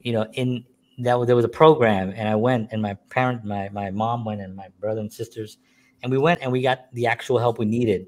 you 0.00 0.12
know 0.12 0.26
in 0.34 0.64
that 1.02 1.18
was- 1.18 1.26
there 1.26 1.36
was 1.36 1.44
a 1.44 1.48
program 1.48 2.12
and 2.16 2.28
i 2.28 2.34
went 2.34 2.68
and 2.72 2.80
my 2.82 2.94
parent 3.08 3.44
my 3.44 3.68
my 3.70 3.90
mom 3.90 4.24
went 4.24 4.40
and 4.40 4.54
my 4.54 4.68
brother 4.78 5.00
and 5.00 5.12
sisters 5.12 5.58
and 6.02 6.10
we 6.10 6.18
went 6.18 6.40
and 6.42 6.50
we 6.50 6.62
got 6.62 6.92
the 6.92 7.06
actual 7.06 7.38
help 7.38 7.58
we 7.58 7.66
needed 7.66 8.06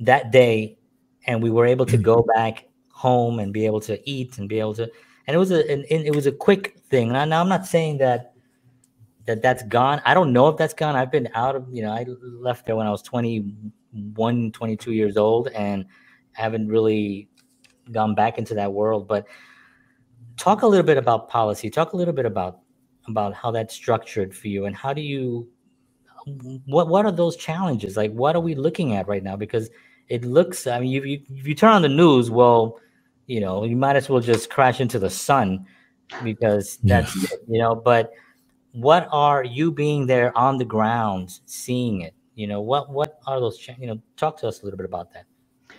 that 0.00 0.30
day 0.30 0.78
and 1.26 1.42
we 1.42 1.50
were 1.50 1.66
able 1.66 1.86
to 1.86 1.96
go 1.96 2.24
back 2.34 2.68
home 2.90 3.40
and 3.40 3.52
be 3.52 3.66
able 3.66 3.80
to 3.80 3.98
eat 4.08 4.38
and 4.38 4.48
be 4.48 4.58
able 4.58 4.74
to 4.74 4.90
and 5.26 5.34
it 5.34 5.38
was 5.38 5.50
a 5.50 5.70
and, 5.70 5.84
and 5.90 6.06
it 6.06 6.14
was 6.14 6.26
a 6.26 6.32
quick 6.32 6.78
thing. 6.88 7.12
Now, 7.12 7.24
now 7.24 7.40
i'm 7.40 7.48
not 7.48 7.66
saying 7.66 7.98
that 7.98 8.32
that 9.26 9.42
that's 9.42 9.64
gone. 9.64 10.00
I 10.04 10.14
don't 10.14 10.32
know 10.32 10.48
if 10.48 10.56
that's 10.56 10.72
gone. 10.72 10.94
I've 10.94 11.10
been 11.10 11.28
out 11.34 11.56
of 11.56 11.66
you 11.70 11.82
know 11.82 11.92
i 11.92 12.06
left 12.22 12.66
there 12.66 12.76
when 12.76 12.86
i 12.86 12.90
was 12.90 13.02
21 13.02 14.52
22 14.52 14.92
years 14.92 15.16
old 15.16 15.48
and 15.48 15.84
haven't 16.32 16.68
really 16.68 17.28
gone 17.92 18.14
back 18.14 18.38
into 18.38 18.54
that 18.54 18.72
world 18.72 19.06
but 19.06 19.26
talk 20.36 20.62
a 20.62 20.66
little 20.66 20.86
bit 20.86 20.98
about 20.98 21.28
policy 21.28 21.70
talk 21.70 21.92
a 21.92 21.96
little 21.96 22.14
bit 22.14 22.26
about 22.26 22.60
about 23.08 23.34
how 23.34 23.50
that's 23.50 23.74
structured 23.74 24.34
for 24.34 24.48
you 24.48 24.66
and 24.66 24.76
how 24.76 24.92
do 24.92 25.00
you 25.00 25.48
what 26.66 26.88
what 26.88 27.04
are 27.06 27.12
those 27.12 27.36
challenges 27.36 27.96
like 27.96 28.12
what 28.12 28.36
are 28.36 28.40
we 28.42 28.54
looking 28.54 28.94
at 28.94 29.06
right 29.08 29.22
now 29.22 29.36
because 29.36 29.70
it 30.08 30.24
looks 30.24 30.66
i 30.66 30.80
mean 30.80 30.90
you, 30.90 31.02
you 31.04 31.20
if 31.30 31.46
you 31.46 31.54
turn 31.54 31.70
on 31.72 31.82
the 31.82 31.88
news 31.88 32.30
well 32.30 32.78
you 33.26 33.40
know 33.40 33.64
you 33.64 33.76
might 33.76 33.96
as 33.96 34.08
well 34.08 34.20
just 34.20 34.50
crash 34.50 34.80
into 34.80 34.98
the 34.98 35.10
sun 35.10 35.64
because 36.24 36.78
Yeah. 36.82 37.00
that's 37.00 37.16
it, 37.24 37.40
you 37.48 37.60
know 37.60 37.74
but 37.74 38.10
what 38.72 39.08
are 39.12 39.44
you 39.44 39.72
being 39.72 40.06
there 40.06 40.36
on 40.36 40.58
the 40.58 40.64
ground 40.64 41.40
seeing 41.46 42.02
it 42.02 42.14
you 42.34 42.46
know 42.46 42.60
what 42.60 42.90
what 42.90 43.18
are 43.26 43.40
those 43.40 43.58
cha- 43.58 43.76
you 43.78 43.86
know 43.86 44.00
talk 44.16 44.38
to 44.40 44.48
us 44.48 44.62
a 44.62 44.64
little 44.64 44.76
bit 44.78 44.86
about 44.86 45.12
that 45.12 45.26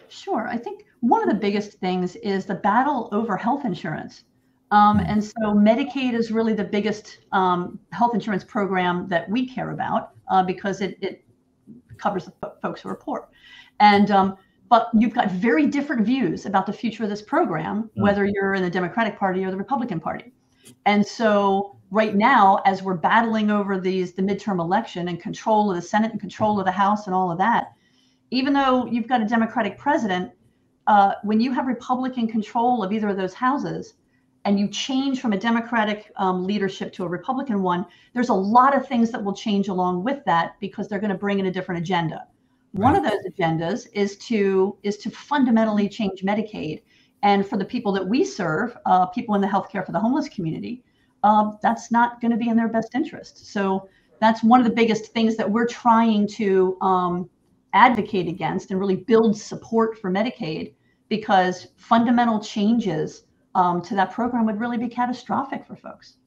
Sure. 0.09 0.47
I 0.47 0.57
think 0.57 0.85
one 1.01 1.21
of 1.21 1.29
the 1.29 1.39
biggest 1.39 1.73
things 1.79 2.15
is 2.17 2.45
the 2.45 2.55
battle 2.55 3.09
over 3.11 3.35
health 3.37 3.65
insurance. 3.65 4.23
Um, 4.71 4.99
Mm. 4.99 5.09
and 5.09 5.23
so 5.23 5.53
Medicaid 5.53 6.13
is 6.13 6.31
really 6.31 6.53
the 6.53 6.63
biggest 6.63 7.19
um, 7.31 7.79
health 7.91 8.13
insurance 8.13 8.43
program 8.43 9.07
that 9.07 9.29
we 9.29 9.47
care 9.47 9.71
about 9.71 10.11
uh, 10.29 10.43
because 10.43 10.81
it, 10.81 10.97
it 11.01 11.23
covers 11.97 12.25
the 12.25 12.31
fo- 12.41 12.53
folks 12.61 12.81
who 12.81 12.89
are 12.89 12.95
poor. 12.95 13.29
And 13.79 14.11
um, 14.11 14.37
but 14.69 14.89
you've 14.93 15.13
got 15.13 15.31
very 15.31 15.65
different 15.67 16.05
views 16.05 16.45
about 16.45 16.65
the 16.65 16.73
future 16.73 17.03
of 17.03 17.09
this 17.09 17.21
program, 17.21 17.83
Mm. 17.95 18.01
whether 18.01 18.25
you're 18.25 18.55
in 18.55 18.63
the 18.63 18.69
Democratic 18.69 19.17
Party 19.17 19.43
or 19.45 19.51
the 19.51 19.57
Republican 19.57 19.99
Party. 19.99 20.33
And 20.85 21.05
so 21.05 21.77
right 21.91 22.13
now, 22.13 22.59
as 22.65 22.83
we're 22.83 22.95
battling 22.97 23.49
over 23.49 23.79
these 23.79 24.13
the 24.13 24.21
midterm 24.21 24.59
election 24.59 25.07
and 25.07 25.17
control 25.21 25.69
of 25.71 25.77
the 25.77 25.81
Senate 25.81 26.11
and 26.11 26.19
control 26.19 26.59
of 26.59 26.65
the 26.65 26.71
House 26.73 27.05
and 27.07 27.15
all 27.15 27.31
of 27.31 27.37
that, 27.37 27.71
even 28.31 28.51
though 28.51 28.85
you've 28.87 29.07
got 29.07 29.21
a 29.21 29.25
Democratic 29.25 29.77
president, 29.77 30.31
uh, 30.87 31.13
when 31.23 31.39
you 31.39 31.53
have 31.53 31.67
Republican 31.67 32.27
control 32.27 32.83
of 32.83 32.91
either 32.91 33.07
of 33.07 33.15
those 33.15 33.33
houses, 33.33 33.93
and 34.47 34.57
you 34.57 34.69
change 34.69 35.19
from 35.19 35.33
a 35.33 35.37
Democratic 35.37 36.09
um, 36.15 36.45
leadership 36.45 36.93
to 36.93 37.03
a 37.03 37.07
Republican 37.07 37.61
one, 37.61 37.85
there's 38.13 38.29
a 38.29 38.33
lot 38.33 38.73
of 38.73 38.87
things 38.87 39.11
that 39.11 39.21
will 39.21 39.33
change 39.33 39.67
along 39.67 40.05
with 40.05 40.23
that 40.23 40.55
because 40.61 40.87
they're 40.87 41.01
going 41.01 41.11
to 41.11 41.17
bring 41.17 41.39
in 41.39 41.47
a 41.47 41.51
different 41.51 41.81
agenda. 41.81 42.25
One 42.71 42.95
of 42.95 43.03
those 43.03 43.19
agendas 43.29 43.87
is 43.91 44.15
to 44.29 44.77
is 44.83 44.95
to 44.99 45.11
fundamentally 45.11 45.89
change 45.89 46.21
Medicaid, 46.21 46.83
and 47.23 47.45
for 47.45 47.57
the 47.57 47.65
people 47.65 47.91
that 47.91 48.07
we 48.07 48.23
serve, 48.23 48.77
uh, 48.85 49.07
people 49.07 49.35
in 49.35 49.41
the 49.41 49.47
healthcare 49.47 49.85
for 49.85 49.91
the 49.91 49.99
homeless 49.99 50.29
community, 50.29 50.81
uh, 51.23 51.51
that's 51.61 51.91
not 51.91 52.21
going 52.21 52.31
to 52.31 52.37
be 52.37 52.47
in 52.47 52.55
their 52.55 52.69
best 52.69 52.95
interest. 52.95 53.51
So 53.51 53.89
that's 54.21 54.45
one 54.45 54.61
of 54.61 54.65
the 54.65 54.73
biggest 54.73 55.07
things 55.07 55.35
that 55.35 55.51
we're 55.51 55.67
trying 55.67 56.25
to 56.39 56.77
um, 56.79 57.29
advocate 57.73 58.29
against 58.29 58.71
and 58.71 58.79
really 58.79 58.95
build 58.95 59.37
support 59.37 59.99
for 59.99 60.09
Medicaid 60.09 60.73
because 61.09 61.67
fundamental 61.75 62.39
changes 62.39 63.23
um, 63.57 63.81
to 63.81 63.95
that 63.95 64.11
program 64.11 64.45
would 64.45 64.59
really 64.59 64.77
be 64.77 64.87
catastrophic 64.87 65.65
for 65.67 65.75
folks. 65.75 66.17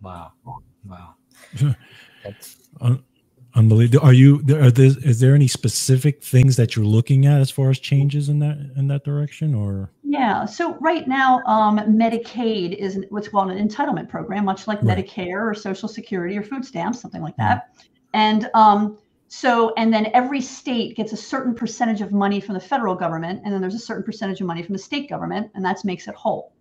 wow 0.00 0.32
wow 0.92 1.14
that's 2.24 2.56
Un- 2.80 3.02
Unbelievable. 3.54 4.04
Are 4.06 4.12
you? 4.12 4.42
there- 4.42 4.62
Are 4.64 4.70
there, 4.70 4.90
is 5.02 5.18
there 5.20 5.34
any 5.34 5.48
specific 5.48 6.22
things 6.22 6.56
that 6.56 6.76
you're 6.76 6.84
looking 6.84 7.24
at 7.24 7.40
as 7.40 7.50
far 7.50 7.70
as 7.70 7.78
changes 7.78 8.28
in 8.28 8.38
that 8.40 8.58
in 8.76 8.86
that 8.88 9.02
direction, 9.02 9.54
or? 9.54 9.90
Yeah. 10.04 10.44
So 10.44 10.74
right 10.74 11.08
now, 11.08 11.42
um, 11.46 11.78
Medicaid 11.78 12.74
is 12.76 13.02
what's 13.08 13.28
called 13.28 13.50
an 13.50 13.66
entitlement 13.66 14.10
program, 14.10 14.44
much 14.44 14.66
like 14.68 14.82
Right. 14.82 14.98
Medicare 14.98 15.40
or 15.50 15.54
Social 15.54 15.88
Security 15.88 16.36
or 16.36 16.42
food 16.42 16.66
stamps, 16.66 17.00
something 17.00 17.22
like 17.22 17.36
that. 17.38 17.70
And 18.12 18.50
um, 18.52 18.98
so, 19.28 19.72
and 19.78 19.90
then 19.90 20.10
every 20.12 20.42
state 20.42 20.94
gets 20.94 21.14
a 21.14 21.16
certain 21.16 21.54
percentage 21.54 22.02
of 22.02 22.12
money 22.12 22.40
from 22.40 22.52
the 22.56 22.60
federal 22.60 22.94
government, 22.94 23.40
and 23.42 23.54
then 23.54 23.62
there's 23.62 23.74
a 23.74 23.78
certain 23.78 24.04
percentage 24.04 24.42
of 24.42 24.46
money 24.46 24.62
from 24.62 24.74
the 24.74 24.78
state 24.90 25.08
government, 25.08 25.50
and 25.54 25.64
that 25.64 25.82
makes 25.82 26.08
it 26.08 26.14
whole. 26.14 26.52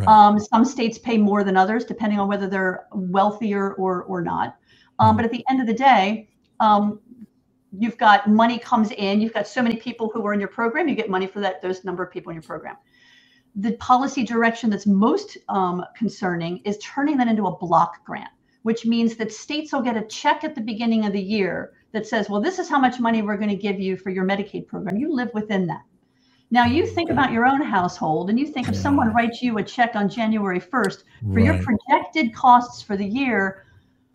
Right. 0.00 0.08
Um, 0.08 0.38
some 0.38 0.64
states 0.64 0.98
pay 0.98 1.18
more 1.18 1.44
than 1.44 1.56
others, 1.56 1.84
depending 1.84 2.18
on 2.18 2.28
whether 2.28 2.46
they're 2.46 2.86
wealthier 2.92 3.74
or 3.74 4.02
or 4.04 4.22
not. 4.22 4.56
Um, 4.98 5.14
Mhm. 5.14 5.16
But 5.16 5.24
at 5.26 5.30
the 5.30 5.44
end 5.48 5.60
of 5.60 5.66
the 5.66 5.74
day, 5.74 6.28
um, 6.60 7.00
you've 7.78 7.98
got 7.98 8.28
money 8.28 8.58
comes 8.58 8.90
in. 8.92 9.20
You've 9.20 9.32
got 9.34 9.46
so 9.46 9.62
many 9.62 9.76
people 9.76 10.10
who 10.12 10.24
are 10.26 10.32
in 10.32 10.40
your 10.40 10.48
program. 10.48 10.88
You 10.88 10.94
get 10.94 11.08
money 11.10 11.26
for 11.26 11.40
that 11.40 11.62
those 11.62 11.84
number 11.84 12.02
of 12.02 12.10
people 12.10 12.30
in 12.30 12.34
your 12.34 12.42
program. 12.42 12.76
The 13.56 13.72
policy 13.76 14.24
direction 14.24 14.70
that's 14.70 14.86
most 14.86 15.36
um, 15.48 15.84
concerning 15.96 16.58
is 16.58 16.78
turning 16.78 17.16
that 17.18 17.28
into 17.28 17.46
a 17.46 17.56
block 17.58 18.04
grant, 18.04 18.30
which 18.62 18.86
means 18.86 19.16
that 19.16 19.32
states 19.32 19.72
will 19.72 19.82
get 19.82 19.96
a 19.96 20.02
check 20.02 20.44
at 20.44 20.54
the 20.54 20.60
beginning 20.60 21.04
of 21.04 21.12
the 21.12 21.22
year 21.22 21.72
that 21.92 22.06
says, 22.06 22.28
"Well, 22.30 22.40
this 22.40 22.58
is 22.58 22.68
how 22.68 22.78
much 22.78 23.00
money 23.00 23.22
we're 23.22 23.36
going 23.36 23.50
to 23.50 23.56
give 23.56 23.80
you 23.80 23.96
for 23.96 24.10
your 24.10 24.24
Medicaid 24.24 24.66
program. 24.66 24.96
You 24.96 25.12
live 25.12 25.30
within 25.34 25.66
that." 25.66 25.82
Now 26.50 26.64
you 26.64 26.86
think 26.86 27.10
about 27.10 27.30
your 27.30 27.46
own 27.46 27.62
household, 27.62 28.28
and 28.28 28.38
you 28.38 28.46
think 28.46 28.68
if 28.68 28.76
someone 28.76 29.12
writes 29.14 29.40
you 29.40 29.58
a 29.58 29.62
check 29.62 29.94
on 29.94 30.08
January 30.08 30.60
1st 30.60 31.04
for 31.32 31.40
your 31.40 31.62
projected 31.62 32.34
costs 32.34 32.82
for 32.82 32.96
the 32.96 33.06
year, 33.06 33.66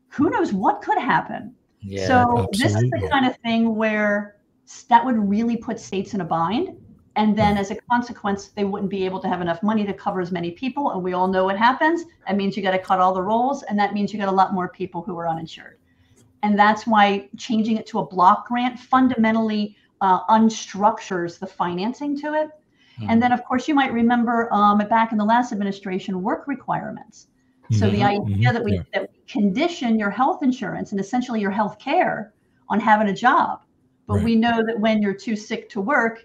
who 0.10 0.30
knows 0.30 0.52
what 0.54 0.82
could 0.82 0.98
happen? 0.98 1.56
yeah 1.82 2.08
so 2.08 2.48
this 2.54 2.74
is 2.74 2.90
the 2.90 3.08
kind 3.12 3.28
of 3.28 3.38
thing 3.38 3.76
where 3.76 4.38
that 4.90 5.06
would 5.06 5.18
really 5.18 5.58
put 5.58 5.80
states 5.80 6.14
in 6.14 6.22
a 6.22 6.26
bind. 6.26 6.76
And 7.18 7.38
then 7.38 7.54
mm-hmm. 7.54 7.62
as 7.62 7.72
a 7.72 7.76
consequence, 7.90 8.48
they 8.50 8.66
wouldn't 8.66 8.90
be 8.90 9.06
able 9.06 9.22
to 9.22 9.28
have 9.28 9.40
enough 9.40 9.64
money 9.64 9.86
to 9.86 9.94
cover 9.94 10.20
as 10.20 10.32
many 10.32 10.52
people. 10.52 10.92
And 10.92 11.02
we 11.02 11.14
all 11.14 11.28
know 11.28 11.46
what 11.46 11.58
happens. 11.58 12.04
That 12.28 12.36
means 12.36 12.58
you 12.58 12.64
got 12.64 12.72
to 12.72 12.80
cut 12.80 13.00
all 13.00 13.14
the 13.14 13.22
rolls. 13.22 13.64
And 13.64 13.80
that 13.80 13.94
means 13.94 14.12
you 14.12 14.20
got 14.20 14.28
a 14.28 14.32
lot 14.32 14.54
more 14.54 14.68
people 14.68 15.02
who 15.02 15.18
are 15.18 15.30
uninsured. 15.30 15.78
And 16.44 16.60
that's 16.60 16.86
why 16.86 17.30
changing 17.38 17.78
it 17.78 17.86
to 17.88 18.00
a 18.00 18.06
block 18.06 18.48
grant 18.48 18.78
fundamentally 18.80 19.78
uh, 20.06 20.20
unstructures 20.38 21.32
the 21.40 21.48
financing 21.62 22.12
to 22.24 22.28
it. 22.42 22.50
Mhm. 23.00 23.08
And 23.10 23.18
then, 23.22 23.32
of 23.38 23.42
course, 23.48 23.64
you 23.70 23.76
might 23.82 23.94
remember 24.02 24.36
um, 24.60 24.78
back 24.98 25.08
in 25.14 25.18
the 25.24 25.30
last 25.34 25.52
administration, 25.56 26.12
work 26.30 26.44
requirements. 26.56 27.18
So 27.80 27.86
the 27.90 28.02
Mhm, 28.02 28.16
idea 28.16 28.54
that 28.56 28.64
we 28.68 28.74
yeah. 28.76 28.84
that 28.94 29.04
we 29.10 29.16
condition 29.38 29.92
your 30.04 30.12
health 30.22 30.40
insurance 30.50 30.88
and 30.92 31.00
essentially 31.06 31.40
your 31.46 31.56
health 31.60 31.76
care 31.90 32.18
on 32.72 32.78
having 32.80 33.10
a 33.16 33.18
job. 33.28 33.54
But 34.08 34.16
Right. 34.18 34.26
we 34.30 34.34
know 34.46 34.58
that 34.68 34.78
when 34.86 34.96
you're 35.02 35.20
too 35.28 35.36
sick 35.50 35.62
to 35.74 35.80
work, 35.96 36.16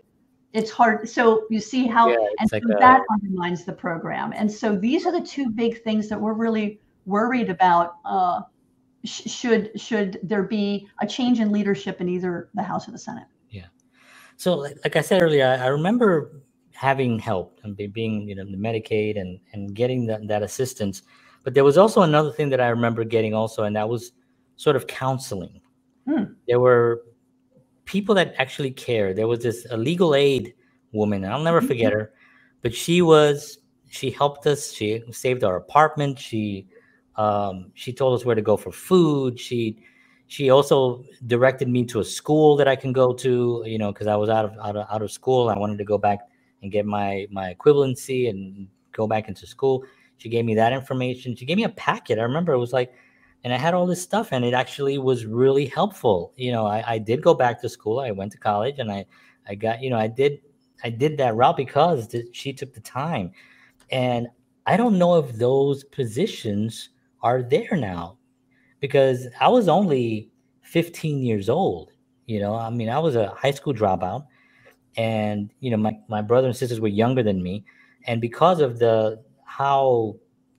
it's 0.59 0.71
hard. 0.79 1.09
So 1.17 1.23
you 1.55 1.61
see 1.73 1.85
how 1.97 2.05
Yeah, 2.09 2.17
and 2.39 2.45
it's 2.45 2.53
like 2.57 2.63
so 2.69 2.75
a- 2.77 2.79
that 2.87 3.01
undermines 3.15 3.65
the 3.65 3.73
program. 3.87 4.29
And 4.41 4.49
so 4.61 4.67
these 4.87 5.03
are 5.07 5.13
the 5.19 5.27
two 5.35 5.47
big 5.63 5.73
things 5.87 6.09
that 6.11 6.21
we're 6.21 6.39
really 6.47 6.69
worried 7.07 7.49
about 7.57 7.87
uh, 8.05 8.39
sh- 9.11 9.27
should 9.39 9.63
should 9.87 10.11
there 10.31 10.43
be 10.59 10.65
a 11.05 11.07
change 11.17 11.37
in 11.41 11.49
leadership 11.59 11.97
in 12.03 12.09
either 12.17 12.35
the 12.59 12.63
House 12.71 12.85
or 12.87 12.93
the 12.93 13.05
Senate. 13.09 13.29
So, 14.41 14.55
like, 14.55 14.79
like 14.85 14.97
I 14.97 15.03
said 15.03 15.21
earlier, 15.21 15.45
I, 15.45 15.65
I 15.65 15.67
remember 15.67 16.41
having 16.73 17.19
help 17.19 17.61
and 17.63 17.77
being, 17.77 18.27
you 18.27 18.35
know, 18.35 18.47
the 18.47 18.57
Medicaid 18.57 19.21
and 19.21 19.39
and 19.53 19.75
getting 19.75 20.07
that, 20.07 20.27
that 20.29 20.43
assistance. 20.43 21.03
But 21.45 21.53
there 21.53 21.63
was 21.63 21.77
also 21.77 22.01
another 22.01 22.33
thing 22.33 22.49
that 22.49 22.59
I 22.59 22.69
remember 22.69 23.05
getting 23.05 23.35
also, 23.35 23.65
and 23.65 23.77
that 23.77 23.87
was 23.87 24.13
sort 24.57 24.77
of 24.77 24.87
counseling. 24.87 25.61
Hmm. 26.09 26.25
There 26.49 26.59
were 26.59 27.03
people 27.85 28.15
that 28.15 28.35
actually 28.39 28.71
care. 28.71 29.13
There 29.13 29.29
was 29.29 29.41
this 29.41 29.67
a 29.69 29.77
legal 29.77 30.15
aid 30.15 30.55
woman. 30.93 31.23
I'll 31.27 31.43
never 31.43 31.61
forget 31.61 31.93
her, 31.93 32.15
but 32.63 32.75
she 32.75 33.03
was 33.03 33.59
she 33.91 34.11
helped 34.11 34.47
us. 34.47 34.73
She 34.73 35.03
saved 35.13 35.45
our 35.45 35.57
apartment. 35.57 36.19
She 36.19 36.67
um, 37.17 37.73
she 37.75 37.93
told 37.93 38.19
us 38.19 38.25
where 38.25 38.37
to 38.37 38.41
go 38.41 38.57
for 38.57 38.73
food. 38.73 39.39
She 39.39 39.85
she 40.31 40.49
also 40.49 41.05
directed 41.27 41.69
me 41.69 41.85
to 41.87 41.99
a 41.99 42.05
school 42.05 42.55
that 42.55 42.69
I 42.69 42.77
can 42.77 42.93
go 42.93 43.13
to. 43.15 43.65
You 43.67 43.79
know, 43.79 43.93
because 43.93 44.07
I 44.07 44.15
was 44.15 44.29
out 44.31 44.45
of, 44.45 44.53
out 44.63 44.77
of 44.77 44.87
out 44.89 45.03
of 45.03 45.11
school. 45.11 45.49
I 45.49 45.59
wanted 45.59 45.79
to 45.79 45.85
go 45.85 45.99
back 45.99 46.21
and 46.63 46.71
get 46.71 46.87
my 46.87 47.27
my 47.33 47.53
equivalency 47.53 48.31
and 48.31 48.69
go 48.93 49.09
back 49.09 49.27
into 49.27 49.45
school. 49.45 49.85
She 50.19 50.29
gave 50.29 50.45
me 50.45 50.55
that 50.55 50.73
information. 50.73 51.35
She 51.35 51.45
gave 51.45 51.57
me 51.57 51.65
a 51.65 51.71
packet. 51.71 52.21
I 52.21 52.23
remember 52.23 52.53
it 52.53 52.59
was 52.59 52.73
like, 52.73 52.95
and 53.43 53.53
I 53.53 53.57
had 53.57 53.75
all 53.75 53.87
this 53.87 54.01
stuff, 54.01 54.29
and 54.31 54.45
it 54.45 54.55
actually 54.55 54.99
was 54.99 55.27
really 55.27 55.67
helpful. 55.67 56.33
You 56.37 56.53
know, 56.53 56.65
I, 56.65 56.85
I 56.87 56.99
did 56.99 57.23
go 57.23 57.35
back 57.35 57.61
to 57.63 57.69
school. 57.69 57.99
I 57.99 58.13
went 58.13 58.31
to 58.31 58.39
college, 58.39 58.79
and 58.79 58.93
I 58.93 59.07
I 59.49 59.57
got 59.57 59.83
you 59.83 59.91
know 59.91 59.99
I 59.99 60.07
did 60.07 60.39
I 60.85 60.91
did 60.91 61.19
that 61.19 61.35
route 61.35 61.57
because 61.57 62.07
th- 62.07 62.27
she 62.31 62.53
took 62.53 62.73
the 62.73 62.81
time, 62.81 63.33
and 63.91 64.29
I 64.65 64.77
don't 64.77 64.97
know 64.97 65.19
if 65.19 65.33
those 65.33 65.83
positions 65.83 66.91
are 67.21 67.43
there 67.43 67.77
now, 67.77 68.17
because 68.81 69.27
I 69.41 69.49
was 69.49 69.69
only 69.69 70.31
15 70.63 71.23
years 71.23 71.49
old. 71.49 71.93
You 72.27 72.41
know, 72.41 72.55
I 72.55 72.71
mean, 72.71 72.89
I 72.89 72.99
was 72.99 73.17
a 73.17 73.29
high 73.31 73.51
school 73.51 73.75
dropout, 73.75 74.27
and 74.97 75.51
you 75.61 75.71
know, 75.71 75.77
my 75.77 75.99
my 76.09 76.23
brother 76.23 76.47
and 76.47 76.57
sisters 76.57 76.81
were 76.81 76.89
younger 76.89 77.23
than 77.23 77.43
me, 77.43 77.65
and 78.07 78.21
because 78.21 78.61
of 78.61 78.79
the 78.79 79.23
how 79.45 80.17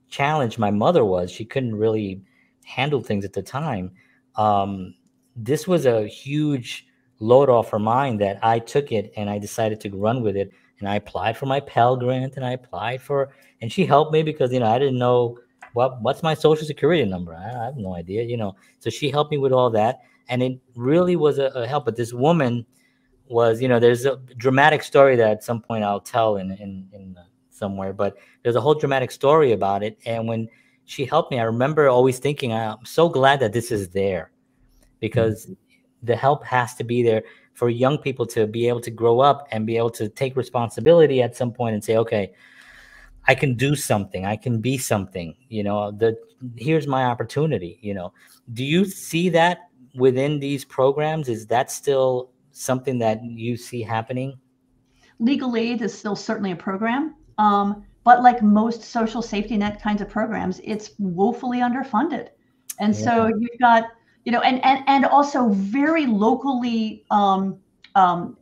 challenged 0.08 0.58
my 0.58 0.70
mother 0.70 1.04
was, 1.04 1.30
she 1.30 1.44
couldn't 1.44 1.74
really 1.74 2.22
handle 2.64 3.00
things 3.00 3.24
at 3.24 3.32
the 3.32 3.42
time. 3.42 3.90
Um, 4.36 4.94
this 5.34 5.66
was 5.66 5.86
a 5.86 6.06
huge 6.06 6.86
load 7.18 7.48
off 7.48 7.70
her 7.70 7.78
mind 7.78 8.20
that 8.20 8.38
I 8.42 8.58
took 8.58 8.92
it 8.92 9.12
and 9.16 9.30
I 9.30 9.38
decided 9.38 9.80
to 9.80 9.90
run 9.90 10.22
with 10.22 10.36
it. 10.36 10.52
And 10.78 10.88
I 10.88 10.96
applied 10.96 11.36
for 11.36 11.46
my 11.46 11.60
Pell 11.60 11.96
Grant 11.96 12.36
and 12.36 12.44
I 12.44 12.52
applied 12.52 13.00
for, 13.00 13.30
and 13.60 13.72
she 13.72 13.86
helped 13.86 14.12
me 14.12 14.22
because 14.22 14.52
you 14.52 14.60
know 14.60 14.66
I 14.66 14.78
didn't 14.78 14.98
know 14.98 15.38
what 15.72 16.00
what's 16.02 16.22
my 16.22 16.34
social 16.34 16.66
security 16.66 17.04
number. 17.04 17.34
I, 17.34 17.48
I 17.48 17.64
have 17.66 17.76
no 17.76 17.94
idea, 17.94 18.22
you 18.22 18.36
know. 18.36 18.56
So 18.78 18.90
she 18.90 19.10
helped 19.10 19.30
me 19.30 19.38
with 19.38 19.52
all 19.52 19.70
that, 19.70 20.00
and 20.28 20.42
it 20.42 20.60
really 20.74 21.16
was 21.16 21.38
a, 21.38 21.46
a 21.54 21.66
help. 21.66 21.84
But 21.84 21.96
this 21.96 22.12
woman 22.12 22.66
was, 23.26 23.62
you 23.62 23.68
know, 23.68 23.80
there's 23.80 24.04
a 24.04 24.16
dramatic 24.36 24.82
story 24.82 25.16
that 25.16 25.30
at 25.30 25.44
some 25.44 25.60
point 25.60 25.84
I'll 25.84 26.00
tell 26.00 26.36
in 26.36 26.52
in, 26.52 26.88
in 26.92 27.16
somewhere, 27.50 27.92
but 27.92 28.16
there's 28.42 28.56
a 28.56 28.60
whole 28.60 28.74
dramatic 28.74 29.10
story 29.10 29.52
about 29.52 29.82
it. 29.82 29.98
And 30.04 30.26
when 30.26 30.48
she 30.84 31.04
helped 31.04 31.30
me, 31.30 31.38
I 31.38 31.44
remember 31.44 31.88
always 31.88 32.18
thinking, 32.18 32.52
I'm 32.52 32.84
so 32.84 33.08
glad 33.08 33.40
that 33.40 33.52
this 33.52 33.70
is 33.70 33.88
there 33.88 34.32
because 35.00 35.44
mm-hmm. 35.44 35.54
the 36.02 36.16
help 36.16 36.44
has 36.44 36.74
to 36.74 36.84
be 36.84 37.02
there 37.02 37.22
for 37.54 37.68
young 37.68 37.98
people 37.98 38.26
to 38.26 38.46
be 38.46 38.68
able 38.68 38.80
to 38.80 38.90
grow 38.90 39.20
up 39.20 39.46
and 39.52 39.66
be 39.66 39.76
able 39.76 39.90
to 39.90 40.08
take 40.08 40.36
responsibility 40.36 41.22
at 41.22 41.36
some 41.36 41.52
point 41.52 41.74
and 41.74 41.84
say, 41.84 41.96
okay, 41.96 42.32
I 43.28 43.34
can 43.34 43.54
do 43.54 43.74
something. 43.74 44.24
I 44.26 44.36
can 44.36 44.60
be 44.60 44.78
something. 44.78 45.34
You 45.48 45.62
know, 45.62 45.90
the 45.92 46.16
here's 46.56 46.86
my 46.86 47.04
opportunity. 47.04 47.78
You 47.82 47.94
know, 47.94 48.12
do 48.52 48.64
you 48.64 48.84
see 48.84 49.28
that 49.30 49.68
within 49.94 50.40
these 50.40 50.64
programs? 50.64 51.28
Is 51.28 51.46
that 51.46 51.70
still 51.70 52.30
something 52.52 52.98
that 52.98 53.22
you 53.24 53.56
see 53.56 53.82
happening? 53.82 54.38
Legal 55.18 55.56
aid 55.56 55.82
is 55.82 55.96
still 55.96 56.16
certainly 56.16 56.50
a 56.52 56.56
program. 56.56 57.14
Um, 57.38 57.84
but 58.04 58.22
like 58.22 58.42
most 58.42 58.82
social 58.82 59.22
safety 59.22 59.56
net 59.56 59.80
kinds 59.80 60.02
of 60.02 60.08
programs, 60.08 60.60
it's 60.64 60.90
woefully 60.98 61.58
underfunded. 61.58 62.28
And 62.80 62.94
yeah. 62.94 63.04
so 63.04 63.26
you've 63.28 63.60
got, 63.60 63.84
you 64.24 64.32
know, 64.32 64.40
and 64.40 64.62
and 64.64 64.82
and 64.88 65.04
also 65.04 65.48
very 65.50 66.06
locally 66.06 67.04
um, 67.10 67.58
um, 67.94 68.36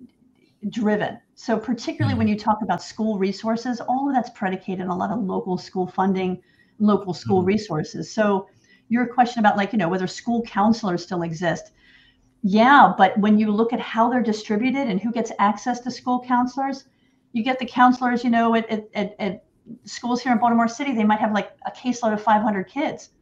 driven. 0.70 1.18
So 1.42 1.56
particularly 1.56 2.18
when 2.18 2.28
you 2.28 2.36
talk 2.36 2.60
about 2.60 2.82
school 2.82 3.18
resources, 3.18 3.80
all 3.80 4.06
of 4.06 4.14
that's 4.14 4.28
predicated 4.28 4.82
on 4.82 4.90
a 4.90 4.94
lot 4.94 5.10
of 5.10 5.20
local 5.20 5.56
school 5.56 5.86
funding, 5.86 6.42
local 6.80 7.14
school 7.14 7.38
mm-hmm. 7.38 7.46
resources. 7.46 8.12
So 8.12 8.46
your 8.90 9.06
question 9.06 9.40
about 9.40 9.56
like, 9.56 9.72
you 9.72 9.78
know, 9.78 9.88
whether 9.88 10.06
school 10.06 10.42
counselors 10.42 11.02
still 11.02 11.22
exist. 11.22 11.72
Yeah, 12.42 12.92
but 12.98 13.16
when 13.16 13.38
you 13.38 13.50
look 13.52 13.72
at 13.72 13.80
how 13.80 14.10
they're 14.10 14.22
distributed 14.22 14.86
and 14.86 15.00
who 15.00 15.10
gets 15.10 15.32
access 15.38 15.80
to 15.80 15.90
school 15.90 16.22
counselors, 16.22 16.84
you 17.32 17.42
get 17.42 17.58
the 17.58 17.64
counselors, 17.64 18.22
you 18.22 18.28
know, 18.28 18.54
at, 18.54 18.68
at, 18.94 19.16
at 19.18 19.44
schools 19.86 20.20
here 20.20 20.32
in 20.32 20.38
Baltimore 20.38 20.68
City, 20.68 20.92
they 20.92 21.04
might 21.04 21.20
have 21.20 21.32
like 21.32 21.52
a 21.64 21.70
caseload 21.70 22.12
of 22.12 22.22
500 22.22 22.64
kids. 22.64 23.12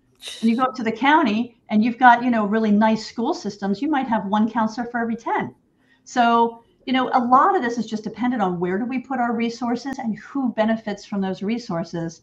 And 0.40 0.50
you 0.50 0.56
go 0.56 0.64
up 0.64 0.74
to 0.74 0.82
the 0.82 0.90
county 0.90 1.60
and 1.70 1.84
you've 1.84 1.98
got, 1.98 2.24
you 2.24 2.32
know, 2.32 2.46
really 2.46 2.72
nice 2.72 3.06
school 3.06 3.32
systems, 3.32 3.80
you 3.80 3.88
might 3.88 4.08
have 4.08 4.26
one 4.26 4.50
counselor 4.50 4.88
for 4.88 4.98
every 4.98 5.14
10. 5.14 5.54
So, 6.02 6.64
you 6.88 6.94
know, 6.94 7.10
a 7.12 7.22
lot 7.22 7.54
of 7.54 7.60
this 7.60 7.76
is 7.76 7.84
just 7.84 8.02
dependent 8.02 8.40
on 8.40 8.58
where 8.58 8.78
do 8.78 8.86
we 8.86 8.98
put 8.98 9.20
our 9.20 9.34
resources 9.34 9.98
and 9.98 10.18
who 10.20 10.54
benefits 10.54 11.04
from 11.04 11.20
those 11.20 11.42
resources. 11.42 12.22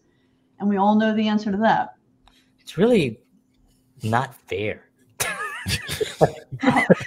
And 0.59 0.68
we 0.68 0.78
all 0.78 0.95
know 0.95 1.16
the 1.16 1.28
answer 1.28 1.51
to 1.51 1.57
that. 1.59 1.93
It's 2.59 2.76
really 2.76 3.20
not 4.01 4.34
fair. 4.34 4.89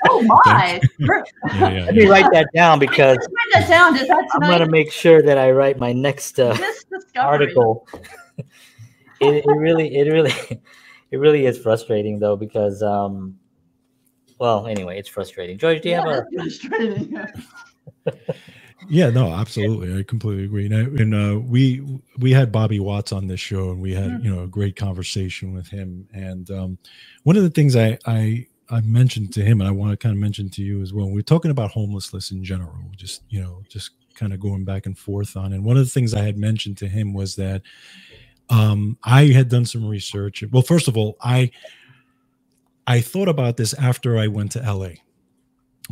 oh 0.09 0.22
my! 0.22 0.80
yeah, 1.00 1.22
yeah. 1.52 1.84
Let 1.86 1.94
me 1.96 2.06
write 2.06 2.30
that 2.32 2.46
down 2.54 2.78
because 2.78 3.16
write 3.16 3.54
that 3.54 3.68
down. 3.68 3.94
That 3.94 4.28
I'm 4.34 4.40
going 4.42 4.61
to 4.61 4.70
make 4.70 4.92
sure 4.92 5.20
that 5.20 5.36
I 5.36 5.50
write 5.50 5.80
my 5.80 5.92
next 5.92 6.38
uh, 6.38 6.56
article. 7.16 7.88
it, 9.20 9.44
it 9.44 9.46
really, 9.46 9.96
it 9.96 10.12
really, 10.12 10.62
it 11.11 11.16
really 11.16 11.46
is 11.46 11.59
frustrating 11.59 12.20
though 12.20 12.36
because, 12.36 12.84
um, 12.84 13.36
well, 14.39 14.66
anyway, 14.66 14.99
it's 14.99 15.09
frustrating. 15.09 15.59
George, 15.59 15.82
do 15.82 15.89
you 15.89 15.95
yeah, 15.97 16.07
have 16.07 16.24
a? 16.24 16.36
Frustrating. 16.36 17.18
yeah, 18.89 19.11
no, 19.11 19.32
absolutely. 19.32 19.99
I 19.99 20.03
completely 20.03 20.45
agree. 20.45 20.66
And, 20.66 20.99
and 21.01 21.14
uh, 21.14 21.41
we 21.41 22.01
we 22.18 22.32
had 22.32 22.53
Bobby 22.53 22.80
Watts 22.80 23.12
on 23.12 23.26
this 23.26 23.41
show, 23.41 23.70
and 23.70 23.80
we 23.80 23.95
had 23.95 24.11
mm-hmm. 24.11 24.24
you 24.24 24.34
know 24.34 24.43
a 24.43 24.49
great 24.49 24.76
conversation 24.76 25.53
with 25.53 25.68
him. 25.68 26.09
And 26.12 26.51
um, 26.51 26.78
one 27.24 27.36
of 27.36 27.43
the 27.43 27.51
things 27.51 27.76
I 27.76 27.99
I 28.07 28.47
I 28.70 28.80
mentioned 28.82 29.32
to 29.34 29.43
him, 29.43 29.61
and 29.61 29.68
I 29.68 29.72
want 29.72 29.93
to 29.93 29.97
kind 29.97 30.14
of 30.14 30.20
mention 30.20 30.51
to 30.51 30.62
you 30.62 30.82
as 30.82 30.93
well. 30.93 31.09
We're 31.09 31.22
talking 31.22 31.51
about 31.51 31.70
homelessness 31.70 32.30
in 32.30 32.45
general, 32.45 32.76
just 32.97 33.22
you 33.28 33.41
know, 33.41 33.62
just 33.68 33.91
kind 34.14 34.32
of 34.32 34.41
going 34.41 34.64
back 34.64 34.86
and 34.86 34.99
forth 34.99 35.36
on. 35.36 35.53
And 35.53 35.64
one 35.64 35.76
of 35.76 35.84
the 35.84 35.91
things 35.91 36.14
I 36.14 36.22
had 36.22 36.36
mentioned 36.36 36.76
to 36.78 36.89
him 36.89 37.14
was 37.14 37.36
that 37.36 37.62
um, 38.51 38.99
I 39.05 39.26
had 39.26 39.49
done 39.49 39.64
some 39.64 39.86
research. 39.86 40.43
Well, 40.51 40.62
first 40.62 40.89
of 40.89 40.97
all, 40.97 41.16
I 41.20 41.51
I 42.89 43.01
thought 43.01 43.28
about 43.28 43.57
this 43.57 43.74
after 43.74 44.18
I 44.18 44.26
went 44.26 44.53
to 44.53 44.61
LA. 44.61 44.91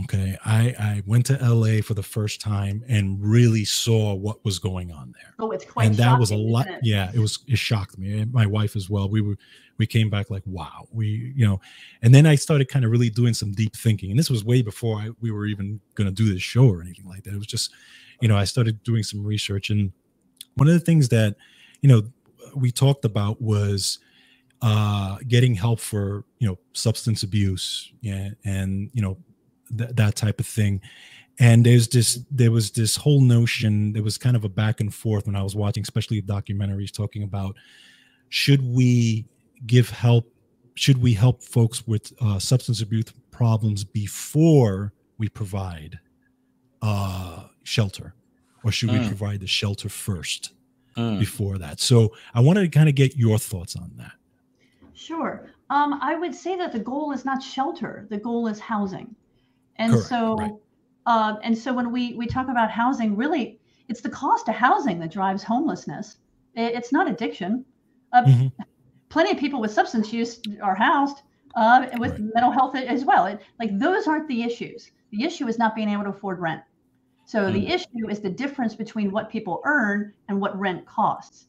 Okay, 0.05 0.37
I 0.45 0.75
I 0.79 1.03
went 1.07 1.27
to 1.27 1.39
LA 1.41 1.81
for 1.81 1.95
the 1.95 2.03
first 2.03 2.41
time 2.41 2.83
and 2.89 3.19
really 3.23 3.65
saw 3.65 4.15
what 4.15 4.45
was 4.45 4.59
going 4.59 4.93
on 4.93 5.15
there. 5.15 5.35
Oh, 5.39 5.51
it's 5.53 5.65
quite. 5.65 5.87
And 5.87 5.95
that 5.97 6.19
was 6.19 6.31
a 6.33 6.37
lot. 6.37 6.67
It? 6.67 6.81
Yeah, 6.83 7.11
it 7.15 7.19
was. 7.19 7.39
It 7.47 7.59
shocked 7.59 7.97
me. 7.97 8.21
And 8.21 8.33
my 8.33 8.47
wife 8.47 8.77
as 8.77 8.91
well. 8.91 9.09
We 9.09 9.21
were 9.21 9.37
we 9.79 9.87
came 9.87 10.09
back 10.09 10.31
like 10.31 10.43
wow 10.47 10.87
we 10.91 11.33
you 11.37 11.47
know 11.47 11.61
and 12.03 12.15
then 12.15 12.27
i 12.27 12.35
started 12.35 12.69
kind 12.69 12.85
of 12.85 12.91
really 12.91 13.11
doing 13.11 13.35
some 13.35 13.53
deep 13.53 13.77
thinking 13.77 14.11
and 14.11 14.19
this 14.19 14.31
was 14.31 14.45
way 14.45 14.63
before 14.63 14.99
I, 14.99 15.11
we 15.21 15.31
were 15.31 15.47
even 15.47 15.81
going 15.95 16.09
to 16.09 16.15
do 16.15 16.33
this 16.33 16.43
show 16.43 16.69
or 16.69 16.81
anything 16.81 17.07
like 17.07 17.25
that 17.25 17.35
it 17.35 17.39
was 17.39 17.47
just 17.47 17.73
you 18.21 18.29
know 18.29 18.37
i 18.37 18.45
started 18.45 18.83
doing 18.83 19.03
some 19.03 19.25
research 19.25 19.71
and 19.71 19.93
one 20.55 20.69
of 20.69 20.75
the 20.75 20.81
things 20.81 21.09
that 21.11 21.37
you 21.83 21.89
know 21.89 22.03
we 22.55 22.71
talked 22.71 23.05
about 23.05 23.41
was 23.41 23.99
uh 24.63 25.19
getting 25.29 25.55
help 25.55 25.81
for 25.81 26.25
you 26.39 26.49
know 26.49 26.59
substance 26.73 27.23
abuse 27.23 27.93
yeah, 28.01 28.31
and 28.45 28.91
you 28.95 29.03
know 29.03 29.17
th- 29.77 29.91
that 29.95 30.17
type 30.17 30.41
of 30.41 30.47
thing 30.47 30.81
and 31.39 31.65
there's 31.65 31.89
this 31.89 32.21
there 32.31 32.51
was 32.51 32.71
this 32.71 32.97
whole 32.97 33.21
notion 33.21 33.93
there 33.93 34.03
was 34.03 34.17
kind 34.17 34.37
of 34.37 34.45
a 34.45 34.49
back 34.49 34.81
and 34.81 34.95
forth 34.95 35.27
when 35.27 35.37
i 35.37 35.43
was 35.43 35.55
watching 35.55 35.83
especially 35.83 36.23
documentaries 36.23 36.91
talking 36.91 37.23
about 37.23 37.55
should 38.29 38.63
we 38.63 39.27
give 39.67 39.91
help 39.91 40.33
should 40.75 41.01
we 41.01 41.15
help 41.15 41.43
folks 41.43 41.87
with 41.87 42.13
uh, 42.21 42.39
substance 42.39 42.83
abuse 42.83 43.07
problems 43.31 43.83
before 43.85 44.93
we 45.19 45.29
provide 45.29 45.99
uh, 46.83 47.45
shelter 47.63 48.15
or 48.63 48.71
should 48.71 48.91
mm. 48.91 49.01
we 49.01 49.07
provide 49.09 49.41
the 49.41 49.47
shelter 49.47 49.89
first 49.89 50.53
mm. 50.97 51.19
before 51.19 51.59
that 51.59 51.81
so 51.81 52.13
i 52.35 52.41
wanted 52.41 52.61
to 52.61 52.69
kind 52.69 52.89
of 52.89 52.95
get 52.95 53.17
your 53.17 53.39
thoughts 53.39 53.77
on 53.77 53.91
that 53.97 54.13
sure 55.07 55.51
um, 55.71 55.99
i 56.03 56.15
would 56.15 56.35
say 56.35 56.57
that 56.57 56.73
the 56.73 56.79
goal 56.79 57.13
is 57.13 57.25
not 57.25 57.43
shelter 57.43 58.07
the 58.11 58.19
goal 58.19 58.47
is 58.47 58.59
housing 58.59 59.15
and 59.77 59.93
Correct, 59.93 60.09
so 60.09 60.35
right. 60.37 60.53
uh, 61.07 61.37
and 61.43 61.57
so 61.57 61.73
when 61.73 61.93
we 61.93 62.15
we 62.15 62.27
talk 62.27 62.49
about 62.49 62.71
housing 62.71 63.17
really 63.17 63.59
it's 63.89 64.01
the 64.01 64.11
cost 64.11 64.49
of 64.49 64.55
housing 64.55 64.99
that 65.01 65.11
drives 65.11 65.43
homelessness 65.43 66.17
it, 66.55 66.75
it's 66.75 66.93
not 66.93 67.09
addiction 67.09 67.65
uh, 68.13 68.23
mm-hmm 68.23 68.63
plenty 69.09 69.33
of 69.33 69.39
people 69.39 69.61
with 69.61 69.71
substance 69.71 70.13
use 70.13 70.41
are 70.63 70.75
housed. 70.75 71.23
uh, 71.55 71.87
with 71.99 72.13
right. 72.13 72.35
mental 72.35 72.51
health 72.51 72.77
as 72.77 73.07
well. 73.07 73.25
It, 73.25 73.41
like 73.59 73.79
those 73.79 74.07
aren't 74.07 74.29
the 74.29 74.43
issues. 74.43 74.91
The 75.11 75.25
issue 75.25 75.49
is 75.49 75.57
not 75.59 75.75
being 75.75 75.89
able 75.89 76.05
to 76.05 76.11
afford 76.11 76.39
rent. 76.39 76.61
So 77.25 77.45
mm. 77.45 77.53
the 77.55 77.67
issue 77.69 78.11
is 78.11 78.21
the 78.21 78.29
difference 78.29 78.75
between 78.75 79.11
what 79.11 79.31
people 79.31 79.63
earn 79.65 80.13
and 80.29 80.39
what 80.39 80.59
rent 80.61 80.85
costs. 80.85 81.47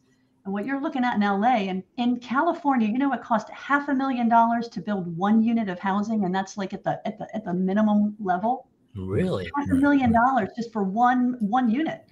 And 0.48 0.54
what 0.54 0.66
you're 0.66 0.80
looking 0.80 1.04
at 1.04 1.16
in 1.16 1.22
LA 1.22 1.68
and 1.68 1.84
in 1.98 2.22
California, 2.22 2.88
you 2.88 2.98
know, 2.98 3.12
it 3.12 3.22
cost 3.22 3.50
half 3.50 3.90
a 3.90 3.94
million 3.94 4.30
dollars 4.30 4.70
to 4.70 4.80
build 4.80 5.18
one 5.18 5.44
unit 5.44 5.68
of 5.68 5.78
housing, 5.78 6.24
and 6.24 6.34
that's 6.34 6.56
like 6.56 6.74
at 6.74 6.86
the 6.86 7.02
at 7.06 7.20
the 7.20 7.28
at 7.36 7.44
the 7.44 7.54
minimum 7.54 8.16
level. 8.18 8.70
Really, 8.96 9.52
half 9.58 9.70
a 9.70 9.76
million 9.76 10.14
dollars 10.14 10.50
just 10.56 10.72
for 10.72 10.84
one 10.84 11.36
one 11.42 11.70
unit. 11.70 12.08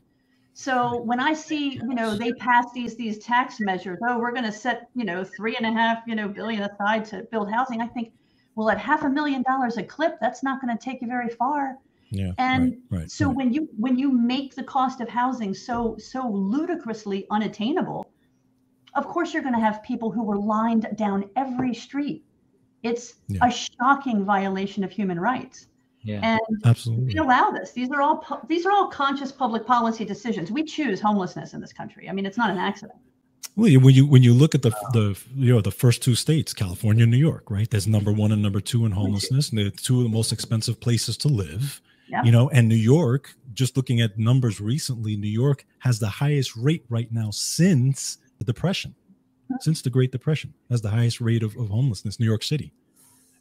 So 0.54 1.02
when 1.02 1.22
I 1.22 1.32
see, 1.32 1.76
you 1.76 1.96
know, 1.96 2.18
they 2.18 2.34
pass 2.34 2.66
these 2.74 2.98
these 2.98 3.20
tax 3.20 3.62
measures, 3.62 4.00
oh, 4.06 4.20
we're 4.20 4.34
going 4.34 4.44
to 4.44 4.52
set, 4.52 4.90
you 4.96 5.06
know, 5.06 5.24
three 5.24 5.56
and 5.56 5.66
a 5.66 5.72
half, 5.72 6.00
you 6.06 6.16
know, 6.16 6.28
billion 6.28 6.64
aside 6.64 7.06
to 7.06 7.24
build 7.32 7.50
housing. 7.50 7.80
I 7.80 7.88
think, 7.88 8.12
well, 8.56 8.70
at 8.70 8.78
half 8.78 9.04
a 9.04 9.10
million 9.10 9.44
dollars 9.44 9.78
a 9.78 9.84
clip, 9.84 10.18
that's 10.20 10.44
not 10.44 10.60
going 10.60 10.78
to 10.78 10.84
take 10.84 11.02
you 11.02 11.08
very 11.08 11.30
far. 11.30 11.78
Yeah. 12.10 12.32
And 12.38 12.78
right, 12.90 13.00
right, 13.00 13.12
so 13.12 13.28
right. 13.28 13.36
when 13.36 13.54
you 13.54 13.70
when 13.78 13.98
you 13.98 14.12
make 14.12 14.56
the 14.56 14.64
cost 14.64 15.00
of 15.00 15.08
housing 15.08 15.54
so 15.54 15.96
so 15.98 16.30
ludicrously 16.30 17.28
unattainable, 17.32 18.06
of 18.96 19.08
course 19.08 19.34
you're 19.34 19.44
going 19.44 19.56
to 19.56 19.60
have 19.60 19.82
people 19.84 20.12
who 20.12 20.24
were 20.24 20.38
lined 20.38 20.88
down 20.96 21.30
every 21.36 21.74
street. 21.74 22.24
It's 22.84 23.16
Yeah. 23.28 23.46
a 23.48 23.52
shocking 23.52 24.24
violation 24.26 24.84
of 24.84 24.92
human 24.92 25.20
rights. 25.20 25.68
Yeah. 26.04 26.20
And 26.22 26.40
Absolutely. 26.66 27.14
we 27.14 27.18
allow 27.18 27.50
this. 27.50 27.72
These 27.72 27.90
are 27.92 28.02
all 28.02 28.18
pu- 28.18 28.46
these 28.48 28.66
are 28.66 28.72
all 28.72 28.88
conscious 28.90 29.32
public 29.32 29.66
policy 29.66 30.06
decisions. 30.06 30.52
We 30.52 30.64
choose 30.64 31.02
homelessness 31.02 31.54
in 31.56 31.62
this 31.62 31.74
country. 31.74 32.08
I 32.08 32.12
mean, 32.14 32.26
it's 32.28 32.38
not 32.38 32.52
an 32.52 32.58
accident. 32.58 33.00
Well, 33.56 33.72
when 33.80 33.96
you 33.96 34.06
when 34.06 34.22
you 34.22 34.34
look 34.34 34.54
at 34.54 34.62
the 34.62 34.72
the 34.94 35.18
you 35.36 35.52
know 35.54 35.62
the 35.62 35.72
first 35.72 36.04
two 36.04 36.14
states, 36.14 36.54
California 36.54 37.04
and 37.04 37.12
New 37.12 37.18
York, 37.18 37.50
right? 37.50 37.70
There's 37.70 37.88
number 37.88 38.12
one 38.12 38.32
and 38.32 38.42
number 38.42 38.60
two 38.60 38.86
in 38.86 38.92
homelessness, 38.92 39.50
and 39.50 39.58
they're 39.58 39.72
two 39.72 39.98
of 40.00 40.04
the 40.04 40.10
most 40.10 40.32
expensive 40.32 40.80
places 40.80 41.18
to 41.18 41.28
live. 41.28 41.82
Yeah. 42.08 42.24
You 42.24 42.32
know, 42.32 42.50
and 42.50 42.70
New 42.70 42.76
York, 42.76 43.34
just 43.54 43.76
looking 43.76 44.00
at 44.00 44.20
numbers 44.20 44.62
recently, 44.62 45.16
New 45.16 45.28
York 45.30 45.66
has 45.80 45.98
the 45.98 46.08
highest 46.10 46.56
rate 46.56 46.86
right 46.90 47.12
now 47.12 47.32
since 47.32 48.20
the 48.38 48.44
Depression, 48.46 48.96
since 49.60 49.82
the 49.82 49.90
Great 49.90 50.12
Depression, 50.12 50.54
has 50.70 50.82
the 50.82 50.90
highest 50.90 51.22
rate 51.22 51.44
of, 51.44 51.56
of 51.58 51.70
homelessness. 51.70 52.20
New 52.20 52.26
York 52.26 52.44
City, 52.44 52.74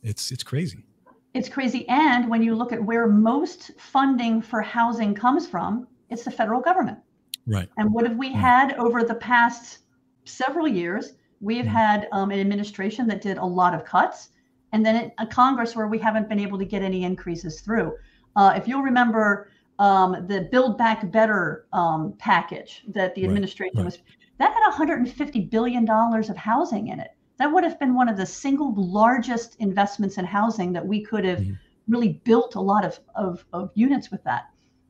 it's 0.03 0.31
it's 0.31 0.43
crazy. 0.43 0.85
It's 1.33 1.49
crazy. 1.49 1.89
And 1.89 2.31
when 2.31 2.43
you 2.43 2.55
look 2.55 2.73
at 2.73 2.83
where 2.83 3.09
most 3.09 3.73
funding 3.79 4.41
for 4.41 4.63
housing 4.63 5.15
comes 5.15 5.49
from, 5.49 5.89
it's 6.11 6.25
the 6.25 6.31
federal 6.31 6.61
government. 6.61 6.99
Right. 7.47 7.69
And 7.77 7.93
what 7.93 8.07
have 8.07 8.17
we 8.17 8.31
Mm. 8.31 8.37
had 8.37 8.75
over 8.75 9.03
the 9.03 9.17
past 9.17 9.79
several 10.25 10.69
years? 10.69 11.15
We've 11.41 11.65
Mm. 11.65 11.69
had 11.69 12.09
um, 12.13 12.31
an 12.31 12.39
administration 12.39 13.09
that 13.09 13.21
did 13.21 13.39
a 13.39 13.45
lot 13.45 13.75
of 13.75 13.85
cuts, 13.85 14.29
and 14.73 14.87
then 14.87 15.11
a 15.19 15.27
Congress 15.27 15.75
where 15.75 15.89
we 15.89 15.99
haven't 15.99 16.29
been 16.29 16.39
able 16.39 16.59
to 16.59 16.65
get 16.65 16.83
any 16.83 17.03
increases 17.03 17.61
through. 17.61 17.93
Uh, 18.37 18.55
if 18.57 18.69
you'll 18.69 18.83
remember 18.83 19.51
um, 19.81 20.27
the 20.29 20.43
Build 20.53 20.79
Back 20.79 21.11
Better 21.11 21.67
um, 21.73 22.15
package 22.19 22.85
that 22.89 23.13
the 23.17 23.23
Right, 23.23 23.29
administration 23.29 23.79
right. 23.79 23.87
was, 23.87 23.99
that 24.39 24.53
had 24.53 24.61
150 24.65 25.41
billion 25.43 25.85
dollars 25.85 26.31
of 26.31 26.37
housing 26.37 26.89
in 26.89 27.01
it. 27.01 27.11
That 27.39 27.53
would 27.53 27.65
have 27.65 27.79
been 27.81 27.95
one 27.95 28.09
of 28.09 28.17
the 28.17 28.27
single 28.27 28.75
largest 28.77 29.57
investments 29.59 30.19
in 30.19 30.25
housing 30.25 30.73
that 30.73 30.87
we 30.87 31.03
could 31.03 31.25
have 31.25 31.41
Mhm. 31.41 31.59
really 31.89 32.21
built 32.25 32.55
a 32.55 32.61
lot 32.61 32.85
of, 32.85 32.99
of, 33.15 33.45
of 33.53 33.71
units 33.75 34.11
with 34.11 34.23
that. 34.25 34.45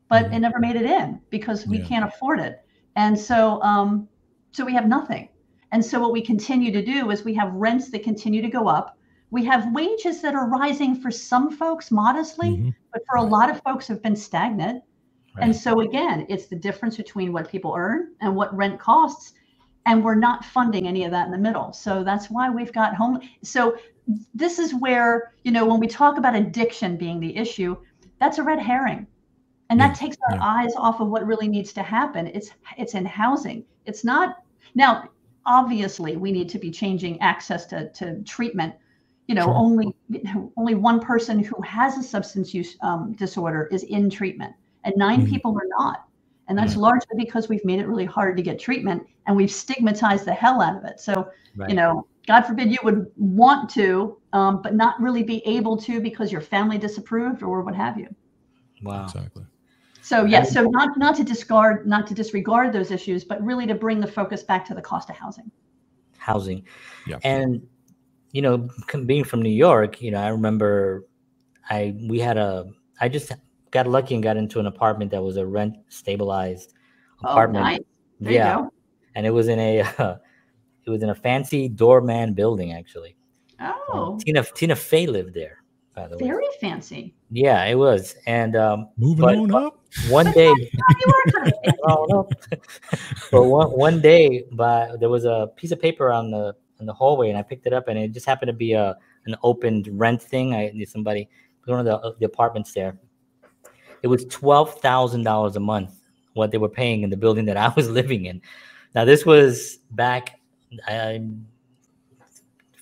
But 0.09 0.25
Mhm. 0.25 0.33
it 0.35 0.39
never 0.39 0.59
made 0.59 0.75
it 0.75 0.85
in 0.85 1.19
because 1.29 1.67
we 1.67 1.79
Yeah. 1.79 1.85
can't 1.85 2.05
afford 2.05 2.39
it. 2.39 2.65
And 2.95 3.17
so 3.19 3.61
um, 3.61 4.07
so 4.51 4.63
we 4.63 4.73
have 4.73 4.87
nothing. 4.87 5.27
And 5.71 5.83
so 5.83 5.99
what 5.99 6.13
we 6.13 6.21
continue 6.21 6.71
to 6.71 6.85
do 6.85 7.09
is 7.11 7.25
we 7.25 7.33
have 7.33 7.53
rents 7.53 7.89
that 7.91 8.03
continue 8.03 8.41
to 8.41 8.47
go 8.47 8.67
up. 8.67 8.97
We 9.31 9.43
have 9.45 9.73
wages 9.73 10.21
that 10.21 10.33
are 10.35 10.47
rising 10.47 10.95
for 10.95 11.11
some 11.11 11.51
folks 11.51 11.91
modestly, 11.91 12.51
Mhm. 12.57 12.73
but 12.93 13.01
for 13.09 13.17
a 13.17 13.23
lot 13.23 13.49
of 13.49 13.61
folks 13.63 13.87
have 13.89 14.01
been 14.01 14.15
stagnant. 14.15 14.81
And 15.41 15.55
so 15.55 15.81
again, 15.81 16.25
it's 16.29 16.47
the 16.47 16.55
difference 16.55 16.97
between 16.97 17.33
what 17.33 17.49
people 17.49 17.73
earn 17.75 18.13
and 18.21 18.35
what 18.35 18.55
rent 18.55 18.79
costs. 18.79 19.33
And 19.85 20.03
we're 20.03 20.15
not 20.15 20.43
funding 20.43 20.87
any 20.87 21.03
of 21.03 21.11
that 21.11 21.25
in 21.25 21.31
the 21.31 21.37
middle. 21.37 21.71
So 21.73 22.03
that's 22.03 22.27
why 22.27 22.49
we've 22.49 22.73
got 22.73 22.95
home. 22.95 23.19
So 23.43 23.77
this 24.33 24.59
is 24.59 24.73
where, 24.73 25.33
you 25.43 25.51
know, 25.51 25.65
when 25.65 25.79
we 25.79 25.87
talk 25.87 26.17
about 26.17 26.35
addiction 26.35 26.97
being 26.97 27.19
the 27.19 27.35
issue, 27.35 27.77
that's 28.19 28.37
a 28.37 28.43
red 28.43 28.59
herring. 28.59 29.05
And 29.69 29.79
that 29.79 29.89
Yeah, 29.89 29.93
takes 29.93 30.17
our 30.29 30.35
yeah. 30.35 30.43
eyes 30.43 30.73
off 30.75 31.01
of 31.01 31.09
what 31.09 31.25
really 31.25 31.47
needs 31.47 31.73
to 31.73 31.83
happen. 31.83 32.27
It's 32.27 32.51
it's 32.77 32.93
in 32.93 33.05
housing. 33.05 33.65
It's 33.85 34.03
not 34.03 34.37
now, 34.75 35.09
obviously, 35.45 36.17
we 36.17 36.31
need 36.31 36.49
to 36.49 36.59
be 36.59 36.69
changing 36.71 37.19
access 37.21 37.65
to, 37.67 37.89
to 37.93 38.21
treatment. 38.23 38.75
You 39.27 39.35
know, 39.35 39.45
Sure. 39.45 39.55
only 39.55 39.95
only 40.55 40.75
one 40.75 40.99
person 40.99 41.43
who 41.43 41.59
has 41.61 41.97
a 41.97 42.03
substance 42.03 42.53
use 42.53 42.77
um, 42.81 43.13
disorder 43.13 43.67
is 43.71 43.83
in 43.83 44.09
treatment, 44.09 44.53
and 44.85 44.95
9 44.95 45.25
Mhm. 45.25 45.29
people 45.29 45.51
are 45.57 45.67
not. 45.77 46.05
And 46.47 46.57
that's 46.57 46.77
largely 46.77 47.17
because 47.17 47.49
we've 47.49 47.65
made 47.65 47.79
it 47.79 47.87
really 47.87 48.05
hard 48.05 48.37
to 48.37 48.43
get 48.43 48.59
treatment, 48.59 49.03
and 49.25 49.35
we've 49.35 49.51
stigmatized 49.51 50.25
the 50.25 50.33
hell 50.33 50.61
out 50.61 50.77
of 50.77 50.85
it. 50.85 50.99
So, 50.99 51.27
Right. 51.57 51.69
you 51.71 51.75
know, 51.75 52.05
God 52.27 52.43
forbid 52.43 52.71
you 52.71 52.77
would 52.83 53.07
want 53.17 53.67
to, 53.71 54.17
um, 54.31 54.61
but 54.61 54.75
not 54.75 55.01
really 55.01 55.23
be 55.23 55.45
able 55.47 55.75
to 55.77 55.99
because 55.99 56.31
your 56.31 56.41
family 56.41 56.77
disapproved 56.77 57.41
or 57.43 57.61
what 57.61 57.75
have 57.75 57.97
you. 57.99 58.07
wow. 58.83 59.05
Exactly. 59.05 59.43
So 60.01 60.25
yes, 60.25 60.53
so 60.53 60.63
not 60.65 60.99
not 60.99 61.15
to 61.15 61.23
discard, 61.23 61.87
not 61.87 62.05
to 62.07 62.13
disregard 62.13 62.71
those 62.71 62.91
issues, 62.91 63.23
but 63.23 63.41
really 63.41 63.65
to 63.65 63.73
bring 63.73 63.99
the 63.99 64.05
focus 64.05 64.43
back 64.43 64.63
to 64.65 64.75
the 64.75 64.81
cost 64.81 65.09
of 65.09 65.15
housing. 65.15 65.49
housing. 66.17 66.63
Yeah. 67.07 67.17
And 67.23 67.65
you 68.31 68.41
know, 68.43 68.69
being 69.05 69.23
from 69.23 69.41
New 69.41 69.49
York, 69.49 70.01
you 70.01 70.11
know, 70.11 70.19
I 70.19 70.27
remember 70.27 71.05
I 71.71 71.95
we 72.07 72.19
had 72.19 72.37
a 72.37 72.67
I 73.01 73.09
just 73.09 73.31
got 73.77 73.85
lucky 73.87 74.13
and 74.15 74.23
got 74.23 74.37
into 74.37 74.57
an 74.63 74.67
apartment 74.67 75.11
that 75.11 75.21
was 75.21 75.35
a 75.37 75.45
rent 75.57 75.75
stabilized 75.89 76.73
apartment. 77.23 77.63
Oh, 77.65 77.69
nice. 77.69 77.79
There 78.21 78.33
yeah, 78.33 78.55
you 78.57 78.63
go. 78.63 78.73
and 79.15 79.25
it 79.29 79.31
was 79.39 79.47
in 79.53 79.59
a 79.59 79.73
it 80.85 80.89
was 80.89 81.01
in 81.03 81.09
a 81.09 81.15
fancy 81.27 81.67
doorman 81.67 82.33
building 82.33 82.71
actually. 82.73 83.15
Oh, 83.59 84.17
Tina 84.23 84.43
Tina 84.43 84.75
Fey 84.75 85.05
lived 85.07 85.33
there, 85.33 85.55
by 85.95 86.07
the 86.07 86.17
way. 86.17 86.27
very 86.27 86.47
fancy. 86.61 87.13
Yeah, 87.31 87.63
it 87.65 87.75
was. 87.75 88.15
And 88.27 88.55
um, 88.55 88.89
Moving 88.97 89.25
But- 89.25 89.37
on 89.37 89.65
up. 89.65 89.79
one 90.09 90.29
day, 90.31 90.51
Oh, 90.51 90.55
you 90.99 91.07
were 91.13 91.31
kind 91.31 91.47
of 91.47 91.59
fancy. 91.63 91.79
oh, 91.87 92.05
no. 92.09 92.19
but 93.31 93.43
one 93.43 93.69
one 93.71 93.97
day, 94.01 94.43
by 94.53 94.89
there 94.99 95.09
was 95.09 95.25
a 95.25 95.37
piece 95.55 95.71
of 95.71 95.79
paper 95.81 96.11
on 96.11 96.31
the 96.31 96.53
in 96.79 96.85
the 96.85 96.93
hallway, 96.93 97.29
and 97.29 97.37
I 97.37 97.43
picked 97.43 97.65
it 97.67 97.73
up, 97.73 97.87
and 97.87 97.97
it 97.97 98.11
just 98.11 98.25
happened 98.25 98.49
to 98.49 98.57
be 98.65 98.73
a 98.73 98.95
an 99.27 99.35
opened 99.43 99.87
rent 99.91 100.21
thing. 100.21 100.53
I 100.53 100.69
knew 100.73 100.85
somebody 100.85 101.29
one 101.65 101.79
of 101.79 101.85
the 101.85 101.97
uh, 101.97 102.11
the 102.19 102.25
apartments 102.25 102.73
there. 102.73 102.97
It 104.05 104.07
was 104.07 104.23
twelve 104.25 104.79
thousand 104.81 105.23
dollars 105.23 105.55
a 105.55 105.59
month 105.59 105.89
what 106.33 106.51
they 106.51 106.59
were 106.59 106.69
paying 106.69 107.01
in 107.01 107.09
the 107.09 107.17
building 107.17 107.45
that 107.45 107.57
I 107.57 107.69
was 107.75 107.89
living 107.99 108.25
in. 108.25 108.39
Now 108.93 109.03
this 109.03 109.25
was 109.25 109.79
back, 109.89 110.39
um, 110.87 111.47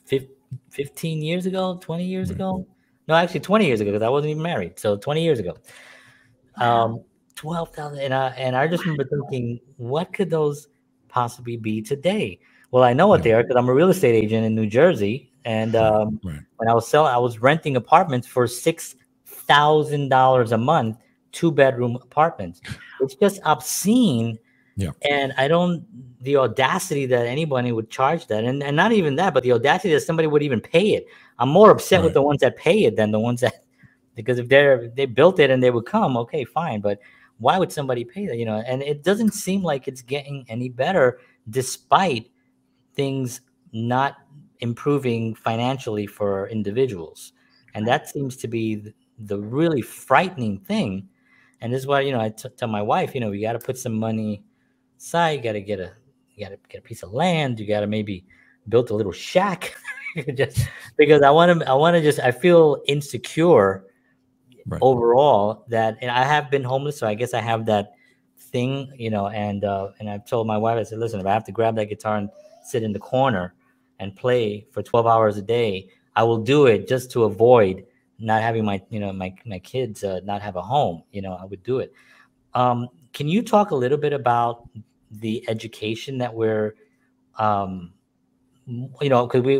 fif- 0.03 0.27
fifteen 0.69 1.21
years 1.21 1.45
ago, 1.45 1.77
twenty 1.81 2.03
years 2.03 2.29
Right. 2.29 2.35
ago. 2.35 2.67
No, 3.07 3.15
actually 3.15 3.39
twenty 3.39 3.67
years 3.67 3.79
ago 3.79 3.91
because 3.91 4.03
I 4.05 4.09
wasn't 4.09 4.31
even 4.31 4.43
married. 4.43 4.77
So 4.77 4.97
twenty 4.97 5.23
years 5.23 5.39
ago. 5.39 5.55
Um, 6.57 7.05
twelve 7.35 7.69
thousand, 7.73 7.99
and 7.99 8.13
I 8.13 8.27
and 8.31 8.53
I 8.57 8.67
just 8.67 8.83
remember 8.83 9.05
thinking, 9.05 9.61
what 9.77 10.11
could 10.11 10.29
those 10.29 10.67
possibly 11.07 11.55
be 11.55 11.81
today? 11.81 12.37
Well, 12.71 12.83
I 12.83 12.91
know 12.91 13.07
what 13.07 13.19
Yeah. 13.19 13.23
they 13.23 13.31
are 13.31 13.43
because 13.43 13.55
I'm 13.55 13.69
a 13.69 13.73
real 13.73 13.89
estate 13.89 14.13
agent 14.15 14.45
in 14.45 14.55
New 14.55 14.67
Jersey, 14.67 15.31
and 15.45 15.73
um, 15.77 16.19
Right. 16.21 16.41
when 16.57 16.67
I 16.67 16.73
was 16.73 16.85
selling, 16.85 17.13
I 17.13 17.17
was 17.17 17.39
renting 17.41 17.77
apartments 17.77 18.27
for 18.27 18.45
six 18.45 18.95
thousand 19.25 20.09
dollars 20.09 20.51
a 20.51 20.57
month, 20.57 20.97
two 21.33 21.51
bedroom 21.51 21.97
apartments. 21.97 22.61
It's 23.01 23.15
just 23.15 23.41
obscene. 23.43 24.39
Yeah. 24.77 24.91
And 25.09 25.33
I 25.37 25.47
don't 25.47 25.85
the 26.23 26.37
audacity 26.37 27.05
that 27.07 27.27
anybody 27.27 27.73
would 27.73 27.89
charge 27.89 28.27
that, 28.27 28.45
and, 28.45 28.63
and 28.63 28.75
not 28.75 28.93
even 28.93 29.17
that, 29.17 29.33
but 29.33 29.43
the 29.43 29.51
audacity 29.51 29.93
that 29.93 30.01
somebody 30.01 30.27
would 30.27 30.41
even 30.41 30.61
pay 30.61 30.93
it. 30.93 31.05
I'm 31.37 31.49
more 31.49 31.69
upset 31.69 32.01
with 32.01 32.13
the 32.13 32.21
ones 32.21 32.39
that 32.39 32.55
pay 32.55 32.85
it 32.85 32.95
than 32.95 33.11
the 33.11 33.19
ones 33.19 33.41
that 33.41 33.65
because 34.15 34.39
if 34.39 34.47
they're 34.47 34.89
they 34.95 35.05
built 35.05 35.39
it 35.39 35.49
and 35.51 35.61
they 35.61 35.69
would 35.69 35.85
come, 35.85 36.15
okay, 36.17 36.45
fine. 36.45 36.79
But 36.79 36.99
why 37.39 37.59
would 37.59 37.71
somebody 37.71 38.05
pay 38.05 38.25
that? 38.27 38.37
You 38.37 38.45
know, 38.45 38.63
and 38.65 38.81
it 38.81 39.03
doesn't 39.03 39.33
seem 39.33 39.63
like 39.63 39.87
it's 39.87 40.01
getting 40.01 40.45
any 40.47 40.69
better 40.69 41.19
despite 41.49 42.31
things 42.95 43.41
not 43.73 44.15
improving 44.59 45.35
financially 45.35 46.07
for 46.07 46.47
individuals. 46.47 47.33
And 47.73 47.87
that 47.87 48.07
seems 48.07 48.37
to 48.37 48.47
be 48.47 48.93
the 49.19 49.39
really 49.39 49.81
frightening 49.81 50.59
thing. 50.59 51.09
And 51.63 51.73
this 51.73 51.79
is 51.79 51.87
why, 51.87 52.01
you 52.01 52.11
know, 52.11 52.19
I 52.19 52.27
t- 52.27 52.49
tell 52.57 52.67
my 52.67 52.81
wife, 52.81 53.15
you 53.15 53.21
know, 53.21 53.31
you 53.31 53.41
got 53.41 53.53
to 53.53 53.59
put 53.59 53.77
some 53.77 53.93
money 53.93 54.43
aside. 54.99 55.31
You 55.37 55.41
got 55.41 55.53
to 55.53 55.61
get 55.61 55.79
a, 55.79 55.93
you 56.35 56.45
got 56.45 56.51
to 56.51 56.59
get 56.67 56.79
a 56.79 56.81
piece 56.81 57.03
of 57.03 57.13
land. 57.13 57.57
You 57.57 57.65
got 57.65 57.79
to 57.79 57.87
maybe 57.87 58.25
build 58.67 58.89
a 58.89 58.93
little 58.93 59.13
shack 59.13 59.73
just 60.35 60.67
because 60.97 61.21
I 61.21 61.29
want 61.29 61.61
to, 61.61 61.69
I 61.69 61.73
want 61.73 61.95
to 61.95 62.01
just, 62.01 62.19
I 62.19 62.31
feel 62.31 62.83
insecure 62.87 63.85
Right. 64.65 64.81
overall 64.81 65.65
that, 65.69 65.97
and 66.01 66.11
I 66.11 66.25
have 66.25 66.51
been 66.51 66.65
homeless. 66.65 66.97
So 66.99 67.07
I 67.07 67.13
guess 67.13 67.33
I 67.33 67.39
have 67.39 67.65
that 67.67 67.93
thing, 68.37 68.91
you 68.97 69.09
know, 69.09 69.29
and, 69.29 69.63
uh, 69.63 69.91
and 69.99 70.09
I've 70.09 70.25
told 70.25 70.47
my 70.47 70.57
wife, 70.57 70.77
I 70.77 70.83
said, 70.83 70.99
listen, 70.99 71.21
if 71.21 71.25
I 71.25 71.31
have 71.31 71.45
to 71.45 71.53
grab 71.53 71.75
that 71.77 71.85
guitar 71.85 72.17
and 72.17 72.29
sit 72.65 72.83
in 72.83 72.91
the 72.91 72.99
corner 72.99 73.55
and 73.99 74.13
play 74.13 74.67
for 74.71 74.83
12 74.83 75.07
hours 75.07 75.37
a 75.37 75.41
day, 75.41 75.87
I 76.17 76.23
will 76.23 76.39
do 76.39 76.65
it 76.65 76.89
just 76.89 77.09
to 77.11 77.23
avoid 77.23 77.85
not 78.19 78.41
having 78.41 78.65
my 78.65 78.81
you 78.89 78.99
know 78.99 79.11
my 79.11 79.33
my 79.45 79.59
kids 79.59 80.03
uh, 80.03 80.19
not 80.23 80.41
have 80.41 80.55
a 80.55 80.61
home. 80.61 81.03
You 81.11 81.21
know, 81.21 81.33
I 81.33 81.45
would 81.45 81.63
do 81.63 81.79
it. 81.79 81.93
Um, 82.53 82.89
can 83.13 83.27
you 83.27 83.41
talk 83.41 83.71
a 83.71 83.75
little 83.75 83.97
bit 83.97 84.13
about 84.13 84.67
the 85.11 85.47
education 85.47 86.17
that 86.17 86.33
we're, 86.33 86.75
um, 87.37 87.93
you 88.65 89.09
know, 89.09 89.27
because 89.27 89.43
we 89.43 89.59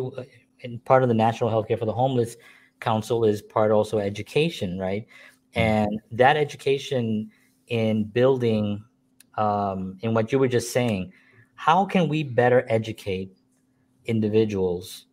in 0.61 0.79
part 0.79 1.03
of 1.03 1.09
the 1.09 1.15
National 1.15 1.49
Healthcare 1.49 1.77
for 1.77 1.85
the 1.85 1.93
Homeless 1.93 2.37
Council 2.79 3.25
is 3.25 3.41
part 3.41 3.71
also 3.71 3.99
education, 3.99 4.79
right? 4.79 5.05
And 5.55 6.01
that 6.11 6.35
education 6.37 7.31
in 7.67 8.05
building, 8.05 8.83
um, 9.37 9.97
in 10.01 10.13
what 10.13 10.31
you 10.31 10.39
were 10.39 10.47
just 10.47 10.73
saying, 10.73 11.11
how 11.55 11.85
can 11.85 12.09
we 12.09 12.23
better 12.23 12.65
educate 12.69 13.31
individuals 14.05 15.05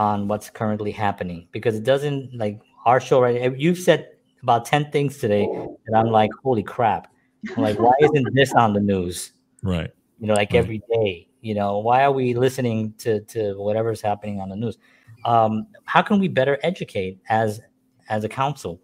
on 0.00 0.26
what's 0.28 0.48
currently 0.48 0.90
happening? 0.90 1.46
Because 1.52 1.76
it 1.76 1.84
doesn't 1.84 2.32
like 2.34 2.58
our 2.86 2.98
show, 3.00 3.20
right? 3.20 3.56
You've 3.58 3.78
said 3.78 4.08
about 4.42 4.64
10 4.64 4.90
things 4.90 5.18
today, 5.18 5.44
and 5.86 5.94
I'm 5.94 6.06
like, 6.06 6.30
holy 6.42 6.62
crap. 6.62 7.12
I'm 7.54 7.62
like, 7.62 7.78
why 7.78 7.92
isn't 8.00 8.34
this 8.34 8.52
on 8.54 8.72
the 8.72 8.80
news? 8.80 9.32
Right. 9.62 9.90
You 10.18 10.26
know, 10.26 10.34
like 10.34 10.52
Right. 10.52 10.58
every 10.58 10.82
day. 10.90 11.28
You 11.42 11.54
know, 11.54 11.78
why 11.78 12.02
are 12.04 12.12
we 12.12 12.34
listening 12.34 12.94
to 12.98 13.20
to 13.32 13.54
whatever's 13.62 14.00
happening 14.00 14.40
on 14.40 14.48
the 14.48 14.56
news? 14.56 14.78
Um, 15.24 15.66
how 15.84 16.02
can 16.02 16.18
we 16.18 16.28
better 16.28 16.58
educate 16.62 17.18
as 17.28 17.60
as 18.08 18.24
a 18.24 18.28
council? 18.28 18.80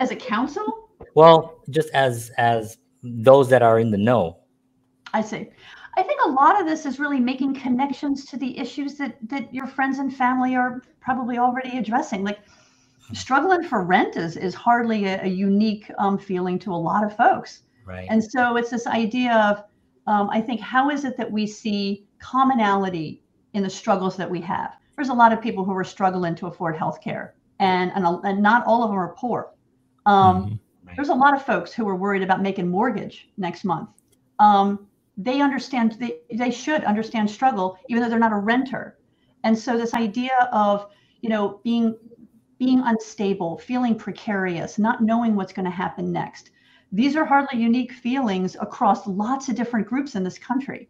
As 0.00 0.10
a 0.10 0.16
council, 0.16 0.90
Well, 1.14 1.62
just 1.70 1.88
as 1.94 2.30
as 2.38 2.78
those 3.02 3.48
that 3.50 3.62
are 3.62 3.78
in 3.78 3.90
the 3.90 3.98
know. 3.98 4.38
I 5.12 5.22
see. 5.22 5.48
I 6.40 6.44
think 6.44 6.54
a 6.54 6.58
lot 6.58 6.60
of 6.60 6.68
this 6.68 6.86
is 6.86 6.98
really 6.98 7.20
making 7.20 7.54
connections 7.54 8.24
to 8.26 8.36
the 8.36 8.58
issues 8.58 8.94
that 8.96 9.16
that 9.28 9.52
your 9.52 9.66
friends 9.66 9.98
and 9.98 10.14
family 10.14 10.56
are 10.56 10.82
probably 11.00 11.38
already 11.38 11.78
addressing. 11.78 12.24
Like 12.24 12.38
struggling 13.12 13.62
for 13.64 13.84
rent 13.84 14.16
is 14.16 14.36
is 14.36 14.54
hardly 14.54 15.04
a, 15.06 15.22
a 15.22 15.28
unique 15.28 15.90
um, 15.98 16.18
feeling 16.18 16.58
to 16.60 16.72
a 16.72 16.76
lot 16.76 17.04
of 17.04 17.16
folks. 17.16 17.62
Right. 17.86 18.06
And 18.10 18.22
so 18.22 18.56
it's 18.56 18.70
this 18.70 18.86
idea 18.86 19.34
of, 19.34 19.64
um, 20.06 20.30
I 20.30 20.40
think, 20.40 20.60
how 20.60 20.90
is 20.90 21.04
it 21.04 21.16
that 21.16 21.30
we 21.30 21.46
see 21.46 22.06
commonality 22.20 23.22
in 23.52 23.62
the 23.62 23.70
struggles 23.70 24.16
that 24.16 24.30
we 24.30 24.40
have? 24.42 24.76
There's 24.96 25.08
a 25.08 25.14
lot 25.14 25.32
of 25.32 25.40
people 25.40 25.64
who 25.64 25.74
are 25.74 25.84
struggling 25.84 26.34
to 26.36 26.46
afford 26.46 26.76
health 26.76 27.00
care, 27.02 27.34
and, 27.58 27.90
and, 27.94 28.06
and 28.24 28.42
not 28.42 28.66
all 28.66 28.82
of 28.82 28.90
them 28.90 28.98
are 28.98 29.14
poor. 29.16 29.52
Um, 30.06 30.44
Mhm. 30.44 30.58
Right. 30.84 30.96
There's 30.96 31.10
a 31.10 31.14
lot 31.14 31.34
of 31.34 31.44
folks 31.44 31.72
who 31.72 31.88
are 31.88 31.96
worried 31.96 32.22
about 32.22 32.42
making 32.42 32.68
mortgage 32.68 33.28
next 33.36 33.64
month. 33.64 33.90
Um, 34.38 34.86
they 35.22 35.40
understand, 35.40 35.92
they, 35.98 36.18
they 36.32 36.50
should 36.50 36.84
understand 36.84 37.30
struggle, 37.30 37.78
even 37.88 38.02
though 38.02 38.08
they're 38.08 38.18
not 38.18 38.32
a 38.32 38.36
renter. 38.36 38.98
And 39.44 39.56
so 39.56 39.76
this 39.76 39.94
idea 39.94 40.48
of, 40.52 40.86
you 41.20 41.28
know, 41.28 41.60
being 41.62 41.96
being 42.58 42.82
unstable, 42.84 43.56
feeling 43.56 43.94
precarious, 43.94 44.78
not 44.78 45.02
knowing 45.02 45.34
what's 45.34 45.52
going 45.52 45.64
to 45.64 45.70
happen 45.70 46.12
next. 46.12 46.50
These 46.92 47.16
are 47.16 47.24
hardly 47.24 47.58
unique 47.58 47.90
feelings 47.90 48.54
across 48.60 49.06
lots 49.06 49.48
of 49.48 49.56
different 49.56 49.86
groups 49.86 50.14
in 50.14 50.22
this 50.24 50.38
country. 50.38 50.86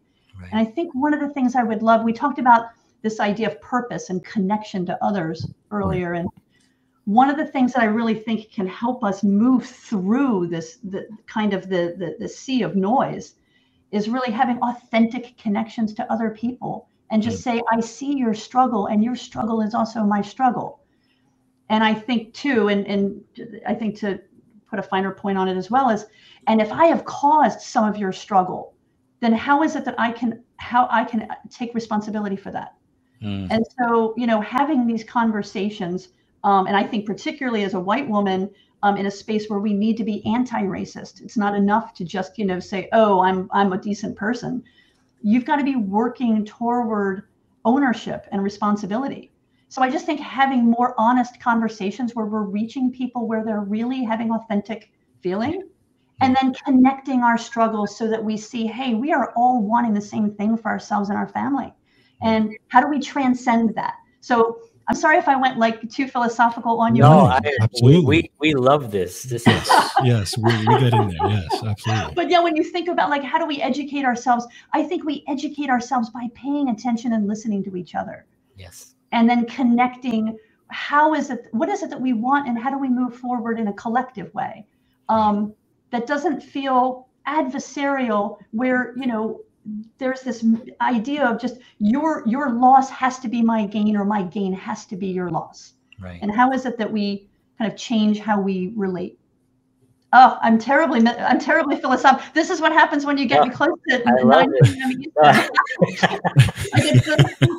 And. 0.51 0.59
I 0.59 0.65
think 0.65 0.93
one 0.95 1.15
of 1.15 1.21
the 1.21 1.29
things 1.29 1.55
I 1.55 1.63
would 1.63 1.81
love, 1.81 2.03
we 2.03 2.13
talked 2.13 2.41
about 2.41 2.71
this 3.03 3.21
idea 3.21 3.51
of 3.51 3.61
purpose 3.61 4.11
and 4.11 4.25
connection 4.25 4.85
to 4.87 5.05
others 5.05 5.47
earlier. 5.71 6.15
And 6.15 6.29
one 7.05 7.31
of 7.31 7.37
the 7.37 7.47
things 7.47 7.73
that 7.75 7.83
I 7.83 7.87
really 7.87 8.15
think 8.15 8.51
can 8.51 8.67
help 8.67 9.05
us 9.05 9.23
move 9.23 9.65
through 9.65 10.49
this 10.49 10.79
the 10.83 11.07
kind 11.27 11.55
of 11.55 11.69
the, 11.69 11.95
the, 11.97 12.17
the 12.19 12.29
sea 12.29 12.63
of 12.63 12.75
noise 12.75 13.37
is 13.93 14.09
really 14.09 14.33
having 14.33 14.59
authentic 14.59 15.37
connections 15.37 15.95
to 15.95 16.13
other 16.13 16.31
people 16.31 16.89
and 17.11 17.23
just 17.23 17.43
say, 17.43 17.61
I 17.73 17.81
see 17.81 18.17
your 18.17 18.35
struggle 18.35 18.87
and 18.87 19.03
your 19.03 19.17
struggle 19.17 19.61
is 19.63 19.75
also 19.75 20.05
my 20.05 20.23
struggle. 20.23 20.81
And 21.69 21.83
I 21.83 21.93
think 21.95 22.33
too, 22.35 22.69
and, 22.69 22.87
and 22.87 23.25
I 23.67 23.75
think 23.75 23.99
to 24.01 24.21
put 24.69 24.79
a 24.79 24.83
finer 24.83 25.11
point 25.11 25.39
on 25.39 25.49
it 25.49 25.57
as 25.57 25.71
well 25.71 25.91
is, 25.91 26.07
and 26.47 26.61
if 26.61 26.71
I 26.71 26.87
have 26.87 27.05
caused 27.05 27.61
some 27.61 27.85
of 27.85 27.97
your 27.97 28.13
struggle, 28.13 28.75
then 29.21 29.33
how 29.33 29.63
is 29.63 29.77
it 29.77 29.85
that 29.85 29.99
I 29.99 30.13
can 30.13 30.43
how 30.57 30.89
I 30.91 31.05
can 31.05 31.29
take 31.51 31.75
responsibility 31.75 32.37
for 32.37 32.51
that? 32.51 32.75
Mm, 33.23 33.49
And 33.51 33.65
so, 33.79 34.15
you 34.17 34.27
know, 34.27 34.41
having 34.41 34.87
these 34.87 35.05
conversations, 35.05 36.09
um, 36.45 36.67
and 36.67 36.77
I 36.77 36.85
think 36.85 37.07
particularly 37.07 37.65
as 37.65 37.75
a 37.75 37.81
white 37.81 38.09
woman 38.09 38.51
um, 38.83 38.97
in 38.97 39.07
a 39.07 39.11
space 39.11 39.49
where 39.49 39.59
we 39.59 39.75
need 39.75 39.97
to 39.99 40.05
be 40.05 40.25
anti-racist, 40.27 41.21
it's 41.21 41.37
not 41.37 41.55
enough 41.55 41.93
to 41.95 42.05
just, 42.05 42.39
you 42.39 42.47
know, 42.47 42.61
say, 42.61 42.89
"Oh, 42.93 43.21
I'm 43.21 43.49
I'm 43.53 43.73
a 43.73 43.79
decent 43.79 44.17
person." 44.17 44.63
You've 45.23 45.45
got 45.45 45.57
to 45.57 45.65
be 45.65 45.77
working 45.77 46.45
toward 46.45 47.25
ownership 47.65 48.27
and 48.33 48.43
responsibility. 48.43 49.33
So 49.69 49.83
I 49.83 49.91
just 49.91 50.07
think 50.07 50.19
having 50.19 50.65
more 50.65 50.95
honest 50.99 51.41
conversations 51.41 52.15
where 52.15 52.27
we're 52.27 52.43
reaching 52.43 52.91
people 52.91 53.29
where 53.29 53.45
they're 53.45 53.61
really 53.61 54.03
having 54.03 54.33
authentic 54.33 54.91
feeling 55.21 55.69
and 56.21 56.37
then 56.41 56.55
connecting 56.65 57.23
our 57.23 57.39
struggles 57.39 57.97
so 57.97 58.09
that 58.09 58.23
we 58.23 58.37
see, 58.37 58.67
hey, 58.67 58.95
we 58.95 59.13
are 59.13 59.33
all 59.37 59.63
wanting 59.63 59.95
the 59.95 60.01
same 60.01 60.35
thing 60.35 60.57
for 60.57 60.69
ourselves 60.69 61.09
and 61.09 61.17
our 61.17 61.29
family. 61.29 61.73
And 62.21 62.57
how 62.69 62.81
do 62.81 62.89
we 62.89 62.99
transcend 62.99 63.75
that? 63.77 63.95
So 64.21 64.59
I'm 64.91 64.97
sorry 64.97 65.19
if 65.19 65.29
I 65.29 65.37
went 65.37 65.57
like 65.57 65.89
too 65.89 66.09
philosophical 66.09 66.81
on 66.81 66.97
you. 66.97 67.03
No, 67.03 67.21
No, 67.21 67.27
I, 67.27 67.41
we, 67.45 67.57
absolutely. 67.61 68.05
we 68.05 68.31
we 68.41 68.55
love 68.55 68.91
this. 68.91 69.23
This 69.23 69.47
is 69.47 69.71
yes, 70.03 70.37
we, 70.37 70.53
we 70.67 70.79
get 70.81 70.93
in 70.93 71.09
there. 71.11 71.29
Yes, 71.29 71.63
absolutely. 71.63 72.15
But 72.17 72.29
yeah, 72.29 72.41
when 72.41 72.57
you 72.57 72.65
think 72.65 72.89
about 72.89 73.09
like 73.09 73.23
how 73.23 73.39
do 73.39 73.47
we 73.47 73.63
educate 73.63 74.05
ourselves, 74.05 74.49
I 74.73 74.83
think 74.83 75.05
we 75.05 75.23
educate 75.29 75.71
ourselves 75.71 76.11
by 76.11 76.27
paying 76.35 76.71
attention 76.71 77.13
and 77.13 77.29
listening 77.29 77.63
to 77.65 77.77
each 77.77 77.95
other. 77.95 78.27
yes. 78.57 78.95
and 79.13 79.31
then 79.31 79.47
connecting 79.47 80.37
how 80.69 81.15
is 81.15 81.31
it 81.31 81.47
what 81.53 81.69
is 81.69 81.83
it 81.85 81.91
that 81.91 82.01
we 82.01 82.13
want 82.13 82.49
and 82.49 82.59
how 82.59 82.71
do 82.71 82.79
we 82.79 82.89
move 82.89 83.15
forward 83.15 83.59
in 83.61 83.69
a 83.69 83.73
collective 83.75 84.33
way 84.35 84.67
um, 85.09 85.55
that 85.93 86.07
doesn't 86.07 86.41
feel 86.41 87.09
adversarial 87.29 88.39
where 88.51 88.93
you 88.97 89.07
know 89.07 89.41
there's 89.99 90.23
this 90.23 90.45
idea 90.81 91.25
of 91.25 91.41
just 91.41 91.57
your 91.79 92.25
your 92.27 92.51
loss 92.51 92.91
has 92.91 93.19
to 93.21 93.29
be 93.29 93.43
my 93.43 93.67
gain 93.67 93.97
or 93.97 94.05
my 94.05 94.23
gain 94.23 94.53
has 94.53 94.87
to 94.87 94.97
be 94.97 95.09
your 95.09 95.31
loss 95.31 95.75
Right. 96.01 96.19
and 96.23 96.35
how 96.35 96.53
is 96.53 96.65
it 96.65 96.79
that 96.79 96.91
we 96.91 97.29
kind 97.59 97.71
of 97.71 97.79
change 97.79 98.21
how 98.21 98.41
we 98.41 98.73
relate 98.75 99.20
oh 100.13 100.39
i'm 100.43 100.59
terribly 100.59 101.07
i'm 101.07 101.39
terribly 101.39 101.77
philosophical 101.81 102.27
this 102.35 102.51
is 102.51 102.61
what 102.61 102.73
happens 102.73 103.05
when 103.07 103.17
you 103.17 103.27
get 103.27 103.41
No, 103.43 103.47
me 103.49 103.55
close 103.55 103.77
to 103.89 104.03
I 104.07 104.23
love 104.23 104.49
it. 104.53 104.65
p.m. 104.65 104.91
Eastern. 105.01 106.21
I 106.75 106.81
get 106.81 107.05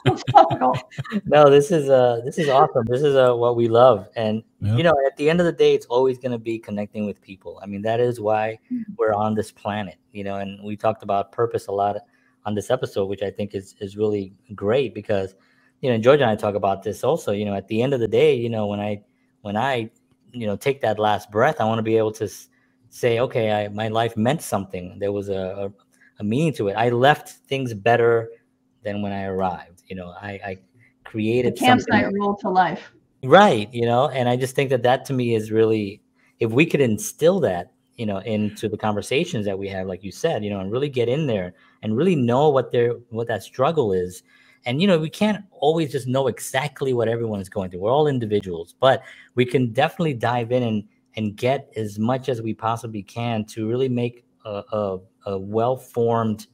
philosophical. 0.06 0.89
no, 1.26 1.49
this 1.49 1.72
is 1.72 1.89
uh 1.89 2.22
this 2.24 2.38
is 2.38 2.47
awesome. 2.49 2.86
This 2.86 3.02
is 3.02 3.16
uh 3.16 3.34
what 3.34 3.56
we 3.56 3.68
love, 3.68 4.08
and 4.16 4.43
Yep. 4.64 4.78
you 4.78 4.84
know, 4.84 4.93
at 5.08 5.18
the 5.18 5.28
end 5.28 5.39
of 5.39 5.47
the 5.47 5.52
day, 5.52 5.74
it's 5.74 5.88
always 5.88 6.20
going 6.20 6.34
to 6.34 6.38
be 6.38 6.60
connecting 6.60 7.08
with 7.08 7.20
people. 7.20 7.60
I 7.64 7.66
mean, 7.66 7.82
that 7.82 7.99
is 7.99 8.20
why 8.20 8.60
Mhm. 8.72 8.84
we're 8.95 9.14
on 9.14 9.34
this 9.34 9.52
planet. 9.52 9.95
You 10.12 10.24
know, 10.24 10.36
and 10.36 10.64
we 10.64 10.78
talked 10.78 11.02
about 11.02 11.32
purpose 11.32 11.66
a 11.66 11.72
lot 11.72 11.97
on 12.45 12.54
this 12.54 12.70
episode, 12.70 13.06
which 13.06 13.24
I 13.24 13.32
think 13.32 13.56
is 13.56 13.76
is 13.80 13.97
really 13.97 14.34
great 14.54 14.93
because 14.93 15.34
you 15.82 15.89
know 15.91 15.97
George 15.97 16.22
and 16.22 16.30
I 16.30 16.36
talk 16.36 16.54
about 16.56 16.84
this 16.84 17.04
also. 17.04 17.32
You 17.32 17.45
know, 17.45 17.56
at 17.56 17.68
the 17.70 17.82
end 17.82 17.93
of 17.95 17.99
the 17.99 18.08
day, 18.08 18.36
you 18.36 18.49
know, 18.49 18.68
when 18.68 18.80
I 18.80 19.04
when 19.41 19.58
I 19.58 19.89
you 20.34 20.47
know 20.47 20.55
take 20.55 20.82
that 20.82 20.99
last 20.99 21.32
breath, 21.32 21.59
I 21.59 21.65
want 21.65 21.79
to 21.79 21.84
be 21.84 21.97
able 21.97 22.11
to 22.13 22.29
say, 22.89 23.19
okay, 23.19 23.51
I, 23.51 23.67
my 23.69 23.88
life 23.88 24.17
meant 24.17 24.41
something. 24.41 24.99
There 24.99 25.11
was 25.11 25.29
a, 25.29 25.69
a 25.69 25.71
a 26.21 26.23
meaning 26.23 26.53
to 26.53 26.69
it. 26.69 26.73
I 26.73 26.89
left 26.89 27.29
things 27.47 27.73
better 27.73 28.29
than 28.84 29.01
when 29.01 29.11
I 29.11 29.25
arrived. 29.25 29.84
You 29.88 29.95
know, 29.97 30.13
I, 30.21 30.39
I 30.45 30.57
the 30.57 30.61
created 31.03 31.57
something 31.57 31.86
campsite 31.86 32.13
rule 32.13 32.36
to 32.38 32.49
life. 32.49 32.93
right. 33.23 33.67
You 33.73 33.86
know, 33.86 34.07
and 34.09 34.29
I 34.29 34.38
just 34.38 34.55
think 34.55 34.69
that 34.69 34.84
that 34.84 35.03
to 35.05 35.13
me 35.13 35.36
is 35.36 35.51
really, 35.51 36.01
if 36.39 36.51
we 36.51 36.65
could 36.65 36.82
instill 36.82 37.39
that, 37.41 37.73
you 37.97 38.05
know, 38.05 38.19
into 38.19 38.69
the 38.69 38.77
conversations 38.77 39.45
that 39.45 39.59
we 39.59 39.67
have, 39.67 39.88
like 39.88 40.03
you 40.03 40.11
said, 40.11 40.43
you 40.43 40.49
know, 40.49 40.59
and 40.59 40.71
really 40.71 40.89
get 40.89 41.09
in 41.09 41.27
there 41.27 41.53
and 41.84 41.97
really 41.97 42.15
know 42.15 42.49
what 42.49 42.71
their 42.71 42.93
what 43.09 43.27
that 43.27 43.43
struggle 43.43 43.91
is. 43.91 44.23
And 44.66 44.82
you 44.82 44.88
know, 44.88 44.99
we 44.99 45.09
can't 45.09 45.43
always 45.51 45.91
just 45.91 46.07
know 46.07 46.28
exactly 46.28 46.93
what 46.93 47.07
everyone 47.07 47.41
is 47.41 47.49
going 47.49 47.72
through. 47.72 47.82
We're 47.82 47.91
all 47.91 48.07
individuals, 48.07 48.76
but 48.80 49.03
we 49.36 49.45
can 49.45 49.74
definitely 49.74 50.14
dive 50.14 50.51
in 50.51 50.64
and 50.64 50.84
and 51.18 51.36
get 51.36 51.72
as 51.76 51.99
much 51.99 52.30
as 52.30 52.41
we 52.41 52.53
possibly 52.53 53.03
can 53.03 53.43
to 53.43 53.68
really 53.68 53.89
make 53.89 54.24
a, 54.45 54.64
a, 54.72 54.97
a 55.26 55.38
well-formed 55.38 56.47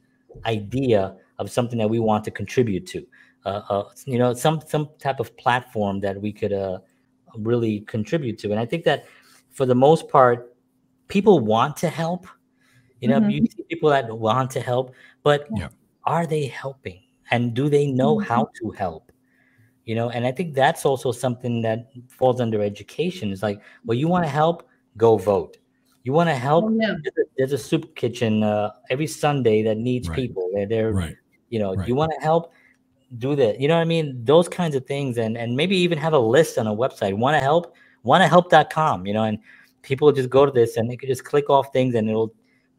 idea 0.47 1.15
of 1.37 1.51
something 1.51 1.77
that 1.77 1.87
we 1.87 1.99
want 1.99 2.23
to 2.23 2.31
contribute 2.31 2.87
to. 2.87 3.05
Uh, 3.45 3.61
uh, 3.69 3.83
you 4.05 4.17
know, 4.17 4.33
some 4.33 4.61
some 4.65 4.89
type 4.99 5.19
of 5.19 5.35
platform 5.37 5.99
that 5.99 6.19
we 6.19 6.33
could 6.33 6.53
uh, 6.53 6.79
really 7.35 7.81
contribute 7.81 8.39
to. 8.39 8.51
And 8.51 8.59
I 8.59 8.65
think 8.65 8.83
that 8.85 9.05
for 9.51 9.65
the 9.65 9.75
most 9.75 10.09
part, 10.09 10.55
people 11.07 11.39
want 11.39 11.77
to 11.77 11.89
help. 11.89 12.27
You 13.01 13.09
know, 13.09 13.19
Mhm. 13.21 13.31
you 13.31 13.47
see 13.55 13.63
people 13.69 13.89
that 13.91 14.11
want 14.17 14.49
to 14.51 14.59
help, 14.59 14.95
but 15.23 15.47
Yeah. 15.55 15.69
are 16.05 16.25
they 16.25 16.45
helping? 16.47 16.99
And 17.31 17.53
do 17.53 17.69
they 17.69 17.87
know 17.87 18.17
Mhm. 18.17 18.25
how 18.25 18.49
to 18.59 18.71
help? 18.71 19.11
You 19.85 19.95
know, 19.95 20.09
and 20.09 20.25
I 20.25 20.31
think 20.31 20.53
that's 20.53 20.85
also 20.85 21.11
something 21.11 21.61
that 21.61 21.89
falls 22.09 22.41
under 22.41 22.61
education. 22.61 23.31
It's 23.31 23.43
like, 23.43 23.61
well, 23.85 23.97
you 23.97 24.07
want 24.07 24.25
to 24.25 24.29
help, 24.29 24.67
go 24.97 25.17
vote. 25.17 25.57
You 26.03 26.13
want 26.13 26.29
to 26.29 26.35
help. 26.35 26.65
Oh, 26.65 26.77
yeah. 26.79 26.95
There's 27.03 27.17
a, 27.17 27.29
there's 27.37 27.53
a 27.53 27.57
soup 27.57 27.95
kitchen 27.95 28.43
uh, 28.43 28.71
every 28.89 29.07
Sunday 29.07 29.63
that 29.63 29.77
needs 29.77 30.09
Right. 30.09 30.15
people. 30.17 30.49
They're, 30.53 30.65
they're 30.67 30.91
Right. 30.91 31.15
you 31.49 31.59
know, 31.59 31.73
Right. 31.75 31.87
you 31.87 31.95
want 31.95 32.11
to 32.17 32.21
help, 32.21 32.51
do 33.17 33.35
that. 33.37 33.61
You 33.61 33.69
know 33.69 33.75
what 33.75 33.81
I 33.81 33.85
mean? 33.85 34.25
Those 34.25 34.49
kinds 34.49 34.75
of 34.75 34.85
things, 34.85 35.17
and 35.17 35.37
and 35.37 35.55
maybe 35.55 35.77
even 35.77 35.97
have 35.97 36.11
a 36.11 36.19
list 36.19 36.57
on 36.57 36.67
a 36.67 36.75
website. 36.75 37.17
Want 37.17 37.35
to 37.35 37.39
help? 37.39 37.73
Want 38.03 38.21
to 38.21 38.27
help.com. 38.27 39.05
You 39.07 39.13
know, 39.13 39.23
and 39.23 39.39
people 39.81 40.11
just 40.11 40.29
go 40.29 40.45
to 40.45 40.51
this 40.51 40.75
and 40.75 40.89
they 40.91 40.97
could 40.97 41.07
just 41.07 41.23
click 41.23 41.49
off 41.49 41.71
things 41.71 41.95
and 41.95 42.09
it'll 42.09 42.33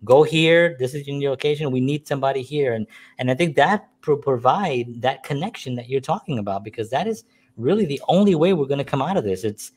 go 0.05 0.22
here. 0.22 0.76
This 0.78 0.94
is 0.94 1.07
your 1.07 1.30
location. 1.30 1.70
We 1.70 1.80
need 1.80 2.07
somebody 2.07 2.42
here, 2.42 2.74
and 2.74 2.86
and 3.18 3.30
I 3.30 3.34
think 3.34 3.57
that 3.57 3.88
pro- 4.01 4.16
provide 4.16 5.03
that 5.03 5.22
connection 5.22 5.74
that 5.76 5.88
you're 5.88 6.01
talking 6.01 6.38
about 6.38 6.64
because 6.64 6.90
that 6.90 7.07
is 7.07 7.24
really 7.57 7.86
the 7.86 8.01
only 8.09 8.34
way 8.34 8.53
we're 8.53 8.66
going 8.66 8.78
to 8.78 8.84
come 8.84 9.03
out 9.03 9.16
of 9.16 9.24
this. 9.24 9.44
It's 9.44 9.72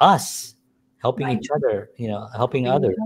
us 0.00 0.54
helping 0.98 1.26
Right. 1.26 1.38
each 1.38 1.48
other. 1.54 1.90
You 1.96 2.08
know, 2.08 2.28
helping 2.34 2.68
others. 2.68 2.96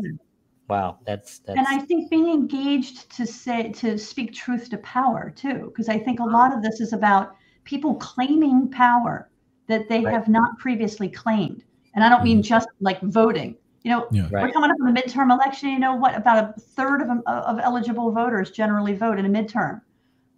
Wow, 0.69 0.99
that's 1.05 1.41
that's 1.41 1.59
and 1.59 1.67
I 1.67 1.79
think 1.79 2.11
being 2.11 2.29
engaged 2.29 3.11
to 3.17 3.27
say 3.27 3.73
to 3.73 3.99
speak 3.99 4.33
truth 4.33 4.71
to 4.71 4.79
power 4.79 5.31
too, 5.35 5.65
because 5.67 5.89
I 5.89 5.99
think 5.99 6.21
a 6.21 6.25
lot 6.25 6.55
of 6.55 6.63
this 6.63 6.81
is 6.81 6.93
about 6.93 7.35
people 7.65 7.97
claiming 7.97 8.71
power 8.71 9.31
that 9.67 9.89
they 9.89 10.05
Right. 10.05 10.13
have 10.15 10.29
not 10.29 10.59
previously 10.59 11.09
claimed. 11.09 11.65
And 11.95 12.05
I 12.05 12.09
don't 12.09 12.23
mean 12.23 12.39
mm-hmm. 12.39 12.43
just 12.55 12.69
like 12.81 13.01
voting. 13.03 13.57
You 13.83 13.91
know, 13.91 14.07
Yeah. 14.11 14.29
We're 14.31 14.51
coming 14.53 14.71
up 14.71 14.77
on 14.85 14.93
the 14.93 15.01
midterm 15.01 15.33
election. 15.33 15.71
You 15.71 15.79
know 15.79 15.95
what? 15.95 16.15
About 16.15 16.57
a 16.57 16.61
third 16.61 17.03
of 17.03 17.09
of 17.27 17.59
eligible 17.61 18.11
voters 18.13 18.51
generally 18.51 18.95
vote 18.95 19.19
in 19.19 19.25
a 19.25 19.29
midterm. 19.29 19.81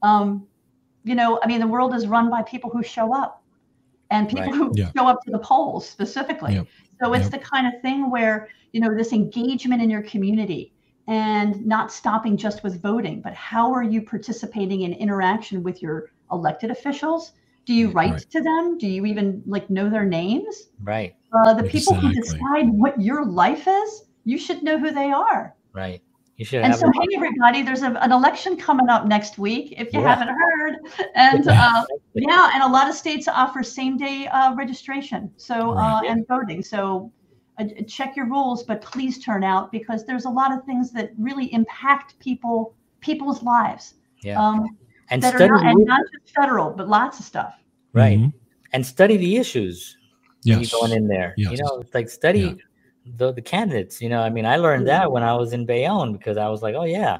Um, 0.02 0.46
you 1.04 1.14
know, 1.14 1.40
I 1.42 1.46
mean, 1.48 1.60
the 1.60 1.66
world 1.66 1.94
is 1.94 2.06
run 2.06 2.30
by 2.30 2.42
people 2.42 2.70
who 2.70 2.82
show 2.82 3.12
up, 3.14 3.42
and 4.10 4.28
people 4.28 4.44
Right. 4.44 4.54
who 4.54 4.72
Yeah. 4.76 4.90
show 4.96 5.08
up 5.08 5.22
to 5.24 5.32
the 5.32 5.38
polls 5.40 5.88
specifically. 5.88 6.54
Yep. 6.54 6.66
So 7.02 7.12
it's 7.14 7.24
Yep. 7.24 7.32
the 7.32 7.38
kind 7.38 7.66
of 7.66 7.80
thing 7.82 8.10
where 8.10 8.48
you 8.72 8.80
know 8.80 8.94
this 8.94 9.12
engagement 9.12 9.82
in 9.82 9.90
your 9.90 10.02
community 10.02 10.72
and 11.08 11.66
not 11.66 11.90
stopping 11.90 12.36
just 12.36 12.62
with 12.62 12.80
voting, 12.80 13.20
but 13.20 13.34
how 13.34 13.72
are 13.72 13.82
you 13.82 14.00
participating 14.02 14.82
in 14.82 14.92
interaction 14.92 15.64
with 15.64 15.82
your 15.82 16.10
elected 16.30 16.70
officials? 16.70 17.32
Do 17.64 17.74
you 17.74 17.90
write 17.90 18.12
right. 18.12 18.30
to 18.30 18.40
them? 18.42 18.78
Do 18.78 18.88
you 18.88 19.06
even 19.06 19.42
like 19.46 19.70
know 19.70 19.88
their 19.88 20.04
names? 20.04 20.68
right, 20.82 21.14
Uh, 21.32 21.54
the 21.54 21.62
people 21.64 21.94
who 21.94 22.12
decide 22.12 22.68
what 22.70 23.00
your 23.00 23.24
life 23.24 23.66
is, 23.68 24.04
you 24.24 24.36
should 24.38 24.62
know 24.62 24.78
who 24.78 24.90
they 24.90 25.10
are. 25.10 25.54
right. 25.72 26.02
You 26.38 26.46
should 26.46 26.62
And 26.64 26.74
so, 26.74 26.88
a- 26.88 26.92
hey, 26.92 27.06
everybody, 27.14 27.62
there's 27.62 27.82
a, 27.82 27.90
an 28.00 28.10
election 28.10 28.56
coming 28.56 28.88
up 28.88 29.06
next 29.06 29.38
week, 29.38 29.74
if 29.76 29.92
you 29.92 30.00
Yeah. 30.00 30.14
haven't 30.14 30.34
heard. 30.34 30.74
And 31.14 31.46
uh, 31.46 31.84
yeah, 32.14 32.50
and 32.54 32.62
a 32.64 32.66
lot 32.66 32.88
of 32.88 32.94
states 32.96 33.28
offer 33.28 33.62
same 33.62 33.96
day 33.98 34.26
uh, 34.28 34.54
registration. 34.54 35.30
So 35.36 35.74
Right. 35.74 36.00
uh, 36.06 36.10
and 36.10 36.26
voting. 36.26 36.62
So 36.62 37.12
uh, 37.58 37.64
check 37.86 38.16
your 38.16 38.26
rules, 38.26 38.64
but 38.64 38.80
please 38.80 39.22
turn 39.22 39.44
out 39.44 39.70
because 39.70 40.04
there's 40.06 40.24
a 40.24 40.30
lot 40.30 40.52
of 40.56 40.64
things 40.64 40.90
that 40.92 41.10
really 41.18 41.52
impact 41.52 42.18
people 42.18 42.74
people's 43.00 43.42
lives. 43.42 43.94
yeah, 44.22 44.40
Um, 44.42 44.66
and 45.12 45.22
that 45.22 45.34
are 45.34 45.38
study 45.38 45.52
not, 45.52 45.66
and 45.66 45.84
not 45.86 46.00
just 46.12 46.34
federal, 46.34 46.70
but 46.70 46.88
lots 46.88 47.18
of 47.20 47.24
stuff. 47.24 47.54
right, 47.92 48.18
Mhm. 48.18 48.32
and 48.72 48.84
study 48.86 49.16
the 49.16 49.36
issues. 49.36 49.96
when 50.44 50.58
Yes. 50.58 50.72
you're 50.72 50.80
going 50.80 50.92
in 50.98 51.06
there. 51.06 51.34
Yes. 51.36 51.52
You 51.52 51.58
know, 51.58 51.78
it's 51.82 51.94
like 51.94 52.08
study 52.08 52.40
Yeah. 52.40 52.54
the, 53.16 53.32
the 53.32 53.40
candidates. 53.42 54.02
You 54.02 54.08
know, 54.08 54.22
I 54.22 54.28
mean, 54.28 54.44
I 54.44 54.56
learned 54.56 54.88
that 54.88 55.12
when 55.12 55.22
I 55.22 55.34
was 55.36 55.52
in 55.52 55.64
Bayonne 55.66 56.12
because 56.12 56.36
I 56.36 56.48
was 56.48 56.62
like, 56.62 56.74
oh 56.74 56.82
yeah, 56.82 57.18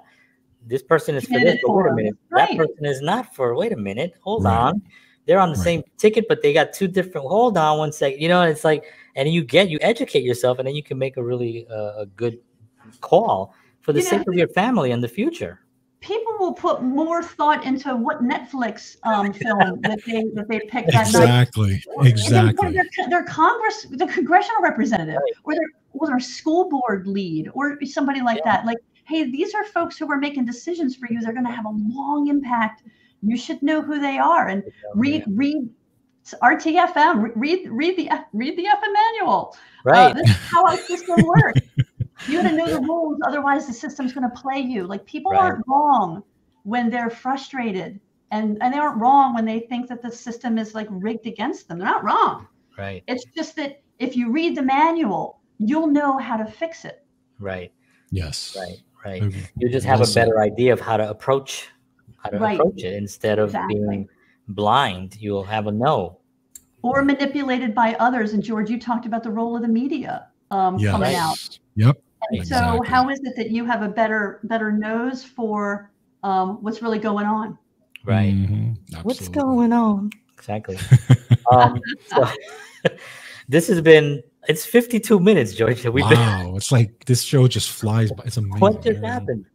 this 0.67 0.83
person 0.83 1.15
is 1.15 1.25
for 1.27 1.39
this, 1.39 1.57
but 1.65 1.73
wait 1.73 1.87
a 1.87 1.95
minute, 1.95 2.15
Right. 2.31 2.49
that 2.49 2.57
person 2.57 2.85
is 2.85 3.01
not 3.01 3.33
for. 3.37 3.55
Wait 3.55 3.71
a 3.73 3.77
minute, 3.77 4.15
hold 4.23 4.43
Right. 4.43 4.57
on, 4.57 4.83
they're 5.27 5.39
on 5.39 5.51
the 5.51 5.57
Right. 5.59 5.65
same 5.65 5.83
ticket, 5.99 6.27
but 6.29 6.43
they 6.43 6.53
got 6.53 6.73
two 6.73 6.89
different. 6.89 7.29
Hold 7.29 7.57
on 7.57 7.79
one 7.79 7.93
second. 7.93 8.21
You 8.21 8.29
know, 8.29 8.43
it's 8.43 8.65
like, 8.65 8.83
and 9.15 9.29
you 9.29 9.45
get 9.45 9.69
you 9.71 9.79
educate 9.83 10.25
yourself, 10.25 10.59
and 10.59 10.67
then 10.67 10.75
you 10.75 10.83
can 10.83 10.99
make 10.99 11.17
a 11.17 11.23
really 11.23 11.65
uh, 11.69 12.01
a 12.03 12.07
good 12.07 12.39
call 13.01 13.55
for 13.83 13.93
the 13.93 14.01
You 14.01 14.05
know- 14.07 14.11
sake 14.19 14.27
of 14.27 14.35
your 14.35 14.49
family 14.49 14.91
in 14.91 15.01
the 15.01 15.07
future. 15.09 15.61
People 16.03 16.37
will 16.41 16.53
put 16.53 16.83
more 16.83 17.23
thought 17.23 17.65
into 17.65 17.95
what 17.97 18.23
Netflix 18.23 18.97
um, 19.05 19.33
film 19.45 19.81
that 19.83 20.01
they 20.05 20.25
that 20.35 20.47
they 20.49 20.59
pick 20.61 20.87
that 20.89 20.95
night 20.95 21.07
Exactly. 21.09 21.83
Exactly. 22.03 22.73
Their, 22.73 23.09
their 23.09 23.25
Congress, 23.25 23.87
the 23.91 24.07
congressional 24.09 24.61
representative, 24.63 25.15
Right. 25.15 25.33
or 25.45 25.55
their 25.55 25.69
or 25.93 26.07
their 26.09 26.21
school 26.21 26.69
board 26.69 27.07
lead, 27.07 27.49
or 27.55 27.79
somebody 27.85 28.21
like 28.21 28.39
Yeah. 28.45 28.57
that. 28.57 28.67
Like, 28.67 28.79
hey, 29.05 29.31
these 29.31 29.55
are 29.55 29.65
folks 29.65 29.97
who 29.97 30.11
are 30.11 30.19
making 30.19 30.45
decisions 30.45 30.97
for 30.97 31.07
you. 31.11 31.21
They're 31.21 31.33
going 31.33 31.47
to 31.47 31.53
have 31.53 31.67
a 31.67 31.73
long 31.89 32.29
impact. 32.29 32.83
You 33.23 33.37
should 33.37 33.63
know 33.63 33.81
who 33.81 34.01
they 34.01 34.19
are 34.19 34.49
and 34.49 34.65
read 34.95 35.25
read 35.29 35.69
RTFM. 36.43 37.33
Read 37.37 37.69
read 37.71 37.97
the 37.97 38.09
read 38.33 38.57
the 38.57 38.65
FM 38.65 38.93
manual. 38.93 39.57
Uh, 39.87 39.91
Right. 39.91 40.15
this 40.15 40.31
is 40.31 40.37
how 40.37 40.65
our 40.65 40.77
system 40.77 41.25
works. 41.27 41.61
You 42.27 42.41
got 42.43 42.49
to 42.51 42.57
know 42.57 42.67
the 42.71 42.81
rules, 42.81 43.19
otherwise 43.25 43.67
the 43.67 43.73
system's 43.73 44.13
going 44.13 44.29
to 44.29 44.37
play 44.41 44.61
you. 44.61 44.87
Like 44.87 45.05
people 45.07 45.33
Right. 45.33 45.41
aren't 45.41 45.65
wrong 45.67 46.23
when 46.65 46.89
they're 46.91 47.11
frustrated, 47.11 48.01
and 48.31 48.59
and 48.63 48.73
they 48.73 48.79
aren't 48.79 49.01
wrong 49.01 49.35
when 49.35 49.45
they 49.45 49.61
think 49.61 49.89
that 49.89 50.03
the 50.03 50.11
system 50.11 50.57
is 50.59 50.75
like 50.75 50.87
rigged 50.91 51.27
against 51.27 51.69
them. 51.69 51.79
They're 51.79 51.89
not 51.89 52.05
wrong. 52.05 52.47
right. 52.79 53.03
It's 53.07 53.25
just 53.37 53.57
that 53.57 53.83
if 53.99 54.17
you 54.17 54.31
read 54.33 54.57
the 54.57 54.63
manual, 54.63 55.41
you'll 55.59 55.89
know 55.89 56.17
how 56.19 56.37
to 56.37 56.45
fix 56.47 56.85
it. 56.85 57.05
Right. 57.39 57.73
Yes. 58.11 58.57
Right. 58.59 58.79
Right. 59.05 59.23
Okay. 59.23 59.45
you 59.59 59.69
just 59.69 59.85
have 59.87 59.99
Well 60.01 60.09
a 60.11 60.15
better 60.15 60.41
idea 60.41 60.73
of 60.73 60.81
how 60.81 60.97
to 60.97 61.09
approach 61.11 61.69
how 62.19 62.31
to 62.31 62.39
Right. 62.39 62.55
approach 62.59 62.83
it 62.85 62.95
instead 62.95 63.39
of 63.41 63.49
Exactly. 63.51 63.75
being 63.75 64.09
blind 64.49 65.17
you'll 65.21 65.43
have 65.45 65.67
a 65.67 65.73
no 65.73 66.19
Or 66.83 67.03
manipulated 67.03 67.75
by 67.75 67.95
others. 68.01 68.33
And 68.33 68.43
George, 68.43 68.71
you 68.71 68.79
talked 68.79 69.07
about 69.07 69.23
the 69.25 69.31
role 69.31 69.55
of 69.57 69.63
the 69.63 69.69
media 69.69 70.29
um, 70.53 70.79
Yes. 70.79 70.91
coming 70.93 71.15
out. 71.15 71.59
Yep. 71.77 71.97
And 72.31 72.47
so, 72.47 72.57
Exactly. 72.57 72.89
how 72.89 73.09
is 73.11 73.21
it 73.25 73.35
that 73.37 73.51
you 73.51 73.65
have 73.65 73.83
a 73.83 73.89
better 73.89 74.41
better 74.45 74.71
nose 74.73 75.25
for 75.25 75.91
um, 76.23 76.63
what's 76.63 76.83
really 76.83 76.99
going 76.99 77.27
on? 77.27 77.59
right 78.05 78.35
Mhm. 78.35 78.77
what's 79.05 79.29
going 79.29 79.73
on 79.73 80.11
exactly 80.37 80.77
um 81.53 81.81
so, 82.07 82.27
this 83.49 83.69
has 83.69 83.81
been 83.81 84.23
it's 84.49 84.65
52 84.67 85.21
minutes 85.21 85.55
george 85.55 85.85
we've 85.85 86.09
been 86.09 86.19
wow. 86.19 86.55
It's 86.57 86.73
like 86.73 87.05
this 87.05 87.23
show 87.23 87.47
just 87.47 87.71
flies 87.71 88.11
by. 88.13 88.25
It's 88.25 88.37
amazing. 88.37 88.61
what 88.61 88.83
just 88.83 89.01
man. 89.01 89.13
happened 89.13 89.47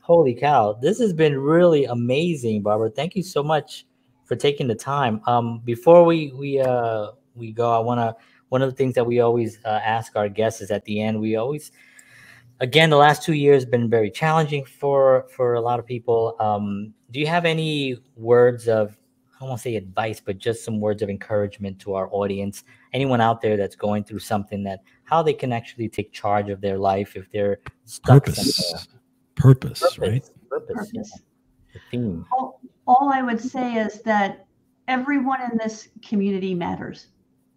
holy 0.00 0.34
cow 0.34 0.74
this 0.74 0.98
has 1.00 1.12
been 1.12 1.36
really 1.36 1.86
amazing 1.86 2.62
barbara 2.62 2.90
thank 2.90 3.16
you 3.16 3.22
so 3.22 3.42
much 3.42 3.84
for 4.24 4.36
taking 4.36 4.68
the 4.68 4.74
time 4.74 5.20
um 5.26 5.60
before 5.64 6.04
we 6.04 6.32
we 6.34 6.60
uh 6.60 7.08
we 7.34 7.52
go 7.52 7.70
i 7.72 7.78
want 7.78 7.98
to 7.98 8.14
one 8.50 8.62
of 8.62 8.70
the 8.70 8.76
things 8.76 8.94
that 8.94 9.04
we 9.04 9.20
always 9.20 9.58
uh, 9.64 9.80
ask 9.84 10.16
our 10.16 10.28
guests 10.28 10.60
is 10.60 10.70
at 10.70 10.84
the 10.84 11.00
end 11.02 11.20
we 11.20 11.36
always 11.36 11.72
again 12.60 12.90
the 12.90 12.96
last 12.96 13.22
two 13.22 13.34
years 13.34 13.62
have 13.62 13.70
been 13.70 13.88
very 13.88 14.10
challenging 14.10 14.64
for 14.64 15.26
for 15.34 15.54
a 15.54 15.60
lot 15.60 15.78
of 15.78 15.86
people 15.86 16.36
um 16.40 16.92
do 17.10 17.20
you 17.20 17.26
have 17.26 17.44
any 17.44 17.96
words 18.16 18.68
of 18.68 18.96
i 19.34 19.40
don't 19.40 19.48
want 19.50 19.58
to 19.58 19.62
say 19.62 19.76
advice 19.76 20.20
but 20.20 20.38
just 20.38 20.64
some 20.64 20.80
words 20.80 21.02
of 21.02 21.08
encouragement 21.08 21.78
to 21.78 21.94
our 21.94 22.08
audience 22.12 22.64
anyone 22.92 23.20
out 23.20 23.40
there 23.40 23.56
that's 23.56 23.76
going 23.76 24.02
through 24.02 24.18
something 24.18 24.62
that 24.62 24.80
how 25.04 25.22
they 25.22 25.32
can 25.32 25.52
actually 25.52 25.88
take 25.88 26.12
charge 26.12 26.50
of 26.50 26.60
their 26.60 26.78
life 26.78 27.16
if 27.16 27.30
they're 27.32 27.58
stuck 27.84 28.24
Purpose. 28.24 28.56
somewhere. 28.56 28.84
Purpose, 29.36 29.98
right? 29.98 30.28
Purpose. 30.50 30.76
Purpose. 30.76 30.90
yeah. 30.92 31.02
The 31.72 31.80
theme. 31.90 32.26
all, 32.32 32.60
all 32.86 33.10
I 33.12 33.22
would 33.22 33.40
say 33.40 33.76
is 33.76 34.02
that 34.02 34.46
everyone 34.88 35.40
in 35.42 35.56
this 35.58 35.88
community 36.04 36.54
matters. 36.54 37.08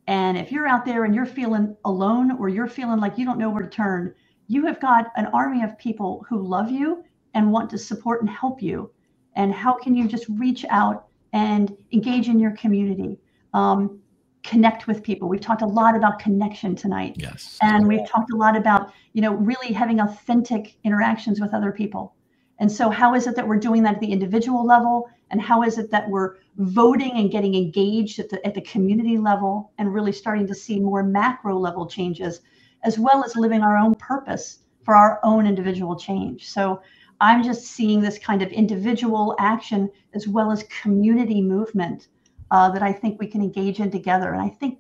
And 0.08 0.38
if 0.38 0.52
you're 0.52 0.68
out 0.68 0.86
there 0.86 1.06
and 1.06 1.16
you're 1.16 1.26
feeling 1.26 1.76
alone 1.86 2.32
or 2.40 2.50
you're 2.50 2.68
feeling 2.68 3.00
like 3.00 3.18
you 3.18 3.26
don't 3.26 3.40
know 3.40 3.50
where 3.50 3.64
to 3.64 3.70
turn, 3.70 4.14
you 4.48 4.66
have 4.66 4.80
got 4.80 5.08
an 5.16 5.28
army 5.28 5.64
of 5.64 5.78
people 5.78 6.26
who 6.28 6.42
love 6.42 6.70
you 6.72 7.04
and 7.34 7.52
want 7.52 7.70
to 7.70 7.78
support 7.78 8.22
and 8.22 8.30
help 8.30 8.62
you. 8.62 8.92
And 9.36 9.54
how 9.54 9.74
can 9.78 9.96
you 9.96 10.08
just 10.08 10.26
reach 10.30 10.66
out 10.70 11.08
and 11.34 11.76
engage 11.94 12.28
in 12.28 12.40
your 12.40 12.52
community? 12.52 13.20
Um, 13.54 14.02
connect 14.44 14.88
with 14.88 15.04
people. 15.04 15.30
We've 15.30 15.40
talked 15.40 15.62
a 15.62 15.68
lot 15.68 15.96
about 15.96 16.20
connection 16.20 16.76
tonight 16.76 17.16
Yes. 17.18 17.58
and 17.62 17.88
we've 17.88 18.08
talked 18.10 18.32
a 18.34 18.36
lot 18.36 18.58
about 18.58 18.92
you 19.14 19.22
know 19.22 19.34
really 19.34 19.72
having 19.72 20.00
authentic 20.00 20.78
interactions 20.84 21.40
with 21.40 21.54
other 21.54 21.72
people 21.72 22.16
and 22.60 22.72
so 22.72 22.90
how 22.90 23.14
is 23.14 23.28
it 23.28 23.36
that 23.36 23.48
we're 23.48 23.60
doing 23.60 23.84
that 23.84 23.96
at 23.96 24.00
the 24.00 24.12
individual 24.12 24.66
level 24.66 25.10
and 25.30 25.42
how 25.42 25.62
is 25.64 25.78
it 25.78 25.92
that 25.92 26.10
we're 26.10 26.38
voting 26.58 27.12
and 27.18 27.32
getting 27.32 27.54
engaged 27.54 28.18
at 28.18 28.30
the 28.30 28.44
at 28.46 28.56
the 28.56 28.62
community 28.62 29.18
level 29.18 29.72
and 29.78 29.94
really 29.94 30.12
starting 30.12 30.48
to 30.48 30.56
see 30.56 30.80
more 30.80 31.04
macro 31.04 31.56
level 31.58 31.86
changes 31.86 32.42
as 32.84 33.00
well 33.00 33.24
as 33.24 33.36
living 33.36 33.62
our 33.62 33.78
own 33.78 33.96
purpose 33.96 34.60
for 34.84 34.96
our 34.96 35.20
own 35.24 35.46
individual 35.46 35.96
change 35.96 36.50
so 36.50 36.82
i'm 37.20 37.44
just 37.44 37.66
seeing 37.66 38.02
this 38.02 38.18
kind 38.18 38.42
of 38.42 38.50
individual 38.52 39.36
action 39.40 39.90
as 40.14 40.28
well 40.28 40.52
as 40.52 40.64
community 40.82 41.42
movement 41.42 42.08
uh, 42.52 42.70
that 42.70 42.84
i 42.84 42.92
think 42.92 43.20
we 43.20 43.28
can 43.28 43.42
engage 43.42 43.80
in 43.80 43.90
together 43.92 44.34
and 44.34 44.42
i 44.42 44.50
think 44.50 44.80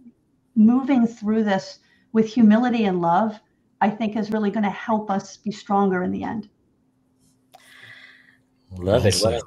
moving 0.55 1.07
through 1.07 1.43
this 1.43 1.79
with 2.13 2.27
humility 2.27 2.85
and 2.85 3.01
love, 3.01 3.39
I 3.79 3.89
think 3.89 4.15
is 4.15 4.31
really 4.31 4.51
going 4.51 4.63
to 4.63 4.69
help 4.69 5.09
us 5.09 5.37
be 5.37 5.51
stronger 5.51 6.03
in 6.03 6.11
the 6.11 6.23
end. 6.23 6.49
Love 8.77 9.03
Well 9.03 9.05
it. 9.05 9.21
What, 9.21 9.43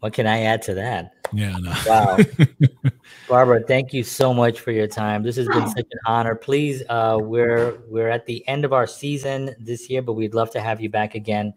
what 0.00 0.12
can 0.12 0.26
I 0.26 0.42
add 0.42 0.62
to 0.62 0.74
that? 0.74 1.12
Yeah. 1.32 1.56
No. 1.58 1.74
Wow. 1.86 2.18
Barbara, 3.28 3.62
thank 3.66 3.92
you 3.92 4.04
so 4.04 4.32
much 4.32 4.60
for 4.60 4.70
your 4.70 4.86
time. 4.86 5.22
This 5.22 5.36
has 5.36 5.48
been 5.48 5.66
such 5.68 5.86
an 5.90 5.98
honor. 6.06 6.34
Please, 6.34 6.82
uh, 6.88 7.18
we're 7.20 7.78
we're 7.88 8.08
at 8.08 8.24
the 8.26 8.46
end 8.48 8.64
of 8.64 8.72
our 8.72 8.86
season 8.86 9.54
this 9.58 9.90
year, 9.90 10.00
but 10.02 10.12
we'd 10.12 10.34
love 10.34 10.50
to 10.52 10.60
have 10.60 10.80
you 10.80 10.88
back 10.88 11.14
again. 11.14 11.52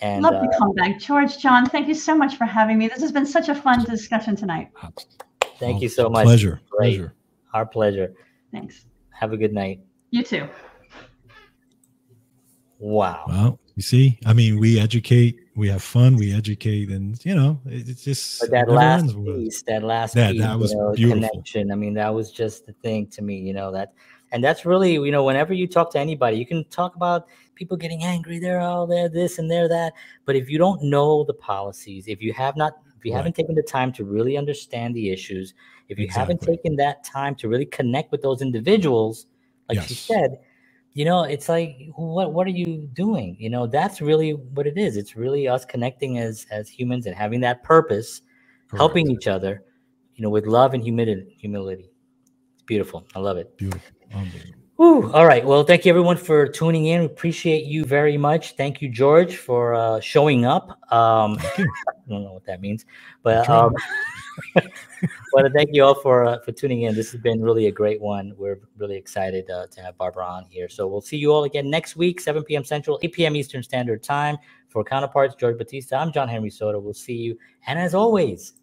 And 0.00 0.22
Love 0.22 0.34
uh, 0.34 0.42
to 0.42 0.58
come 0.58 0.72
back. 0.74 0.98
George, 0.98 1.38
John, 1.38 1.66
thank 1.66 1.86
you 1.86 1.94
so 1.94 2.16
much 2.16 2.36
for 2.36 2.44
having 2.44 2.78
me. 2.78 2.88
This 2.88 3.00
has 3.00 3.12
been 3.12 3.26
such 3.26 3.48
a 3.48 3.54
fun 3.54 3.84
discussion 3.84 4.34
tonight. 4.34 4.70
thank 5.60 5.76
Oh, 5.76 5.80
you 5.82 5.88
so 5.88 6.08
much. 6.08 6.24
Pleasure. 6.24 6.60
Great. 6.68 6.96
Pleasure. 6.96 7.14
Our 7.52 7.64
pleasure. 7.64 8.14
Thanks. 8.50 8.86
Have 9.10 9.32
a 9.32 9.36
good 9.36 9.52
night. 9.52 9.80
You 10.10 10.24
too. 10.24 10.48
Wow. 12.78 13.24
Well, 13.28 13.60
you 13.76 13.82
see, 13.82 14.18
I 14.26 14.32
mean, 14.32 14.58
we 14.58 14.80
educate, 14.80 15.38
we 15.56 15.68
have 15.68 15.82
fun, 15.82 16.16
we 16.16 16.34
educate, 16.34 16.90
and 16.90 17.22
you 17.24 17.34
know, 17.34 17.60
it, 17.66 17.88
it's 17.88 18.02
just 18.04 18.40
But 18.40 18.50
that 18.50 18.68
last 18.70 19.14
piece, 19.24 19.62
that 19.62 19.82
last 19.82 20.14
That- 20.14 20.32
piece, 20.32 20.42
that 20.42 20.58
was 20.58 20.72
you 20.72 20.78
know, 20.78 20.92
beautiful. 20.92 21.28
connection. 21.30 21.70
I 21.70 21.74
mean, 21.76 21.94
that 21.94 22.12
was 22.12 22.30
just 22.32 22.66
the 22.66 22.72
thing 22.74 23.06
to 23.08 23.22
me, 23.22 23.38
you 23.38 23.52
know, 23.52 23.70
that, 23.72 23.92
and 24.32 24.42
that's 24.42 24.64
really, 24.66 24.94
you 24.94 25.12
know, 25.12 25.24
whenever 25.24 25.52
you 25.54 25.66
talk 25.66 25.92
to 25.92 25.98
anybody, 25.98 26.36
you 26.36 26.46
can 26.46 26.64
talk 26.70 26.96
about 26.96 27.28
people 27.54 27.76
getting 27.76 28.02
angry, 28.02 28.38
they're 28.40 28.60
all 28.60 28.86
there, 28.86 29.08
this 29.08 29.38
and 29.38 29.48
they're 29.50 29.68
that. 29.68 29.92
But 30.24 30.34
if 30.34 30.50
you 30.50 30.58
don't 30.58 30.82
know 30.82 31.24
the 31.24 31.34
policies, 31.34 32.08
if 32.08 32.20
you 32.20 32.32
have 32.32 32.56
not, 32.56 32.72
if 32.98 33.04
you 33.04 33.12
Right. 33.12 33.18
haven't 33.18 33.36
taken 33.36 33.54
the 33.54 33.62
time 33.62 33.92
to 33.92 34.04
really 34.04 34.36
understand 34.36 34.96
the 34.96 35.10
issues, 35.10 35.54
if 35.88 35.98
you 35.98 36.08
haven't 36.08 36.40
taken 36.40 36.74
that 36.76 37.04
time 37.04 37.34
to 37.36 37.48
really 37.48 37.66
connect 37.66 38.10
with 38.10 38.22
those 38.22 38.42
individuals, 38.42 39.26
like 39.68 39.76
Yes. 39.76 39.88
said, 39.94 40.38
you 40.94 41.04
know, 41.04 41.24
it's 41.24 41.48
like, 41.48 41.76
what 41.96 42.32
what 42.34 42.46
are 42.46 42.50
you 42.52 42.88
doing? 42.94 43.36
You 43.40 43.50
know, 43.50 43.66
that's 43.66 44.00
really 44.00 44.32
what 44.32 44.66
it 44.66 44.78
is. 44.78 44.96
It's 44.96 45.16
really 45.16 45.48
us 45.48 45.64
connecting 45.64 46.18
as 46.18 46.46
as 46.52 46.68
humans 46.68 47.06
and 47.06 47.16
having 47.16 47.40
that 47.42 47.62
purpose 47.64 48.22
helping 48.78 49.10
each 49.10 49.28
other, 49.28 49.64
you 50.14 50.22
know, 50.22 50.30
with 50.30 50.46
love 50.46 50.74
and 50.74 50.82
humility. 50.84 51.36
Humility. 51.40 51.90
It's 52.54 52.62
beautiful. 52.64 53.06
I 53.14 53.20
love 53.20 53.38
it. 53.38 53.56
Beautiful. 53.58 53.82
Whew. 54.76 55.12
All 55.12 55.26
right. 55.26 55.44
Well, 55.44 55.64
thank 55.64 55.84
you 55.86 55.90
everyone 55.90 56.16
for 56.18 56.48
tuning 56.48 56.86
in. 56.86 57.00
We 57.00 57.06
appreciate 57.06 57.66
you 57.66 57.84
very 57.84 58.18
much. 58.18 58.56
Thank 58.56 58.82
you, 58.82 58.88
George, 58.90 59.36
for 59.36 59.74
uh, 59.74 60.00
showing 60.00 60.44
up. 60.46 60.70
Um, 60.92 61.38
I 61.58 61.66
don't 62.08 62.24
know 62.24 62.32
what 62.34 62.46
that 62.46 62.60
means, 62.60 62.84
but 63.22 63.46
That's 63.46 63.48
um, 65.36 65.42
but 65.42 65.52
thank 65.52 65.70
you 65.72 65.84
all 65.84 65.94
for 65.94 66.24
uh, 66.24 66.38
for 66.40 66.52
tuning 66.52 66.82
in. 66.82 66.94
This 66.94 67.12
has 67.12 67.20
been 67.20 67.40
really 67.42 67.66
a 67.66 67.72
great 67.72 68.00
one. 68.00 68.32
We're 68.36 68.60
really 68.76 68.96
excited 68.96 69.50
uh, 69.50 69.66
to 69.68 69.80
have 69.80 69.96
Barbara 69.96 70.26
on 70.26 70.44
here. 70.48 70.68
So 70.68 70.86
we'll 70.86 71.00
see 71.00 71.16
you 71.16 71.32
all 71.32 71.44
again 71.44 71.70
next 71.70 71.96
week, 71.96 72.20
7 72.20 72.42
p.m. 72.44 72.64
Central, 72.64 72.98
8 73.02 73.12
p.m. 73.12 73.36
Eastern 73.36 73.62
Standard 73.62 74.02
Time. 74.02 74.36
For 74.68 74.82
counterparts, 74.82 75.36
George 75.36 75.56
Batista, 75.56 75.96
I'm 75.96 76.10
John 76.10 76.28
Henry 76.28 76.50
Soto. 76.50 76.80
We'll 76.80 76.94
see 76.94 77.14
you. 77.14 77.38
And 77.68 77.78
as 77.78 77.94
always, 77.94 78.54